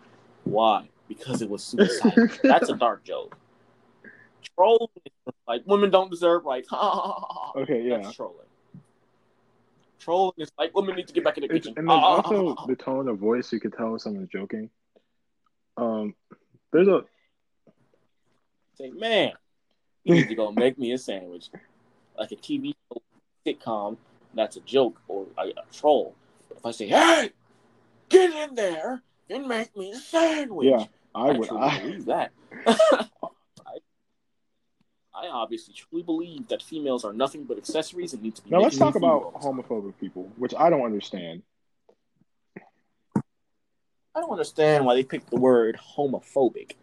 Why? 0.44 0.89
Because 1.08 1.41
it 1.41 1.50
was 1.50 1.64
suicide. 1.64 2.14
That's 2.44 2.70
a 2.70 2.76
dark 2.76 3.04
joke. 3.04 3.38
Trolling 4.56 4.89
like 5.48 5.64
women 5.66 5.89
don't 5.89 6.12
deserve 6.12 6.46
rights. 6.46 6.68
okay, 7.56 7.82
yeah. 7.82 7.98
That's 8.02 8.16
trolling. 8.16 8.38
Trolling 10.00 10.34
is 10.38 10.52
like 10.60 10.76
women 10.76 10.96
need 10.96 11.08
to 11.08 11.14
get 11.14 11.24
back 11.24 11.38
in 11.38 11.48
the 11.48 11.56
It's, 11.56 11.66
kitchen. 11.66 11.74
and 11.78 11.89
then 11.89 11.98
also 11.98 12.56
the 12.68 12.76
tone 12.76 13.08
of 13.08 13.18
voice, 13.20 13.52
you 13.54 13.60
could 13.60 13.74
tell 13.74 13.98
someone's 13.98 14.30
joking. 14.30 14.70
Um, 15.78 16.14
there's 16.72 16.88
a 16.89 17.06
say, 18.76 18.89
man, 18.91 19.34
you 20.03 20.15
need 20.15 20.28
to 20.28 20.36
go 20.36 20.51
make 20.51 20.78
me 20.78 20.91
a 20.91 20.97
sandwich, 20.97 21.49
like 22.17 22.32
a 22.32 22.36
TV 22.36 22.74
show, 22.91 23.01
sitcom. 23.45 23.97
That's 24.34 24.57
a 24.57 24.61
joke 24.61 24.99
or 25.07 25.28
a, 25.38 25.49
a 25.49 25.63
troll. 25.71 26.15
But 26.49 26.57
if 26.57 26.65
I 26.65 26.71
say, 26.71 26.88
hey, 26.88 27.32
get 28.09 28.34
in 28.34 28.55
there 28.55 29.01
and 29.30 29.47
make 29.47 29.76
me 29.78 29.91
a 29.91 29.95
sandwich, 29.95 30.67
yeah. 30.69 30.86
I 31.15 31.28
I, 31.28 31.32
would. 31.38 31.49
I, 31.51 31.80
believe 31.80 32.05
that. 32.05 32.32
I, 35.15 35.28
obviously 35.28 35.74
truly 35.74 36.03
believe 36.03 36.47
that 36.49 36.61
females 36.61 37.05
are 37.05 37.13
nothing 37.13 37.43
but 37.43 37.57
accessories 37.57 38.13
and 38.13 38.21
need 38.24 38.36
to 38.36 38.41
be. 38.41 38.49
now 38.49 38.59
let's 38.59 38.78
talk 38.78 38.95
about 38.95 39.36
homophobic 39.36 39.93
people, 39.99 40.30
which 40.38 40.53
I 40.57 40.69
don't 40.69 40.84
understand. 40.84 41.43
I 44.15 44.19
don't 44.19 44.32
understand 44.32 44.86
why 44.86 44.95
they 44.95 45.03
picked 45.03 45.30
the 45.30 45.38
word 45.38 45.80
homophobic. 45.95 46.74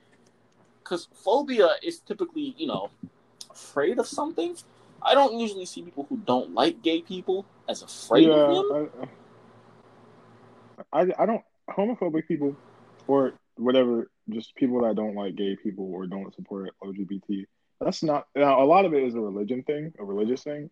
Because 0.90 1.06
phobia 1.14 1.68
is 1.84 2.00
typically, 2.00 2.52
you 2.58 2.66
know, 2.66 2.90
afraid 3.48 4.00
of 4.00 4.08
something. 4.08 4.56
I 5.00 5.14
don't 5.14 5.38
usually 5.38 5.64
see 5.64 5.82
people 5.82 6.04
who 6.08 6.16
don't 6.16 6.52
like 6.52 6.82
gay 6.82 7.00
people 7.00 7.46
as 7.68 7.82
afraid 7.82 8.26
yeah, 8.26 8.34
of 8.34 8.68
them. 8.68 9.08
I, 10.92 11.00
I, 11.00 11.12
I 11.20 11.26
don't 11.26 11.42
homophobic 11.70 12.26
people 12.26 12.56
or 13.06 13.34
whatever, 13.54 14.10
just 14.30 14.56
people 14.56 14.82
that 14.82 14.96
don't 14.96 15.14
like 15.14 15.36
gay 15.36 15.56
people 15.62 15.92
or 15.94 16.08
don't 16.08 16.34
support 16.34 16.70
LGBT. 16.82 17.44
That's 17.80 18.02
not 18.02 18.26
now. 18.34 18.60
A 18.60 18.66
lot 18.66 18.84
of 18.84 18.92
it 18.92 19.04
is 19.04 19.14
a 19.14 19.20
religion 19.20 19.62
thing, 19.62 19.92
a 19.96 20.04
religious 20.04 20.42
thing. 20.42 20.70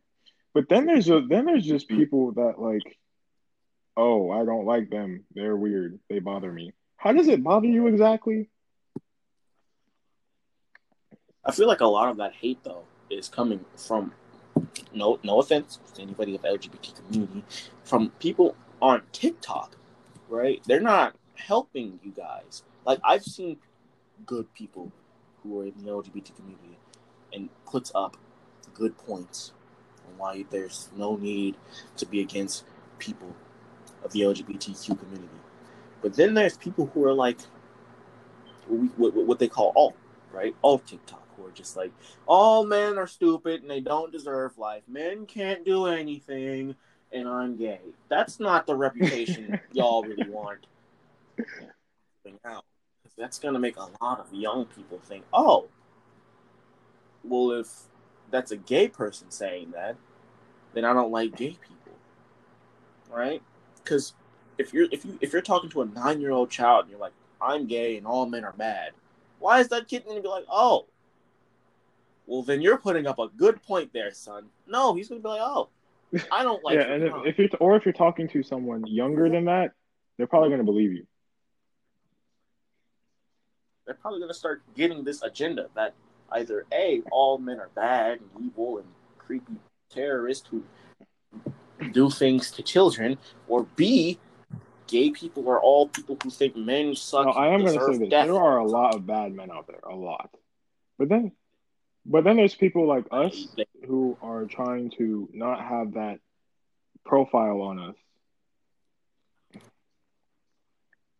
But 0.52 0.68
then 0.68 0.86
there's 0.86 1.08
a, 1.08 1.20
then 1.20 1.44
there's 1.46 1.64
just 1.64 1.86
people 1.86 2.32
that 2.32 2.58
like, 2.58 2.98
oh, 3.96 4.32
I 4.32 4.44
don't 4.44 4.66
like 4.66 4.90
them. 4.90 5.24
They're 5.32 5.56
weird. 5.56 6.00
They 6.10 6.18
bother 6.18 6.50
me. 6.50 6.72
How 6.96 7.12
does 7.12 7.28
it 7.28 7.44
bother 7.44 7.68
you 7.68 7.86
exactly? 7.86 8.50
I 11.44 11.52
feel 11.52 11.68
like 11.68 11.80
a 11.80 11.86
lot 11.86 12.08
of 12.08 12.16
that 12.18 12.34
hate, 12.34 12.62
though, 12.64 12.84
is 13.10 13.28
coming 13.28 13.64
from 13.76 14.12
no 14.92 15.18
no 15.22 15.40
offense 15.40 15.78
to 15.94 16.02
anybody 16.02 16.34
of 16.34 16.42
LGBT 16.42 16.94
community, 16.96 17.44
from 17.84 18.10
people 18.18 18.56
on 18.80 19.02
TikTok, 19.12 19.76
right? 20.28 20.62
They're 20.66 20.80
not 20.80 21.14
helping 21.34 22.00
you 22.02 22.12
guys. 22.12 22.62
Like 22.84 23.00
I've 23.04 23.24
seen 23.24 23.58
good 24.26 24.52
people 24.54 24.92
who 25.42 25.60
are 25.60 25.64
in 25.64 25.74
the 25.76 25.90
LGBT 25.90 26.34
community 26.36 26.78
and 27.32 27.48
puts 27.66 27.92
up 27.94 28.16
good 28.74 28.96
points 28.98 29.52
on 30.06 30.18
why 30.18 30.44
there's 30.50 30.88
no 30.96 31.16
need 31.16 31.56
to 31.96 32.06
be 32.06 32.20
against 32.20 32.64
people 32.98 33.34
of 34.04 34.12
the 34.12 34.20
LGBTQ 34.20 34.98
community. 34.98 35.28
But 36.02 36.14
then 36.14 36.34
there's 36.34 36.56
people 36.56 36.90
who 36.94 37.04
are 37.04 37.12
like 37.12 37.38
what, 38.68 39.14
what, 39.14 39.26
what 39.26 39.38
they 39.38 39.48
call 39.48 39.72
alt, 39.76 39.96
right? 40.32 40.54
Alt 40.62 40.86
TikTok, 40.86 41.26
who 41.38 41.46
are 41.46 41.52
just 41.52 41.76
like, 41.76 41.92
all 42.26 42.64
men 42.64 42.98
are 42.98 43.06
stupid 43.06 43.62
and 43.62 43.70
they 43.70 43.80
don't 43.80 44.12
deserve 44.12 44.58
life. 44.58 44.82
Men 44.88 45.26
can't 45.26 45.64
do 45.64 45.86
anything, 45.86 46.74
and 47.12 47.28
I'm 47.28 47.56
gay. 47.56 47.80
That's 48.08 48.40
not 48.40 48.66
the 48.66 48.76
reputation 48.76 49.58
y'all 49.72 50.02
really 50.02 50.28
want. 50.28 50.66
Out. 52.44 52.64
That's 53.16 53.38
gonna 53.38 53.58
make 53.58 53.78
a 53.78 53.88
lot 54.02 54.20
of 54.20 54.32
young 54.34 54.66
people 54.66 54.98
think, 54.98 55.24
oh, 55.32 55.68
well, 57.24 57.52
if 57.52 57.68
that's 58.30 58.50
a 58.50 58.56
gay 58.56 58.88
person 58.88 59.30
saying 59.30 59.70
that, 59.70 59.96
then 60.74 60.84
I 60.84 60.92
don't 60.92 61.10
like 61.10 61.36
gay 61.36 61.56
people, 61.60 61.92
right? 63.10 63.42
Because 63.76 64.12
if 64.58 64.74
you're 64.74 64.88
if 64.92 65.04
you 65.04 65.18
if 65.20 65.32
you're 65.32 65.42
talking 65.42 65.70
to 65.70 65.82
a 65.82 65.86
nine 65.86 66.20
year 66.20 66.32
old 66.32 66.50
child 66.50 66.82
and 66.82 66.90
you're 66.90 67.00
like, 67.00 67.14
I'm 67.40 67.66
gay 67.66 67.96
and 67.96 68.06
all 68.06 68.26
men 68.26 68.44
are 68.44 68.52
bad, 68.52 68.92
why 69.38 69.60
is 69.60 69.68
that 69.68 69.88
kid 69.88 70.04
gonna 70.06 70.20
be 70.20 70.28
like, 70.28 70.44
oh, 70.50 70.86
well 72.28 72.42
then 72.42 72.60
you're 72.60 72.78
putting 72.78 73.08
up 73.08 73.18
a 73.18 73.28
good 73.36 73.60
point 73.64 73.92
there, 73.92 74.12
son. 74.12 74.46
No, 74.68 74.94
he's 74.94 75.08
gonna 75.08 75.20
be 75.20 75.28
like, 75.28 75.40
oh, 75.42 75.68
I 76.30 76.44
don't 76.44 76.62
like. 76.64 76.76
yeah, 76.76 76.92
and 76.92 77.02
if, 77.02 77.12
if 77.24 77.38
you're 77.38 77.48
or 77.58 77.76
if 77.76 77.84
you're 77.84 77.92
talking 77.92 78.28
to 78.28 78.42
someone 78.44 78.86
younger 78.86 79.28
than 79.28 79.46
that, 79.46 79.72
they're 80.16 80.28
probably 80.28 80.50
going 80.50 80.60
to 80.60 80.64
believe 80.64 80.92
you. 80.92 81.06
they're 83.88 83.96
probably 83.96 84.20
going 84.20 84.30
to 84.30 84.38
start 84.38 84.62
getting 84.76 85.02
this 85.02 85.22
agenda 85.22 85.68
that 85.74 85.94
either 86.32 86.66
a 86.72 87.00
all 87.10 87.38
men 87.38 87.58
are 87.58 87.70
bad 87.74 88.20
and 88.20 88.46
evil 88.46 88.76
and 88.76 88.86
creepy 89.16 89.54
terrorists 89.90 90.46
who 90.50 90.62
do 91.92 92.10
things 92.10 92.50
to 92.50 92.62
children, 92.62 93.16
or 93.48 93.66
b 93.76 94.18
gay 94.88 95.10
people 95.10 95.48
are 95.48 95.60
all 95.60 95.88
people 95.88 96.18
who 96.22 96.28
think 96.28 96.54
men 96.54 96.94
suck. 96.94 97.24
No, 97.24 97.32
I 97.32 97.48
am 97.48 97.64
going 97.64 97.78
to 97.78 97.84
say 97.86 97.98
this: 97.98 98.08
death. 98.10 98.26
there 98.26 98.36
are 98.36 98.58
a 98.58 98.66
lot 98.66 98.94
of 98.94 99.06
bad 99.06 99.32
men 99.32 99.50
out 99.50 99.66
there, 99.66 99.80
a 99.88 99.96
lot. 99.96 100.30
But 100.98 101.08
then, 101.08 101.32
but 102.08 102.24
then 102.24 102.36
there's 102.36 102.54
people 102.54 102.86
like 102.86 103.04
us 103.10 103.48
who 103.86 104.16
are 104.22 104.46
trying 104.46 104.90
to 104.98 105.28
not 105.32 105.62
have 105.62 105.92
that 105.94 106.18
profile 107.04 107.60
on 107.62 107.78
us. 107.78 107.94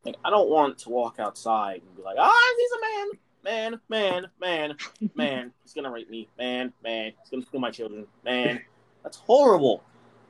Like, 0.04 0.16
I 0.24 0.30
don't 0.30 0.48
want 0.48 0.78
to 0.78 0.88
walk 0.88 1.16
outside 1.18 1.82
and 1.86 1.96
be 1.96 2.02
like, 2.02 2.16
ah, 2.18 2.54
he's 2.56 2.70
a 2.72 2.80
man, 2.80 3.10
man, 3.44 3.80
man, 3.88 4.26
man, 4.40 4.76
man. 5.14 5.52
He's 5.62 5.74
gonna 5.74 5.90
rape 5.90 6.08
me, 6.08 6.28
man, 6.38 6.72
man. 6.82 7.12
He's 7.20 7.30
gonna 7.30 7.44
steal 7.44 7.60
my 7.60 7.70
children, 7.70 8.06
man. 8.24 8.60
That's 9.02 9.18
horrible. 9.18 9.82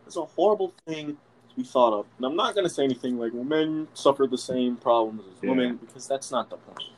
That's 0.05 0.17
a 0.17 0.25
horrible 0.25 0.75
thing 0.87 1.17
to 1.51 1.57
be 1.57 1.63
thought 1.63 1.93
of. 1.93 2.07
And 2.17 2.27
I'm 2.27 2.35
not 2.35 2.57
gonna 2.57 2.69
say 2.69 2.83
anything 2.85 3.19
like, 3.19 3.33
men 3.33 3.87
suffer 3.95 4.27
the 4.27 4.39
same 4.39 4.77
problems 4.77 5.23
as 5.31 5.43
Yeah. 5.43 5.51
women 5.51 5.77
because 5.77 6.09
that's 6.09 6.33
not 6.33 6.51
the 6.51 6.57
point. 6.57 6.91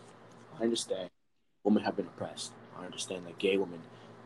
I 0.58 0.62
understand 0.64 1.10
women 1.64 1.82
have 1.82 1.96
been 1.96 2.06
oppressed. 2.06 2.52
I 2.80 2.86
understand 2.86 3.26
that 3.26 3.38
gay 3.38 3.56
women 3.56 3.80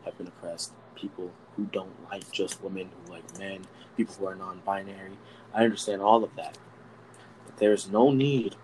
have 0.05 0.17
been 0.17 0.27
oppressed. 0.27 0.73
People 0.95 1.33
who 1.57 1.65
don't 1.65 1.93
like 2.11 2.31
just 2.31 2.63
women, 2.63 2.89
who 3.05 3.13
like 3.13 3.39
men, 3.39 3.67
people 3.97 4.15
who 4.15 4.27
are 4.27 4.35
non-binary. 4.35 5.19
I 5.53 5.65
understand 5.65 6.03
all 6.03 6.25
of 6.25 6.35
that. 6.37 6.59
But 7.47 7.57
there's 7.59 7.89
no 7.89 8.11
need 8.11 8.57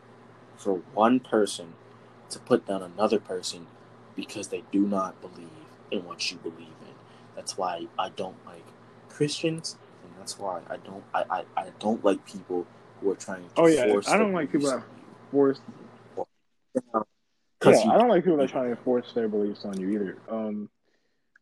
for 0.57 0.75
one 0.95 1.21
person 1.21 1.75
to 2.31 2.39
put 2.39 2.67
down 2.67 2.83
another 2.83 3.19
person 3.19 3.67
because 4.15 4.49
they 4.49 4.63
do 4.71 4.87
not 4.87 5.21
believe 5.21 5.49
in 5.91 6.05
what 6.05 6.31
you 6.31 6.39
believe 6.39 6.59
in. 6.59 6.95
That's 7.35 7.57
why 7.57 7.87
I 7.99 8.11
don't 8.11 8.37
like 8.47 8.65
Christians, 9.09 9.77
and 10.05 10.13
that's 10.19 10.39
why 10.39 10.61
I 10.69 10.77
don't 10.77 11.05
I, 11.15 11.25
I, 11.31 11.45
I 11.57 11.67
don't 11.79 12.05
like 12.05 12.25
people 12.27 12.67
who 13.01 13.11
are 13.11 13.17
trying 13.17 13.43
to 13.43 13.49
force 13.49 13.57
Oh, 13.57 13.67
yeah, 13.67 13.85
force 13.85 14.09
I 14.09 14.19
don't 14.19 14.33
like 14.33 14.53
people 14.53 14.69
that 14.69 14.83
you. 15.33 15.57
Yeah, 17.65 17.85
you- 17.85 17.91
I 17.91 17.99
don't 17.99 18.09
like 18.09 18.25
people 18.25 18.39
that 18.39 18.49
try 18.51 18.69
to 18.69 18.77
force 18.77 19.13
their 19.13 19.29
beliefs 19.29 19.65
on 19.65 19.79
you 19.79 19.91
either. 19.91 20.19
Um, 20.29 20.69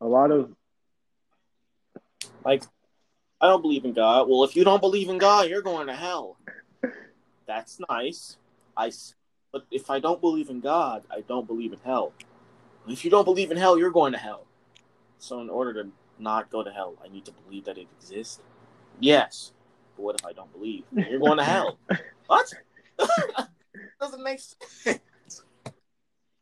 a 0.00 0.06
lot 0.06 0.30
of 0.30 0.54
Like, 2.44 2.62
I 3.40 3.46
don't 3.48 3.62
believe 3.62 3.84
in 3.84 3.92
God. 3.92 4.28
Well, 4.28 4.42
if 4.44 4.56
you 4.56 4.64
don't 4.64 4.80
believe 4.80 5.08
in 5.08 5.18
God, 5.18 5.48
you're 5.48 5.62
going 5.62 5.86
to 5.88 5.94
hell. 5.94 6.36
That's 7.46 7.78
nice. 7.88 8.36
I, 8.76 8.90
but 9.52 9.64
if 9.70 9.90
I 9.90 9.98
don't 10.00 10.20
believe 10.20 10.48
in 10.50 10.60
God, 10.60 11.04
I 11.10 11.20
don't 11.20 11.46
believe 11.46 11.72
in 11.72 11.78
hell. 11.84 12.12
If 12.88 13.04
you 13.04 13.10
don't 13.10 13.24
believe 13.24 13.50
in 13.50 13.56
hell, 13.56 13.78
you're 13.78 13.90
going 13.90 14.12
to 14.12 14.18
hell. 14.18 14.46
So, 15.18 15.40
in 15.40 15.50
order 15.50 15.82
to 15.82 15.90
not 16.18 16.50
go 16.50 16.62
to 16.62 16.70
hell, 16.70 16.94
I 17.04 17.08
need 17.08 17.24
to 17.26 17.32
believe 17.32 17.64
that 17.64 17.76
it 17.78 17.86
exists. 18.00 18.40
Yes, 19.00 19.52
but 19.96 20.02
what 20.02 20.14
if 20.18 20.24
I 20.26 20.32
don't 20.32 20.52
believe? 20.52 20.84
You're 20.92 21.20
going 21.20 21.38
to 21.38 21.44
hell. 21.44 21.78
What? 22.26 22.52
Doesn't 24.00 24.22
make 24.22 24.38
sense. 24.40 25.00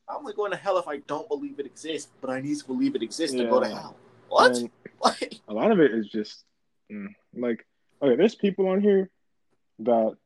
I'm 0.09 0.19
only 0.19 0.35
going 0.35 0.53
to 0.53 0.57
hell 0.57 0.79
if 0.79 0.87
I 0.87 0.99
don't 0.99 1.29
believe 1.29 1.59
it 1.59 1.67
exists, 1.67 2.11
but 2.21 2.31
I 2.31 2.41
need 2.41 2.59
to 2.59 2.65
believe 2.65 2.95
it 2.95 3.03
exists 3.03 3.37
to 3.37 3.45
go 3.45 3.61
to 3.61 3.69
hell. 3.69 3.97
What? 4.29 4.59
Like, 4.99 5.41
a 5.47 5.53
lot 5.53 5.73
of 5.73 5.79
it 5.79 5.93
is 5.93 6.09
just 6.09 6.43
mm, 6.91 7.09
like 7.35 7.67
okay 8.01 8.17
there's 8.17 8.35
people 8.35 8.67
on 8.69 8.81
here 8.81 9.11
that 9.81 10.17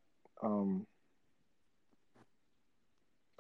um 0.44 0.86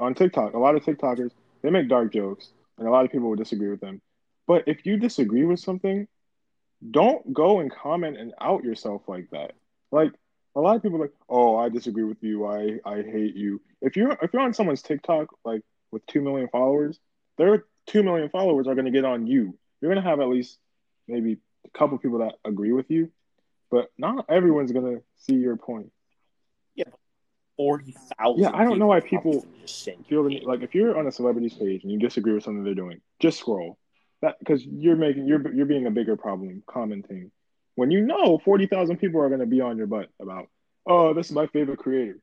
on 0.00 0.14
tiktok 0.14 0.54
a 0.54 0.58
lot 0.58 0.74
of 0.74 0.82
tiktokers 0.82 1.30
they 1.62 1.70
make 1.70 1.88
dark 1.88 2.12
jokes 2.12 2.50
and 2.78 2.88
a 2.88 2.90
lot 2.90 3.04
of 3.04 3.12
people 3.12 3.28
will 3.28 3.36
disagree 3.36 3.68
with 3.68 3.80
them. 3.80 4.02
But 4.48 4.64
if 4.66 4.84
you 4.84 4.96
disagree 4.96 5.44
with 5.44 5.60
something 5.60 6.08
don't 6.90 7.32
go 7.32 7.60
and 7.60 7.70
comment 7.70 8.16
and 8.16 8.32
out 8.40 8.64
yourself 8.64 9.02
like 9.06 9.30
that. 9.30 9.52
Like 9.92 10.12
a 10.56 10.60
lot 10.60 10.74
of 10.74 10.82
people 10.82 10.98
are 10.98 11.02
like 11.02 11.14
oh 11.28 11.56
i 11.56 11.68
disagree 11.68 12.04
with 12.04 12.22
you. 12.22 12.44
I 12.44 12.80
i 12.84 13.02
hate 13.02 13.36
you. 13.36 13.60
If 13.80 13.96
you're 13.96 14.18
if 14.20 14.32
you're 14.32 14.42
on 14.42 14.52
someone's 14.52 14.82
tiktok 14.82 15.28
like 15.44 15.62
with 15.92 16.04
2 16.06 16.20
million 16.20 16.48
followers 16.48 16.98
their 17.38 17.64
2 17.86 18.02
million 18.02 18.28
followers 18.28 18.66
are 18.66 18.74
going 18.74 18.84
to 18.84 18.90
get 18.90 19.04
on 19.04 19.26
you 19.26 19.56
you're 19.80 19.92
going 19.92 20.02
to 20.02 20.08
have 20.08 20.20
at 20.20 20.28
least 20.28 20.58
maybe 21.10 21.38
a 21.64 21.78
couple 21.78 21.98
people 21.98 22.18
that 22.18 22.34
agree 22.44 22.72
with 22.72 22.90
you, 22.90 23.10
but 23.70 23.90
not 23.98 24.26
everyone's 24.28 24.72
gonna 24.72 24.98
see 25.16 25.34
your 25.34 25.56
point. 25.56 25.92
Yeah. 26.74 26.84
forty 27.56 27.94
thousand. 28.18 28.42
Yeah, 28.42 28.50
I 28.54 28.64
don't 28.64 28.78
know 28.78 28.86
why 28.86 29.00
people 29.00 29.44
Feel 30.08 30.24
the, 30.24 30.40
like 30.44 30.62
if 30.62 30.74
you're 30.74 30.98
on 30.98 31.06
a 31.06 31.12
celebrity's 31.12 31.54
page 31.54 31.82
and 31.82 31.92
you 31.92 31.98
disagree 31.98 32.32
with 32.32 32.44
something 32.44 32.64
they're 32.64 32.74
doing, 32.74 33.00
just 33.20 33.38
scroll. 33.38 33.78
That 34.22 34.38
because 34.38 34.64
you're 34.64 34.96
making 34.96 35.26
you're 35.26 35.52
you're 35.52 35.66
being 35.66 35.86
a 35.86 35.90
bigger 35.90 36.16
problem 36.16 36.62
commenting 36.66 37.30
when 37.74 37.90
you 37.90 38.00
know 38.00 38.38
forty 38.38 38.66
thousand 38.66 38.98
people 38.98 39.20
are 39.20 39.30
gonna 39.30 39.46
be 39.46 39.60
on 39.60 39.76
your 39.76 39.86
butt 39.86 40.10
about 40.20 40.48
oh 40.86 41.14
this 41.14 41.26
is 41.26 41.32
my 41.32 41.46
favorite 41.46 41.78
creator. 41.78 42.18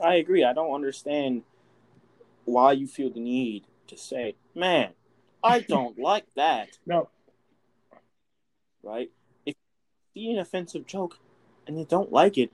I 0.00 0.14
agree. 0.16 0.44
I 0.44 0.52
don't 0.52 0.74
understand 0.74 1.42
why 2.44 2.72
you 2.72 2.86
feel 2.86 3.10
the 3.10 3.20
need 3.20 3.64
to 3.88 3.96
say, 3.96 4.36
"Man, 4.54 4.90
I 5.42 5.60
don't 5.68 5.98
like 5.98 6.26
that." 6.34 6.78
No. 6.86 7.08
Right? 8.82 9.10
If 9.44 9.54
you 10.14 10.22
see 10.22 10.32
an 10.32 10.38
offensive 10.38 10.86
joke 10.86 11.18
and 11.66 11.78
you 11.78 11.84
don't 11.84 12.12
like 12.12 12.38
it, 12.38 12.52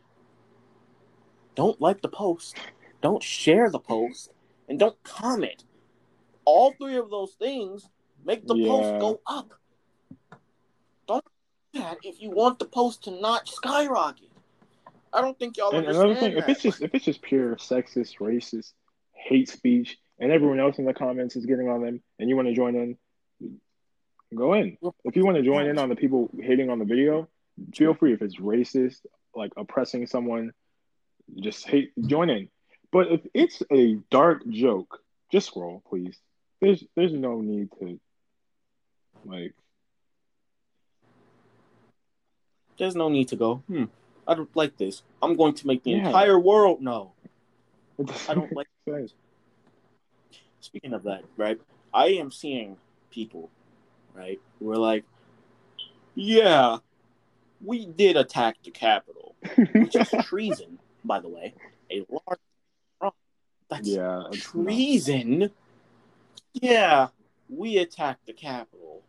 don't 1.55 1.81
like 1.81 2.03
the 2.03 2.09
post, 2.09 2.57
don't 3.01 3.23
share 3.23 3.71
the 3.71 3.79
post, 3.79 4.31
and 4.69 4.79
don't 4.79 5.01
comment. 5.05 5.65
All 6.45 6.73
three 6.73 6.97
of 6.97 7.11
those 7.11 7.35
things 7.35 7.89
make 8.25 8.47
the 8.47 8.57
Yeah. 8.57 8.69
post 8.69 8.99
go 8.99 9.21
up. 9.27 9.53
Don't 11.07 11.25
do 11.73 11.81
that 11.81 11.99
if 12.03 12.21
you 12.21 12.31
want 12.31 12.59
the 12.59 12.65
post 12.65 13.05
to 13.05 13.11
not 13.11 13.49
skyrocket. 13.49 14.31
I 15.15 15.21
don't 15.21 15.39
think 15.39 15.57
y'all 15.57 15.71
and 15.71 15.87
understand 15.87 16.11
another 16.11 16.21
thing, 16.21 16.37
if 16.37 16.49
it's 16.49 16.63
just 16.63 16.83
if 16.83 16.95
it's 16.95 17.05
just 17.05 17.23
pure 17.23 17.57
sexist, 17.57 18.19
racist, 18.19 18.73
hate 19.13 19.49
speech, 19.49 19.97
and 20.19 20.33
everyone 20.33 20.59
else 20.59 20.79
in 20.79 20.85
the 20.85 20.95
comments 20.95 21.37
is 21.37 21.47
getting 21.47 21.69
on 21.69 21.83
them, 21.83 22.03
and 22.19 22.29
you 22.29 22.37
want 22.37 22.49
to 22.49 22.55
join 22.55 22.75
in, 22.75 22.99
go 24.35 24.55
in. 24.55 24.77
If 25.05 25.17
you 25.17 25.25
want 25.25 25.37
to 25.37 25.43
join 25.43 25.67
in 25.67 25.79
on 25.79 25.89
the 25.89 25.97
people 25.97 26.31
hating 26.41 26.69
on 26.69 26.81
the 26.81 26.85
video, 26.85 27.29
feel 27.75 27.95
free. 27.95 28.13
If 28.13 28.23
it's 28.23 28.37
racist, 28.37 29.07
like 29.35 29.53
oppressing 29.57 30.07
someone, 30.07 30.53
just 31.41 31.67
hate, 31.69 31.93
join 32.07 32.29
in. 32.29 32.49
But 32.91 33.13
if 33.13 33.21
it's 33.33 33.63
a 33.73 33.99
dark 34.11 34.43
joke, 34.49 34.99
just 35.31 35.47
scroll, 35.47 35.83
please. 35.89 36.19
There's 36.61 36.83
there's 36.97 37.13
no 37.13 37.41
need 37.41 37.69
to 37.79 38.01
like 39.25 39.55
There's 42.79 42.97
no 42.97 43.09
need 43.09 43.29
to 43.29 43.37
go, 43.37 43.57
hmm, 43.69 43.85
I 44.27 44.35
don't 44.35 44.55
like 44.57 44.77
this. 44.77 45.03
I'm 45.23 45.37
going 45.37 45.55
to 45.55 45.67
make 45.67 45.83
the 45.85 45.91
Yeah. 45.93 46.07
entire 46.07 46.39
world 46.39 46.81
know. 46.81 47.13
I 48.29 48.35
don't 48.35 48.53
like 48.57 48.69
sense. 48.89 49.15
Speaking 50.61 50.93
of 50.95 51.03
that, 51.05 51.25
right? 51.37 51.61
I 51.93 52.07
am 52.07 52.31
seeing 52.31 52.77
people, 53.11 53.51
right, 54.15 54.41
We're 54.61 54.77
like, 54.77 55.05
yeah, 56.15 56.79
we 57.65 57.87
did 57.87 58.17
attack 58.17 58.57
the 58.65 58.71
Capitol, 58.71 59.35
which 59.75 59.95
is 59.95 60.09
treason, 60.25 60.79
by 61.05 61.21
the 61.21 61.29
way. 61.29 61.55
A 61.91 62.05
large 62.11 62.39
that's 63.69 63.89
yeah, 63.89 64.25
it's 64.33 64.55
not- 64.55 64.65
treason. 64.65 65.51
Yeah, 66.55 67.09
we 67.49 67.79
attacked 67.79 68.27
the 68.27 68.33
Capitol, 68.33 69.03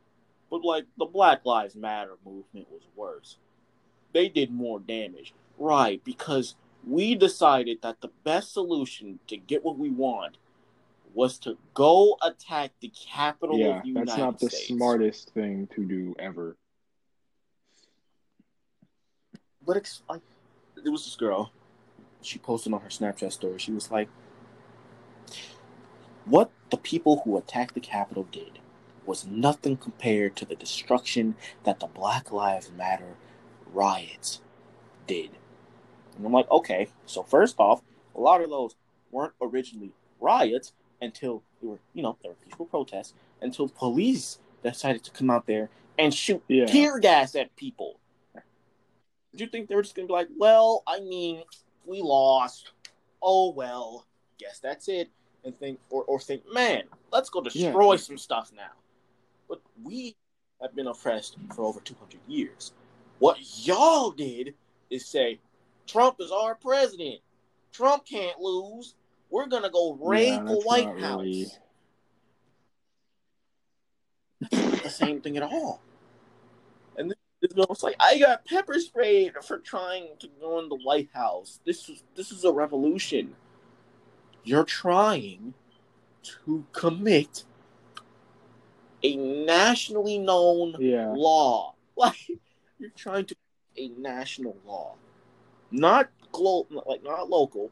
but 0.50 0.64
like 0.64 0.86
the 0.98 1.06
Black 1.06 1.46
Lives 1.46 1.76
Matter 1.76 2.16
movement 2.26 2.68
was 2.72 2.82
worse. 2.96 3.38
They 4.16 4.30
did 4.30 4.50
more 4.50 4.80
damage, 4.80 5.34
right? 5.58 6.02
Because 6.06 6.56
we 6.88 7.16
decided 7.16 7.82
that 7.82 8.00
the 8.00 8.12
best 8.24 8.54
solution 8.54 9.20
to 9.28 9.36
get 9.36 9.66
what 9.66 9.78
we 9.78 9.90
want 9.90 10.38
was 11.14 11.38
to 11.40 11.58
go 11.74 12.16
attack 12.24 12.72
the 12.80 12.94
capital 12.96 13.60
yeah, 13.60 13.76
of 13.76 13.82
the 13.82 13.90
United 13.90 14.08
that's 14.08 14.18
not 14.18 14.40
the 14.40 14.50
States. 14.50 14.68
smartest 14.68 15.34
thing 15.34 15.68
to 15.76 15.84
do 15.84 16.16
ever. 16.18 16.56
But 19.68 19.76
it's 19.76 20.02
like 20.08 20.22
there 20.82 20.94
was 20.94 21.04
this 21.04 21.18
girl. 21.18 21.52
She 22.22 22.40
posted 22.40 22.72
on 22.72 22.80
her 22.80 22.88
Snapchat 22.88 23.34
story. 23.34 23.60
She 23.60 23.74
was 23.74 23.92
like, 23.92 24.08
"What 26.24 26.52
the 26.70 26.78
people 26.78 27.22
who 27.26 27.36
attacked 27.38 27.74
the 27.74 27.82
Capitol 27.82 28.24
did 28.32 28.60
was 29.06 29.28
nothing 29.28 29.76
compared 29.76 30.38
to 30.38 30.46
the 30.46 30.56
destruction 30.56 31.36
that 31.66 31.82
the 31.82 31.88
Black 31.88 32.32
Lives 32.32 32.72
Matter 32.72 33.18
riots 33.76 34.42
did." 35.08 35.32
And 36.18 36.26
I'm 36.26 36.32
like, 36.32 36.50
okay. 36.50 36.88
So 37.06 37.24
first 37.24 37.56
off, 37.60 37.82
a 38.16 38.20
lot 38.20 38.42
of 38.42 38.50
those 38.50 38.76
weren't 39.12 39.34
originally 39.42 39.92
riots 40.20 40.74
until 41.02 41.44
they 41.62 41.68
were, 41.68 41.80
you 41.94 42.02
know, 42.02 42.18
they 42.24 42.30
were 42.30 42.36
peaceful 42.36 42.66
protests 42.66 43.14
until 43.42 43.68
police 43.68 44.40
decided 44.64 45.04
to 45.04 45.12
come 45.12 45.30
out 45.30 45.46
there 45.46 45.70
and 46.00 46.14
shoot 46.14 46.42
Yeah. 46.48 46.66
tear 46.66 47.00
gas 47.00 47.36
at 47.36 47.56
people. 47.56 48.00
Did 49.32 49.42
you 49.42 49.48
think 49.48 49.68
they 49.68 49.76
were 49.76 49.82
just 49.82 49.96
gonna 49.96 50.08
be 50.08 50.14
like, 50.14 50.30
well, 50.38 50.82
I 50.88 51.02
mean, 51.02 51.44
we 51.86 52.02
lost. 52.02 52.72
Oh 53.22 53.52
well, 53.52 54.06
guess 54.38 54.60
that's 54.60 54.88
it. 54.88 55.10
And 55.44 55.58
think 55.60 55.80
or, 55.90 56.04
or 56.06 56.20
think, 56.20 56.44
man, 56.52 56.84
let's 57.12 57.30
go 57.30 57.42
destroy 57.42 57.92
Yeah. 57.92 57.98
some 57.98 58.18
stuff 58.18 58.52
now. 58.56 58.72
But 59.50 59.62
we 59.84 60.16
have 60.62 60.74
been 60.74 60.88
oppressed 60.88 61.36
for 61.54 61.66
over 61.66 61.82
two 61.82 61.96
hundred 62.00 62.22
years. 62.28 62.72
What 63.20 63.38
y'all 63.66 64.12
did 64.12 64.54
is 64.90 65.06
say, 65.06 65.40
Trump 65.88 66.18
is 66.20 66.32
our 66.32 66.56
president. 66.56 67.20
Trump 67.72 68.06
can't 68.06 68.40
lose. 68.40 68.96
We're 69.30 69.48
gonna 69.48 69.70
go 69.70 69.94
raid 69.94 70.28
Yeah, 70.34 70.44
the 70.44 70.62
White 70.62 71.00
House. 71.00 71.22
really- 71.22 71.48
That's 74.42 74.54
not 74.54 74.84
the 74.84 74.90
same 74.90 75.22
thing 75.22 75.38
at 75.38 75.44
all. 75.44 75.82
And 76.98 77.14
this 77.42 77.52
girl 77.54 77.66
was 77.70 77.84
like, 77.84 77.96
I 78.00 78.18
got 78.20 78.46
pepper 78.46 78.80
sprayed 78.80 79.34
for 79.44 79.60
trying 79.60 80.10
to 80.20 80.28
go 80.40 80.60
in 80.60 80.70
the 80.70 80.76
White 80.76 81.10
House. 81.14 81.60
This 81.66 81.90
is 81.90 82.04
this 82.16 82.32
is 82.32 82.44
a 82.44 82.52
revolution. 82.52 83.36
You're 84.44 84.64
trying 84.66 85.54
to 86.24 86.66
commit 86.72 87.44
a 89.04 89.16
nationally 89.16 90.18
known 90.20 90.76
Yeah. 90.80 91.14
law. 91.16 91.74
Like 91.98 92.18
you're 92.80 92.92
trying 92.92 93.26
to 93.26 93.36
a 93.78 93.90
national 93.90 94.58
law, 94.66 94.96
not 95.72 96.10
glo- 96.32 96.68
like 96.86 97.04
not 97.04 97.30
local, 97.30 97.72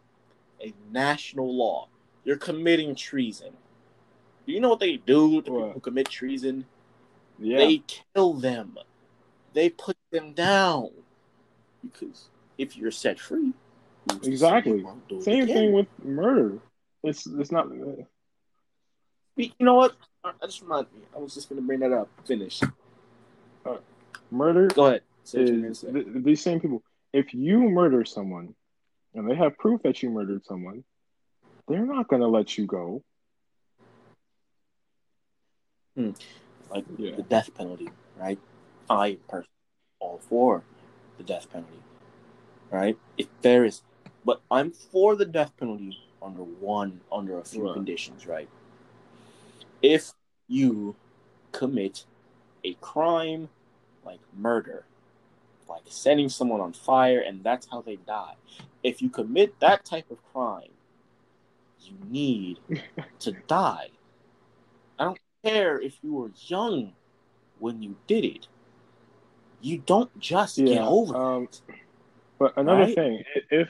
a 0.61 0.73
national 0.91 1.55
law. 1.55 1.87
You're 2.25 2.37
committing 2.37 2.95
treason. 2.95 3.53
Do 4.45 4.53
you 4.53 4.59
know 4.59 4.69
what 4.69 4.79
they 4.79 4.97
do 4.97 5.41
to 5.41 5.43
people 5.43 5.71
who 5.71 5.79
commit 5.79 6.09
treason? 6.09 6.65
Yeah. 7.39 7.57
They 7.57 7.83
kill 7.87 8.33
them. 8.33 8.77
They 9.53 9.69
put 9.69 9.97
them 10.11 10.33
down 10.33 10.89
because 11.81 12.29
if 12.57 12.77
you're 12.77 12.91
set 12.91 13.19
free, 13.19 13.53
to 14.09 14.27
Exactly. 14.29 14.79
you 14.79 15.01
it 15.09 15.23
Same 15.23 15.47
thing 15.47 15.73
with 15.73 15.87
murder. 16.03 16.59
It's 17.03 17.25
it's 17.25 17.51
not. 17.51 17.67
Uh, 17.67 18.03
you 19.35 19.51
know 19.59 19.75
what? 19.75 19.95
I 20.23 20.31
I 20.41 20.45
just 20.45 20.61
remind 20.61 20.87
me. 20.93 21.01
I 21.15 21.19
was 21.19 21.33
just 21.33 21.49
gonna 21.49 21.61
bring 21.61 21.79
that 21.79 21.91
up. 21.91 22.09
Finish. 22.25 22.61
Murder 24.33 24.67
Go 24.67 24.87
ahead. 24.87 25.01
Say 25.23 25.39
what 25.39 25.47
you're 25.47 25.57
gonna 25.57 25.69
is 25.69 25.81
th- 25.81 26.07
these 26.25 26.41
same 26.41 26.59
people. 26.59 26.83
If 27.13 27.33
you 27.33 27.69
murder 27.69 28.03
someone, 28.03 28.55
and 29.13 29.29
they 29.29 29.35
have 29.35 29.57
proof 29.59 29.83
that 29.83 30.01
you 30.01 30.09
murdered 30.09 30.43
someone, 30.43 30.83
they're 31.67 31.85
not 31.85 32.07
gonna 32.07 32.27
let 32.27 32.57
you 32.57 32.65
go. 32.65 33.03
Hmm. 35.95 36.11
like 36.71 36.85
Yeah. 36.97 37.15
the 37.15 37.21
death 37.21 37.53
penalty, 37.53 37.89
right? 38.17 38.39
I 38.89 39.17
personally 39.27 39.49
all 39.99 40.17
for 40.17 40.63
the 41.19 41.23
death 41.23 41.47
penalty, 41.51 41.83
right? 42.71 42.97
If 43.15 43.27
there 43.43 43.63
is, 43.63 43.83
but 44.25 44.41
I'm 44.49 44.71
for 44.71 45.15
the 45.15 45.25
death 45.25 45.55
penalty 45.55 45.99
under 46.19 46.41
one, 46.41 47.01
under 47.11 47.37
a 47.37 47.43
few 47.43 47.65
Right. 47.65 47.73
conditions, 47.75 48.25
right? 48.25 48.49
If 49.83 50.13
you 50.47 50.95
commit 51.51 52.05
a 52.63 52.73
crime 52.81 53.49
like 54.05 54.19
murder, 54.35 54.85
like 55.67 55.83
setting 55.85 56.29
someone 56.29 56.61
on 56.61 56.73
fire, 56.73 57.19
and 57.19 57.43
that's 57.43 57.67
how 57.69 57.81
they 57.81 57.95
die. 57.97 58.35
If 58.83 59.01
you 59.01 59.09
commit 59.09 59.59
that 59.59 59.85
type 59.85 60.09
of 60.11 60.17
crime, 60.31 60.71
you 61.81 61.93
need 62.09 62.59
to 63.19 63.31
die. 63.47 63.89
I 64.99 65.05
don't 65.05 65.19
care 65.43 65.79
if 65.79 65.97
you 66.03 66.13
were 66.13 66.31
young 66.47 66.93
when 67.59 67.81
you 67.81 67.95
did 68.07 68.25
it. 68.25 68.47
You 69.61 69.77
don't 69.85 70.17
just 70.19 70.57
get 70.57 70.81
over 70.81 71.15
um, 71.15 71.43
it. 71.43 71.61
But 72.39 72.57
another 72.57 72.83
Right? 72.85 72.95
thing, 72.95 73.23
if 73.49 73.69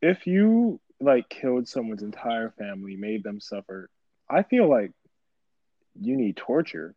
if 0.00 0.26
you 0.26 0.80
like 1.00 1.28
killed 1.28 1.68
someone's 1.68 2.02
entire 2.02 2.50
family, 2.58 2.96
made 2.96 3.22
them 3.22 3.40
suffer, 3.40 3.90
I 4.30 4.42
feel 4.42 4.68
like 4.68 4.92
you 6.00 6.16
need 6.16 6.36
torture. 6.36 6.94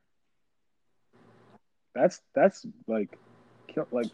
That's 1.95 2.19
that's 2.35 2.65
like 2.87 3.17
like 3.91 4.07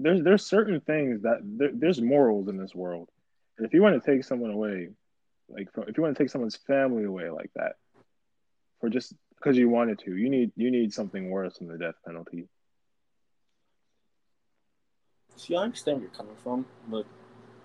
there's 0.00 0.22
there's 0.22 0.44
certain 0.44 0.80
things 0.80 1.22
that 1.22 1.38
there, 1.42 1.70
there's 1.72 2.00
morals 2.00 2.48
in 2.48 2.58
this 2.58 2.74
world. 2.74 3.08
And 3.56 3.66
if 3.66 3.72
you 3.72 3.80
want 3.80 4.02
to 4.02 4.10
take 4.10 4.24
someone 4.24 4.50
away, 4.50 4.88
like 5.48 5.72
from, 5.72 5.84
if 5.88 5.96
you 5.96 6.02
want 6.02 6.16
to 6.16 6.22
take 6.22 6.30
someone's 6.30 6.56
family 6.56 7.04
away 7.04 7.30
like 7.30 7.50
that, 7.54 7.76
for 8.80 8.90
just 8.90 9.14
because 9.36 9.56
you 9.56 9.68
wanted 9.68 10.00
to, 10.00 10.16
you 10.16 10.28
need 10.28 10.50
you 10.56 10.72
need 10.72 10.92
something 10.92 11.30
worse 11.30 11.58
than 11.58 11.68
the 11.68 11.78
death 11.78 11.94
penalty. 12.04 12.48
See, 15.36 15.54
I 15.54 15.62
understand 15.62 15.98
where 15.98 16.08
you're 16.08 16.16
coming 16.16 16.36
from, 16.42 16.66
but 16.88 17.06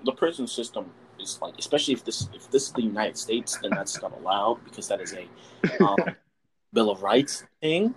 the 0.06 0.12
prison 0.12 0.48
system 0.48 0.92
is 1.20 1.40
like, 1.42 1.56
especially 1.58 1.96
if 1.96 2.06
this 2.06 2.30
if 2.34 2.52
this 2.52 2.68
is 2.68 2.74
the 2.74 2.84
United 2.84 3.18
States, 3.18 3.58
then 3.58 3.72
that's 3.72 4.00
not 4.00 4.16
allowed 4.16 4.64
because 4.64 4.88
that 4.90 5.02
is 5.02 5.14
a 5.14 5.84
um, 5.84 5.98
Bill 6.74 6.92
of 6.92 7.02
Rights 7.02 7.44
thing. 7.62 7.96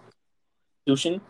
Constitution, 0.87 1.21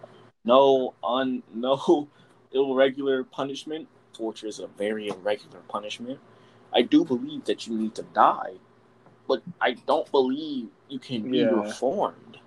no 0.45 0.95
un 1.03 1.43
no 1.55 2.09
irregular 2.53 3.25
punishment. 3.25 3.89
Torture 4.13 4.47
is 4.47 4.59
a 4.59 4.67
very 4.67 5.09
irregular 5.09 5.61
punishment. 5.69 6.21
I 6.75 6.83
do 6.83 7.05
believe 7.05 7.45
that 7.47 7.67
you 7.67 7.77
need 7.77 7.95
to 7.97 8.03
die, 8.03 8.55
but 9.27 9.43
I 9.61 9.73
don't 9.73 10.11
believe 10.11 10.69
you 10.89 10.99
can 10.99 11.23
be 11.25 11.41
Yeah. 11.43 11.51
reformed. 11.51 12.39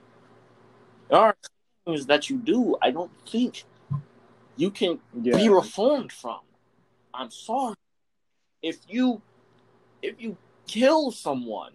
There 1.09 1.19
are 1.19 1.37
things 1.85 2.05
that 2.07 2.29
you 2.29 2.37
do. 2.37 2.77
I 2.81 2.91
don't 2.91 3.11
think 3.27 3.65
you 4.55 4.71
can 4.71 4.99
Yeah, 5.21 5.37
be 5.37 5.49
reformed 5.49 6.11
from. 6.11 6.39
I'm 7.13 7.31
sorry. 7.31 7.75
If 8.61 8.79
you 8.87 9.21
if 10.01 10.19
you 10.21 10.37
kill 10.67 11.11
someone, 11.11 11.73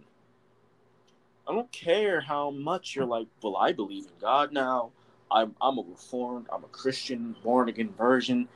I 1.48 1.52
don't 1.52 1.70
care 1.72 2.20
how 2.20 2.50
much 2.50 2.94
you're 2.94 3.06
like, 3.06 3.28
well, 3.42 3.56
I 3.56 3.72
believe 3.72 4.06
in 4.06 4.12
God 4.20 4.52
now. 4.52 4.90
I'm 5.30 5.54
I'm 5.60 5.78
a 5.78 5.82
reformed, 5.82 6.46
I'm 6.52 6.64
a 6.64 6.68
Christian, 6.68 7.36
born 7.42 7.68
again 7.68 7.92
version. 7.96 8.48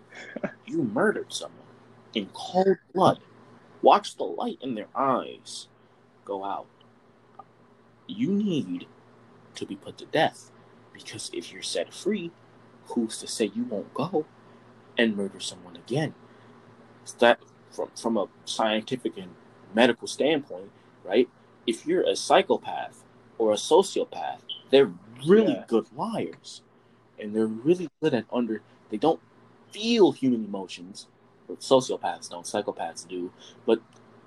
you 0.66 0.82
murdered 0.82 1.32
someone 1.32 1.60
in 2.14 2.28
cold 2.34 2.78
blood. 2.94 3.18
Watch 3.82 4.16
the 4.16 4.24
light 4.24 4.58
in 4.60 4.74
their 4.74 4.88
eyes 4.94 5.68
go 6.24 6.44
out. 6.44 6.66
You 8.06 8.30
need 8.32 8.86
to 9.54 9.66
be 9.66 9.76
put 9.76 9.98
to 9.98 10.06
death. 10.06 10.50
Because 10.92 11.30
if 11.32 11.52
you're 11.52 11.62
set 11.62 11.92
free, 11.92 12.30
who's 12.86 13.18
to 13.18 13.26
say 13.26 13.50
you 13.54 13.64
won't 13.64 13.92
go 13.94 14.26
and 14.98 15.16
murder 15.16 15.40
someone 15.40 15.76
again? 15.76 16.14
It's 17.02 17.12
that 17.14 17.40
from 17.70 17.90
from 17.96 18.16
a 18.16 18.28
scientific 18.44 19.16
and 19.16 19.34
medical 19.74 20.06
standpoint, 20.06 20.70
right? 21.04 21.28
If 21.66 21.86
you're 21.86 22.02
a 22.02 22.14
psychopath 22.14 23.02
or 23.38 23.52
a 23.52 23.56
sociopath, 23.56 24.40
they're 24.70 24.92
really 25.26 25.52
Yeah. 25.52 25.64
good 25.66 25.86
liars, 25.96 26.62
and 27.18 27.34
they're 27.34 27.46
really 27.46 27.88
good 28.00 28.14
at 28.14 28.24
under. 28.32 28.62
They 28.90 28.98
don't 28.98 29.20
feel 29.70 30.12
human 30.12 30.44
emotions. 30.44 31.06
But 31.48 31.60
sociopaths 31.60 32.30
don't. 32.30 32.46
Psychopaths 32.46 33.06
do, 33.06 33.32
but 33.66 33.80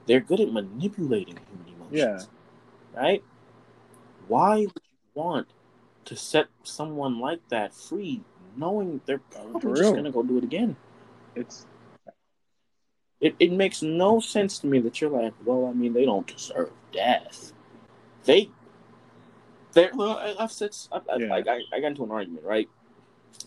they're 0.05 0.19
good 0.19 0.39
at 0.39 0.51
manipulating 0.51 1.39
human 1.49 1.73
emotions. 1.73 2.29
Yeah. 2.93 3.01
Right? 3.01 3.23
Why 4.27 4.57
would 4.59 4.71
you 4.75 5.09
want 5.13 5.47
to 6.05 6.15
set 6.15 6.47
someone 6.63 7.19
like 7.19 7.47
that 7.49 7.73
free, 7.73 8.21
knowing 8.55 9.01
they're 9.05 9.19
probably 9.19 9.73
just 9.75 9.95
gonna 9.95 10.11
go 10.11 10.23
do 10.23 10.37
it 10.37 10.43
again? 10.43 10.75
it's 11.35 11.65
It, 13.21 13.35
it 13.39 13.51
makes 13.51 13.81
no 13.81 14.19
sense 14.19 14.59
to 14.59 14.67
me 14.67 14.79
that 14.79 14.99
you're 15.01 15.09
like, 15.09 15.33
well, 15.45 15.67
I 15.67 15.73
mean, 15.73 15.93
they 15.93 16.05
don't 16.05 16.27
deserve 16.27 16.71
death. 16.91 17.53
They, 18.25 18.49
I, 19.77 20.35
I've 20.39 20.51
said, 20.51 20.75
I, 20.91 20.97
I, 20.97 21.17
Yeah. 21.17 21.33
I, 21.33 21.37
I, 21.37 21.61
I 21.73 21.79
got 21.79 21.87
into 21.87 22.03
an 22.03 22.11
argument, 22.11 22.45
right, 22.45 22.69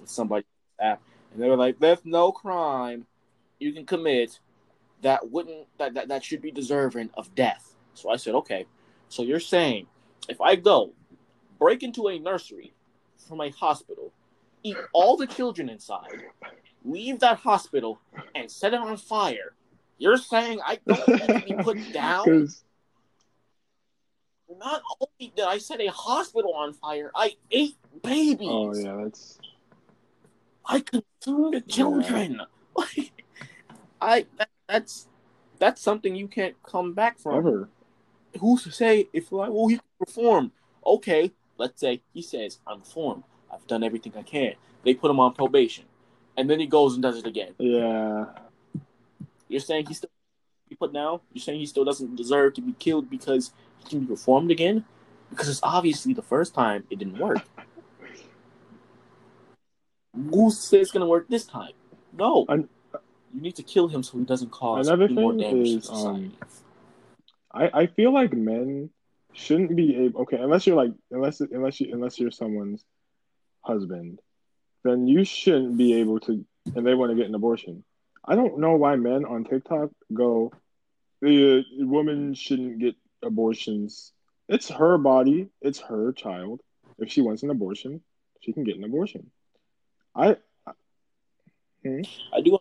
with 0.01 0.09
somebody, 0.09 0.45
app, 0.81 1.01
and 1.33 1.43
they 1.43 1.49
were 1.49 1.57
like, 1.57 1.79
"There's 1.79 2.05
no 2.05 2.33
crime 2.33 3.07
you 3.59 3.73
can 3.73 3.85
commit 3.85 4.39
that 5.03 5.31
wouldn't 5.31 5.67
that, 5.79 5.95
that 5.95 6.09
that 6.09 6.25
should 6.25 6.43
be 6.43 6.51
deserving 6.51 7.11
of 7.15 7.35
death." 7.35 7.75
So 7.95 8.11
I 8.11 8.17
said, 8.17 8.35
"Okay, 8.35 8.67
so 9.09 9.23
you're 9.23 9.41
saying 9.41 9.87
if 10.29 10.41
I 10.41 10.55
go 10.57 10.93
break 11.59 11.83
into 11.83 12.09
a 12.09 12.19
nursery 12.19 12.73
from 13.27 13.41
a 13.41 13.51
hospital, 13.51 14.13
eat 14.63 14.77
all 14.93 15.17
the 15.17 15.27
children 15.27 15.69
inside, 15.69 16.23
leave 16.85 17.21
that 17.21 17.39
hospital, 17.39 18.01
and 18.35 18.51
set 18.51 18.75
it 18.75 18.81
on 18.81 18.97
fire. 18.97 19.53
You're 19.99 20.17
saying 20.17 20.61
I 20.65 20.79
don't 20.87 21.17
need 21.17 21.29
to 21.29 21.45
be 21.45 21.55
put 21.55 21.93
down? 21.93 22.49
Not 24.57 24.83
only 25.01 25.33
did 25.37 25.45
I 25.45 25.59
set 25.59 25.81
a 25.81 25.89
hospital 25.89 26.55
on 26.55 26.73
fire, 26.73 27.11
I 27.15 27.37
ate 27.51 27.77
babies. 28.03 28.49
oh 28.51 28.75
yeah, 28.75 28.97
that's 29.03 29.39
I 30.65 30.81
consumed 30.81 31.69
children. 31.69 32.41
Like, 32.77 33.13
I 34.01 34.27
that, 34.39 34.49
that's 34.69 35.07
that's 35.59 35.83
something 35.83 36.15
you 36.15 36.29
can't 36.29 36.55
come 36.63 36.95
back 36.95 37.19
from. 37.19 37.37
ever. 37.37 37.69
Who's 38.41 38.63
to 38.65 38.71
say 38.71 39.09
if 39.13 39.33
like, 39.33 39.51
well, 39.51 39.67
he 39.69 39.77
can 39.77 39.85
perform? 39.99 40.53
Okay, 40.87 41.33
let's 41.59 41.81
say 41.81 42.03
he 42.15 42.23
says 42.23 42.59
I'm 42.67 42.81
formed. 42.81 43.25
I've 43.53 43.67
done 43.67 43.83
everything 43.83 44.13
I 44.17 44.23
can. 44.23 44.55
They 44.85 44.95
put 44.95 45.11
him 45.11 45.21
on 45.21 45.35
probation, 45.35 45.85
and 46.37 46.49
then 46.49 46.61
he 46.61 46.67
goes 46.67 46.95
and 46.95 47.03
does 47.03 47.19
it 47.19 47.27
again. 47.27 47.55
Yeah, 47.59 48.27
You're 49.49 49.61
saying 49.61 49.87
he 49.87 49.95
still 49.95 50.11
be 50.69 50.77
put 50.77 50.93
down? 50.93 51.21
You're 51.33 51.43
saying 51.43 51.61
he 51.61 51.67
still 51.67 51.85
doesn't 51.85 52.17
deserve 52.17 52.55
to 52.55 52.61
be 52.61 52.73
killed 52.73 53.11
because 53.11 53.53
can 53.87 54.01
be 54.01 54.07
reformed 54.07 54.51
again? 54.51 54.85
Because 55.31 55.49
it's 55.49 55.61
obviously 55.63 56.15
the 56.15 56.23
first 56.23 56.55
time 56.55 56.85
it 56.91 56.99
didn't 56.99 57.19
work. 57.19 57.39
Who 60.15 60.51
says 60.51 60.83
it's 60.83 60.91
gonna 60.91 61.07
work 61.07 61.29
this 61.29 61.45
time? 61.45 61.73
No. 62.13 62.47
You 62.49 63.43
need 63.43 63.57
to 63.57 63.63
kill 63.63 63.89
him 63.89 64.03
so 64.03 64.19
he 64.19 64.25
doesn't 64.25 64.51
cause 64.51 64.89
Another 64.89 65.05
any 65.05 65.15
more 65.15 65.33
damage 65.33 65.69
is, 65.69 65.75
to 65.75 65.81
society. 65.83 66.25
um, 66.25 66.37
I 67.53 67.71
I 67.83 67.87
feel 67.87 68.13
like 68.13 68.33
men 68.33 68.91
shouldn't 69.33 69.77
be 69.77 69.97
able. 69.97 70.23
Okay, 70.23 70.39
unless 70.39 70.67
you're 70.67 70.77
like 70.77 70.93
unless 71.11 71.41
unless 71.41 71.81
you 71.81 71.93
unless 71.93 72.19
you're 72.19 72.31
someone's 72.31 72.85
husband, 73.61 74.21
then 74.83 75.07
you 75.07 75.25
shouldn't 75.25 75.77
be 75.77 75.95
able 76.01 76.21
to. 76.21 76.45
And 76.75 76.87
they 76.87 76.95
want 76.95 77.11
to 77.11 77.17
get 77.17 77.27
an 77.27 77.35
abortion. 77.35 77.85
I 78.25 78.35
don't 78.35 78.59
know 78.59 78.77
why 78.77 78.97
men 78.97 79.25
on 79.25 79.45
TikTok 79.45 79.91
go, 80.13 80.53
the 81.23 81.65
woman 81.79 82.35
shouldn't 82.35 82.79
get 82.79 82.95
abortions. 83.23 84.13
It's 84.49 84.69
her 84.71 84.99
body. 84.99 85.49
It's 85.61 85.81
her 85.81 86.13
child. 86.13 86.61
If 86.99 87.13
she 87.13 87.21
wants 87.21 87.43
an 87.43 87.51
abortion, 87.51 88.03
she 88.41 88.53
can 88.53 88.65
get 88.65 88.77
an 88.77 88.85
abortion. 88.85 89.31
I 90.15 90.37
I 90.67 90.73
hmm? 91.85 92.03
do. 92.43 92.59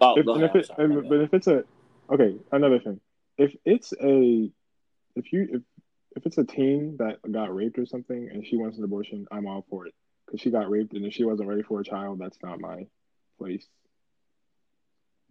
Oh, 0.00 0.18
if, 0.18 0.26
ahead. 0.26 0.50
if 0.50 0.56
it, 0.56 0.66
sorry, 0.66 0.88
bad. 0.88 1.08
but 1.08 1.20
if 1.20 1.34
it's 1.34 1.46
a 1.46 1.64
okay, 2.10 2.36
another 2.50 2.80
thing. 2.80 3.00
If 3.38 3.54
it's 3.64 3.92
a 4.00 4.50
if 5.14 5.32
you 5.32 5.48
if 5.52 5.62
if 6.16 6.26
it's 6.26 6.38
a 6.38 6.44
teen 6.44 6.96
that 6.98 7.18
got 7.30 7.54
raped 7.54 7.78
or 7.78 7.86
something 7.86 8.28
and 8.30 8.46
she 8.46 8.56
wants 8.56 8.78
an 8.78 8.84
abortion, 8.84 9.26
I'm 9.30 9.46
all 9.46 9.64
for 9.68 9.86
it 9.86 9.94
because 10.26 10.40
she 10.40 10.50
got 10.50 10.70
raped 10.70 10.94
and 10.94 11.04
if 11.04 11.14
she 11.14 11.24
wasn't 11.24 11.48
ready 11.48 11.62
for 11.62 11.80
a 11.80 11.84
child, 11.84 12.18
that's 12.18 12.38
not 12.42 12.60
my 12.60 12.86
place. 13.38 13.66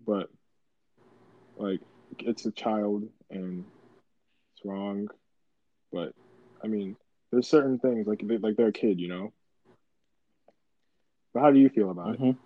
But 0.06 0.30
like, 1.58 1.82
it's 2.20 2.46
a 2.46 2.52
child 2.52 3.08
and 3.30 3.66
it's 4.62 4.70
wrong. 4.70 5.10
But 5.92 6.14
I 6.64 6.68
mean, 6.68 6.96
there's 7.32 7.48
certain 7.48 7.80
things 7.80 8.08
like 8.08 8.22
they, 8.24 8.38
like 8.38 8.56
they're 8.56 8.68
a 8.68 8.74
kid, 8.74 9.00
you 9.00 9.08
know. 9.08 9.34
But 11.34 11.42
how 11.42 11.52
do 11.52 11.60
you 11.60 11.70
feel 11.70 11.90
about 11.90 12.16
it? 12.16 12.22
Mhm. 12.22 12.38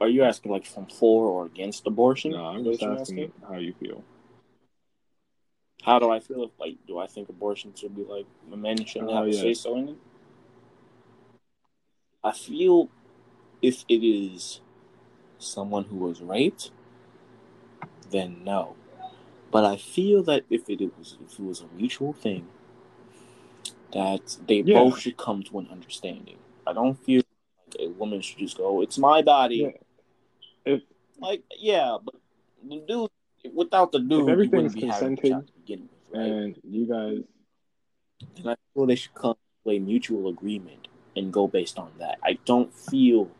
Are 0.00 0.08
you 0.08 0.22
asking 0.22 0.52
like 0.52 0.64
from 0.64 0.86
for 0.86 1.26
or 1.26 1.46
against 1.46 1.86
abortion? 1.86 2.32
No, 2.32 2.44
I'm 2.44 2.64
just 2.64 2.80
you're 2.80 2.98
asking 2.98 3.32
how 3.46 3.56
you 3.56 3.74
feel. 3.74 4.04
How 5.82 5.98
do 5.98 6.10
I 6.10 6.20
feel? 6.20 6.44
If, 6.44 6.50
like, 6.58 6.76
do 6.86 6.98
I 6.98 7.06
think 7.06 7.28
abortion 7.28 7.72
should 7.74 7.96
be 7.96 8.04
like 8.04 8.26
men 8.48 8.84
shouldn't 8.84 9.10
Oh, 9.10 9.16
have 9.16 9.26
a 9.26 9.32
say 9.32 9.54
so 9.54 9.76
in 9.76 9.88
it? 9.88 9.96
I 12.22 12.32
feel 12.32 12.88
if 13.62 13.84
it 13.88 14.04
is 14.06 14.60
someone 15.38 15.84
who 15.84 15.96
was 15.96 16.20
raped, 16.20 16.70
then 18.10 18.44
no. 18.44 18.76
But 19.50 19.64
I 19.64 19.76
feel 19.76 20.22
that 20.24 20.44
if 20.50 20.68
it 20.68 20.80
was 20.98 21.16
if 21.24 21.38
it 21.38 21.42
was 21.42 21.60
a 21.60 21.68
mutual 21.76 22.12
thing, 22.12 22.48
that 23.92 24.36
they 24.46 24.60
Yeah. 24.60 24.74
both 24.74 25.00
should 25.00 25.16
come 25.16 25.42
to 25.44 25.58
an 25.58 25.68
understanding. 25.70 26.36
I 26.66 26.72
don't 26.72 26.94
feel 26.94 27.22
like 27.66 27.80
a 27.80 27.88
woman 27.88 28.20
should 28.20 28.38
just 28.38 28.56
go, 28.58 28.82
"It's 28.82 28.98
my 28.98 29.22
body." 29.22 29.56
Yeah. 29.56 30.74
If 30.74 30.82
Like, 31.20 31.42
yeah, 31.58 31.98
but 32.00 32.14
the 32.62 32.78
dude 32.86 33.10
without 33.54 33.90
the 33.90 33.98
dude, 33.98 34.28
everything's 34.28 34.52
you 34.52 34.56
wouldn't 34.56 34.74
be 34.74 34.86
having 34.86 35.12
a 35.14 35.16
consented 35.16 35.52
begin 35.66 35.88
with, 36.10 36.16
right? 36.20 36.30
and 36.30 36.56
you 36.64 36.86
guys, 36.86 37.24
And 38.36 38.50
I 38.50 38.56
feel 38.74 38.86
they 38.86 38.94
should 38.94 39.14
come 39.14 39.34
to 39.64 39.70
a 39.70 39.78
mutual 39.78 40.28
agreement 40.28 40.86
and 41.16 41.32
go 41.32 41.48
based 41.48 41.78
on 41.78 41.90
that. 41.98 42.18
I 42.22 42.38
don't 42.44 42.72
feel 42.72 43.30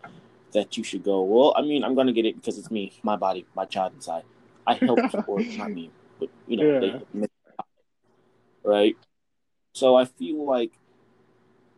that 0.52 0.76
you 0.76 0.82
should 0.82 1.04
go, 1.04 1.22
well, 1.22 1.54
I 1.56 1.62
mean, 1.62 1.84
I'm 1.84 1.94
going 1.94 2.06
to 2.08 2.12
get 2.12 2.24
it 2.26 2.34
because 2.36 2.58
it's 2.58 2.70
me, 2.70 2.92
my 3.02 3.16
body, 3.16 3.46
my 3.54 3.64
child 3.64 3.92
inside. 3.94 4.24
I 4.66 4.74
helped, 4.74 5.14
or 5.28 5.40
not 5.40 5.70
me, 5.70 5.90
but, 6.18 6.28
you 6.46 6.56
know, 6.56 6.80
Yeah. 6.80 6.98
they, 7.14 7.26
right? 8.64 8.96
So 9.74 9.94
I 9.96 10.04
feel 10.04 10.44
like 10.44 10.72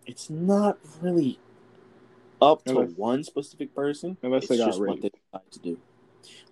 it's 0.06 0.30
not 0.30 0.78
really 1.00 1.38
up 2.40 2.64
to 2.64 2.70
Unless- 2.78 2.96
one 2.96 3.24
specific 3.24 3.74
person. 3.74 4.16
unless 4.22 4.44
it's 4.44 4.50
they 4.50 4.56
got 4.58 4.66
just 4.66 4.80
what 4.80 5.00
they 5.02 5.10
decide 5.10 5.50
to 5.52 5.58
do. 5.58 5.78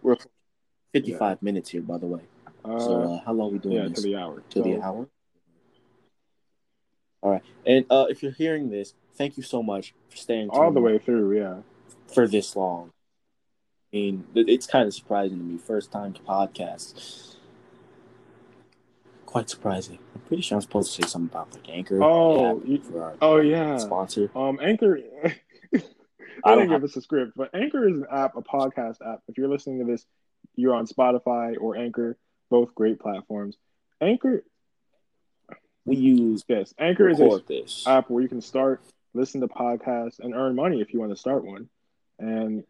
We're 0.03 0.17
55 0.93 1.43
minutes 1.43 1.71
here, 1.71 1.83
by 1.83 1.99
the 1.99 2.07
way. 2.07 2.21
Uh, 2.65 2.79
so 2.79 3.03
uh, 3.03 3.21
how 3.25 3.33
long 3.33 3.53
we 3.53 3.59
doing 3.59 3.77
yeah, 3.77 3.89
this? 3.89 4.03
to 4.03 4.09
the 4.09 4.17
hour. 4.17 4.43
to 4.51 4.63
the 4.63 4.81
hour. 4.83 5.09
All 7.21 7.33
right, 7.33 7.43
and 7.67 7.85
uh, 7.91 8.07
if 8.09 8.23
you're 8.23 8.33
hearing 8.33 8.71
this, 8.71 8.95
thank 9.15 9.37
you 9.37 9.43
so 9.43 9.61
much 9.63 9.93
for 10.09 10.17
staying 10.17 10.51
all 10.51 10.71
the 10.71 10.81
way 10.81 10.99
through. 10.99 11.37
Yeah. 11.37 11.63
for 12.07 12.29
this 12.29 12.55
long. 12.55 12.93
I 13.93 13.97
mean, 13.97 14.27
it's 14.35 14.67
kind 14.67 14.87
of 14.87 14.95
surprising 14.95 15.39
to 15.39 15.45
me. 15.45 15.59
First 15.59 15.91
time 15.91 16.13
to 16.15 16.21
podcast, 16.23 17.37
quite 19.29 19.51
surprising. 19.51 19.99
I'm 20.15 20.23
pretty 20.23 20.43
sure 20.43 20.57
I'm 20.57 20.63
supposed 20.63 20.97
to 20.97 21.03
say 21.03 21.07
something 21.09 21.29
about 21.31 21.53
like 21.53 21.69
Anchor. 21.69 22.03
Oh, 22.03 22.63
yeah, 22.65 22.73
you- 22.79 23.13
Oh 23.21 23.37
yeah. 23.37 23.77
sponsor. 23.77 24.31
Um, 24.35 24.59
Anchor. 24.63 24.99
I 26.45 26.55
don't 26.55 26.61
didn't 26.61 26.71
give 26.71 26.85
us 26.85 26.97
a 26.97 27.03
script, 27.03 27.33
but 27.37 27.51
Anchor 27.55 27.87
is 27.89 27.97
an 27.99 28.07
app, 28.11 28.37
a 28.37 28.43
podcast 28.43 28.97
app. 29.07 29.21
If 29.29 29.37
you're 29.37 29.49
listening 29.49 29.81
to 29.81 29.85
this, 29.85 30.07
you're 30.57 30.75
on 30.75 30.87
Spotify 30.87 31.57
or 31.61 31.77
Anchor, 31.77 32.17
both 32.49 32.75
great 32.75 33.01
platforms. 33.01 33.57
Anchor, 34.01 34.45
We 35.85 35.97
use 35.97 36.45
yes, 36.49 36.73
Anchor 36.79 37.11
is 37.11 37.21
a 37.21 37.43
this. 37.47 37.87
app 37.87 38.09
where 38.09 38.23
you 38.23 38.29
can 38.31 38.41
start, 38.41 38.81
listen 39.13 39.43
to 39.43 39.49
podcasts, 39.49 40.21
and 40.21 40.33
earn 40.35 40.55
money 40.55 40.81
if 40.81 40.95
you 40.95 41.01
want 41.01 41.13
to 41.13 41.17
start 41.19 41.45
one. 41.45 41.69
And 42.19 42.65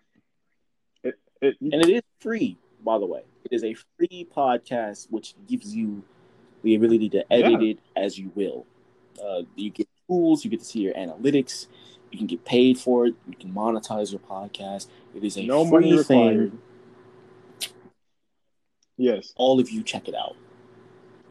it, 1.05 1.15
it, 1.41 1.57
and 1.61 1.75
it 1.75 1.89
is 1.89 2.03
free, 2.21 2.57
by 2.83 2.99
the 2.99 3.07
way. 3.07 3.23
It 3.45 3.53
is 3.55 3.63
a 3.63 3.75
free 3.97 4.27
podcast 4.35 5.07
which 5.11 5.35
gives 5.47 5.73
you 5.77 6.03
the 6.63 6.75
ability 6.75 7.09
to 7.11 7.33
edit 7.33 7.61
Yeah. 7.63 7.69
it 7.71 7.79
as 7.97 8.19
you 8.19 8.31
will. 8.35 8.67
Uh, 9.23 9.43
you 9.57 9.71
get 9.71 9.89
tools, 10.09 10.45
you 10.45 10.51
get 10.51 10.61
to 10.61 10.67
see 10.67 10.81
your 10.81 10.95
analytics, 10.95 11.67
you 12.11 12.19
can 12.19 12.27
get 12.27 12.45
paid 12.45 12.79
for 12.79 13.07
it, 13.07 13.15
you 13.29 13.37
can 13.37 13.53
monetize 13.53 14.11
your 14.13 14.21
podcast. 14.21 14.87
It 15.15 15.25
is 15.25 15.37
a 15.37 15.43
no 15.45 15.65
money 15.65 15.91
free 15.91 15.99
required. 15.99 16.51
thing. 16.53 17.71
Yes, 18.97 19.33
All 19.37 19.61
of 19.61 19.71
you 19.71 19.83
check 19.83 20.09
it 20.09 20.15
out. 20.15 20.35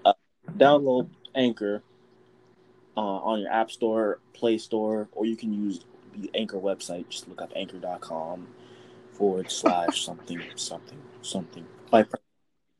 Uh, 0.05 0.13
download 0.57 1.09
Anchor 1.35 1.83
uh, 2.95 3.01
on 3.01 3.41
your 3.41 3.51
App 3.51 3.69
Store, 3.71 4.19
Play 4.33 4.57
Store, 4.57 5.09
or 5.11 5.25
you 5.25 5.35
can 5.35 5.51
use 5.53 5.81
the 6.15 6.31
Anchor 6.33 6.57
website. 6.57 7.09
Just 7.09 7.27
look 7.27 7.41
up 7.41 7.51
anchor.com 7.55 8.47
forward 9.11 9.51
slash 9.51 10.05
something, 10.05 10.41
something, 10.55 10.99
something. 11.21 11.65
I, 11.91 12.05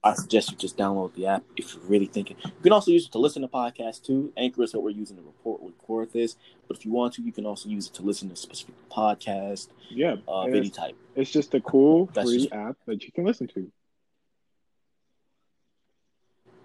I 0.07 0.13
suggest 0.13 0.51
you 0.51 0.57
just 0.57 0.77
download 0.77 1.13
the 1.15 1.25
app 1.27 1.43
if 1.55 1.73
you're 1.73 1.83
really 1.83 2.05
thinking. 2.05 2.37
You 2.43 2.51
can 2.63 2.71
also 2.71 2.91
use 2.91 3.05
it 3.05 3.11
to 3.11 3.19
listen 3.19 3.41
to 3.41 3.47
podcasts 3.47 4.01
too. 4.03 4.31
Anchor 4.37 4.63
is 4.63 4.73
what 4.73 4.83
we're 4.83 4.89
using 4.91 5.17
to 5.17 5.21
report 5.23 5.61
record 5.61 6.13
this. 6.13 6.35
But 6.67 6.77
if 6.77 6.85
you 6.85 6.91
want 6.91 7.13
to, 7.15 7.21
you 7.21 7.31
can 7.31 7.45
also 7.45 7.67
use 7.69 7.87
it 7.87 7.93
to 7.95 8.03
listen 8.03 8.29
to 8.29 8.35
specific 8.35 8.75
podcast 8.89 9.67
yeah. 9.89 10.15
uh, 10.27 10.41
And 10.41 10.53
video 10.53 10.71
type. 10.71 10.95
it's 11.15 11.31
just 11.31 11.53
a 11.53 11.59
cool 11.61 12.05
That's 12.13 12.29
free 12.29 12.37
just- 12.43 12.53
app 12.53 12.77
that 12.85 13.03
you 13.03 13.11
can 13.11 13.25
listen 13.25 13.47
to. 13.55 13.71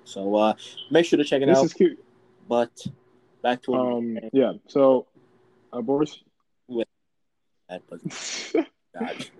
So 0.05 0.35
uh, 0.35 0.55
make 0.91 1.07
sure 1.07 1.17
to 1.17 1.25
check 1.25 1.43
it 1.43 1.47
This 1.47 1.59
out. 1.59 1.65
is 1.65 1.73
cute. 1.75 2.03
But 2.49 2.71
back 3.43 3.63
to 3.63 3.75
Um, 3.75 4.19
yeah. 4.33 4.53
So, 4.69 5.07
abortion. 5.73 6.21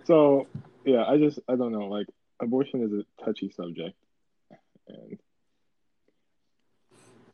So 0.05 0.47
yeah, 0.85 1.03
I 1.05 1.17
just 1.17 1.39
I 1.47 1.55
don't 1.55 1.71
know. 1.71 1.87
Like 1.87 2.07
abortion 2.43 2.83
is 2.83 2.91
a 2.93 3.25
touchy 3.25 3.49
subject, 3.49 3.95
and 4.87 5.19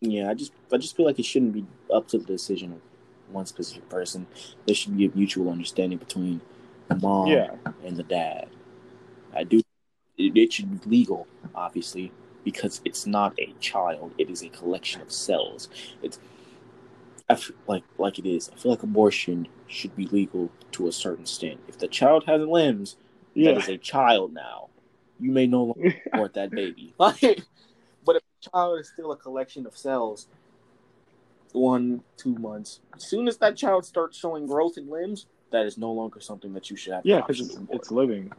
Yeah, 0.01 0.30
I 0.30 0.34
just 0.34 0.53
I 0.72 0.78
just 0.78 0.95
feel 0.95 1.05
like 1.05 1.20
it 1.20 1.26
shouldn't 1.26 1.53
be 1.53 1.66
up 1.93 2.07
to 2.10 2.18
the 2.18 2.26
decision 2.26 2.74
of 2.74 2.82
one 3.34 3.45
specific 3.45 3.89
person. 3.89 4.28
There 4.66 4.76
should 4.76 4.97
be 4.97 5.05
a 5.05 5.12
mutual 5.14 5.49
understanding 5.51 5.97
between 5.97 6.41
the 6.88 6.95
mom 6.95 7.30
yeah, 7.30 7.55
and 7.86 7.97
the 7.97 8.03
dad. 8.03 8.49
I 9.34 9.43
do. 9.43 9.62
It, 10.18 10.38
it 10.38 10.53
should 10.53 10.82
be 10.82 10.89
legal, 10.89 11.28
obviously, 11.55 12.12
because 12.43 12.82
it's 12.86 13.05
not 13.05 13.34
a 13.39 13.53
child. 13.60 14.14
It 14.18 14.30
is 14.30 14.43
a 14.43 14.49
collection 14.49 15.01
of 15.01 15.12
cells. 15.12 15.70
It's 16.01 16.20
I 17.30 17.36
feel 17.36 17.57
like 17.68 17.84
like 17.97 18.20
it 18.20 18.26
is. 18.26 18.49
I 18.53 18.57
feel 18.57 18.72
like 18.72 18.84
abortion 18.84 19.47
should 19.68 19.95
be 19.95 20.07
legal 20.07 20.49
to 20.74 20.88
a 20.88 20.91
certain 20.91 21.24
extent. 21.24 21.60
If 21.68 21.78
the 21.78 21.88
child 21.88 22.26
has 22.26 22.41
limbs, 22.41 22.97
that 23.43 23.55
yeah, 23.55 23.57
is 23.57 23.70
a 23.70 23.78
child 23.78 24.34
now. 24.34 24.70
You 25.20 25.32
may 25.32 25.47
no 25.47 25.63
longer 25.65 25.95
abort 26.13 26.34
that 26.36 26.51
baby. 26.51 26.93
Like, 26.99 27.41
but 28.05 28.15
if 28.15 28.24
the 28.41 28.49
child 28.51 28.80
is 28.80 28.88
still 28.89 29.11
a 29.11 29.17
collection 29.17 29.65
of 29.65 29.78
cells, 29.78 30.28
one, 31.51 32.03
two 32.17 32.36
months, 32.36 32.80
as 32.95 33.03
soon 33.03 33.28
as 33.28 33.38
that 33.38 33.55
child 33.57 33.86
starts 33.86 34.17
showing 34.17 34.47
growth 34.47 34.78
in 34.78 34.89
limbs, 34.89 35.26
that 35.51 35.65
is 35.65 35.78
no 35.78 35.91
longer 35.91 36.20
something 36.20 36.53
that 36.53 36.70
you 36.70 36.78
should 36.78 36.93
have. 36.93 37.05
yeah, 37.05 37.22
because 37.22 37.41
it's 37.41 37.57
it's 37.72 37.91
living. 37.91 38.32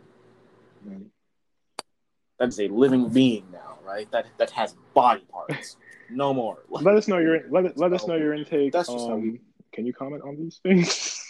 that 2.38 2.48
is 2.48 2.60
a 2.60 2.68
living 2.68 3.08
being 3.08 3.44
now, 3.52 3.78
right? 3.84 4.10
That 4.10 4.26
that 4.38 4.50
has 4.50 4.74
body 4.94 5.24
parts. 5.30 5.76
No 6.12 6.34
more. 6.34 6.58
Let 6.68 6.96
us 6.96 7.06
know 7.06 7.18
your 7.18 7.48
let 7.50 7.66
it- 7.66 7.76
let 7.78 7.92
us 7.92 8.08
know 8.08 8.16
your 8.16 8.34
intake. 8.34 8.72
That's 8.72 8.88
just 8.92 9.06
how 9.06 9.14
um, 9.14 9.22
we- 9.22 9.40
can 9.72 9.86
you 9.86 9.92
comment 9.92 10.24
on 10.24 10.34
these 10.36 10.58
things? 10.60 11.24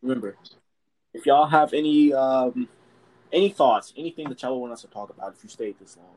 Remember, 0.00 0.36
if 1.12 1.26
y'all 1.26 1.46
have 1.48 1.72
any 1.74 2.12
um 2.12 2.68
any 3.32 3.48
thoughts, 3.48 3.92
anything 3.96 4.28
that 4.28 4.42
y'all 4.42 4.60
want 4.60 4.72
us 4.72 4.82
to 4.82 4.88
talk 4.88 5.10
about, 5.10 5.34
if 5.36 5.42
you 5.42 5.48
stayed 5.48 5.78
this 5.78 5.96
long, 5.96 6.16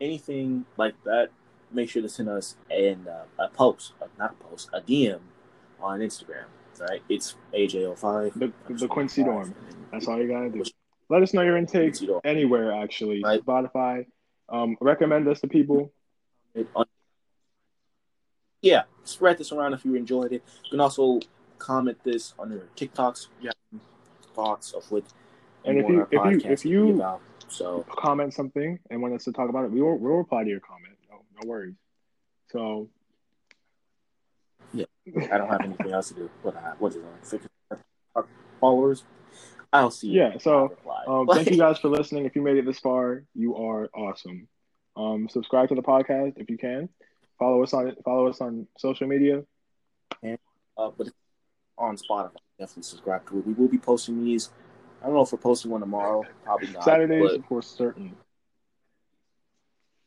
anything 0.00 0.64
like 0.76 0.94
that, 1.04 1.30
make 1.72 1.90
sure 1.90 2.02
to 2.02 2.08
send 2.08 2.28
us 2.28 2.56
an, 2.70 3.06
uh, 3.08 3.44
a 3.44 3.48
post, 3.48 3.92
uh, 4.02 4.06
not 4.18 4.32
a 4.32 4.44
post, 4.44 4.70
a 4.72 4.80
DM 4.80 5.20
on 5.80 6.00
Instagram. 6.00 6.44
Right? 6.80 7.02
It's 7.08 7.34
AJ05. 7.54 8.34
the 8.34 8.52
the 8.72 8.86
Quincy 8.86 9.24
dorm. 9.24 9.52
That's 9.90 10.06
all 10.06 10.20
you 10.20 10.28
gotta 10.28 10.48
do. 10.48 10.62
Let 11.08 11.22
us 11.22 11.34
know 11.34 11.42
your 11.42 11.56
intake 11.56 11.96
anywhere 12.24 12.72
actually. 12.72 13.22
Right. 13.22 13.44
Spotify. 13.44 14.06
Um, 14.48 14.76
recommend 14.80 15.26
us 15.26 15.40
to 15.40 15.48
people. 15.48 15.92
Yeah, 18.62 18.82
spread 19.04 19.38
this 19.38 19.52
around 19.52 19.74
if 19.74 19.84
you 19.84 19.94
enjoyed 19.94 20.32
it. 20.32 20.42
You 20.64 20.70
can 20.70 20.80
also 20.80 21.20
comment 21.58 21.98
this 22.04 22.34
on 22.38 22.52
your 22.52 22.62
TikToks. 22.76 23.28
Yeah. 23.40 23.50
thoughts 24.34 24.72
of 24.72 24.88
what 24.90 25.04
And 25.64 25.78
if 25.78 25.88
you- 25.88 26.06
if 26.10 26.24
you- 26.44 26.50
if 26.50 26.64
you- 26.64 26.94
about. 26.94 27.20
so 27.48 27.84
Comment 27.90 28.32
something 28.32 28.78
and 28.90 29.02
want 29.02 29.14
us 29.14 29.24
to 29.24 29.32
talk 29.32 29.48
about 29.48 29.64
it. 29.64 29.70
We 29.70 29.80
will 29.82 29.96
we'll 29.98 30.14
reply 30.16 30.44
to 30.44 30.50
your 30.50 30.60
comment. 30.60 30.94
No, 31.10 31.16
no 31.42 31.48
worries. 31.48 31.74
So 32.50 32.88
yeah, 34.72 34.84
I 35.32 35.38
don't 35.38 35.48
have 35.48 35.62
anything 35.62 35.92
else 35.92 36.08
to 36.08 36.14
do. 36.14 36.30
What 36.42 36.56
I, 36.56 36.74
what 36.78 36.94
is 36.94 36.96
it? 37.32 37.42
Like 38.14 38.24
followers? 38.60 39.04
I'll 39.72 39.90
see. 39.90 40.08
Yeah, 40.10 40.38
so, 40.38 40.74
Um, 41.06 41.26
thank 41.26 41.50
you 41.50 41.58
guys 41.58 41.78
for 41.78 41.88
listening. 41.88 42.24
If 42.24 42.34
you 42.34 42.40
made 42.42 42.56
it 42.56 42.64
this 42.64 42.78
far, 42.78 43.24
you 43.34 43.54
are 43.56 43.88
awesome. 43.94 44.48
Um, 44.96 45.28
subscribe 45.28 45.68
to 45.68 45.74
the 45.74 45.82
podcast 45.82 46.38
if 46.38 46.48
you 46.48 46.56
can. 46.56 46.88
Follow 47.38 47.62
us 47.62 47.72
on 47.74 47.94
follow 48.04 48.26
us 48.28 48.40
on 48.40 48.66
social 48.78 49.06
media. 49.06 49.44
And 50.22 50.38
uh, 50.76 50.90
but 50.96 51.08
on 51.76 51.96
Spotify, 51.96 52.32
definitely 52.58 52.82
subscribe 52.84 53.28
to 53.28 53.38
it. 53.38 53.46
We 53.46 53.52
will 53.52 53.68
be 53.68 53.78
posting 53.78 54.24
these. 54.24 54.50
I 55.02 55.06
don't 55.06 55.14
know 55.14 55.22
if 55.22 55.32
we're 55.32 55.38
posting 55.38 55.70
one 55.70 55.80
tomorrow. 55.80 56.26
Probably 56.44 56.68
not. 56.68 56.84
Saturdays 56.84 57.30
but 57.38 57.46
for 57.46 57.62
certain. 57.62 58.16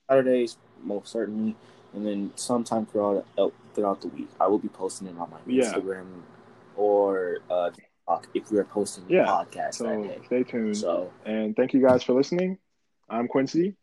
Saturdays, 0.09 0.57
most 0.83 1.07
certainly, 1.11 1.55
and 1.93 2.05
then 2.05 2.31
sometime 2.35 2.85
throughout 2.85 3.25
uh, 3.37 3.47
throughout 3.73 4.01
the 4.01 4.09
week, 4.09 4.29
I 4.39 4.47
will 4.47 4.59
be 4.59 4.67
posting 4.67 5.07
it 5.07 5.17
on 5.17 5.29
my 5.29 5.37
Yeah. 5.45 5.73
Instagram 5.73 6.07
or 6.75 7.39
uh, 7.49 7.69
TikTok 7.69 8.27
if 8.33 8.51
we 8.51 8.57
are 8.57 8.65
posting 8.65 9.07
the 9.07 9.13
Yeah. 9.13 9.25
podcast 9.25 9.45
that 9.53 9.77
So 9.77 10.03
day. 10.03 10.19
stay 10.25 10.43
tuned. 10.43 10.77
So 10.77 11.11
And 11.25 11.55
thank 11.55 11.73
you 11.73 11.81
guys 11.81 12.03
for 12.03 12.13
listening. 12.13 12.57
I'm 13.09 13.27
Quincy. 13.27 13.75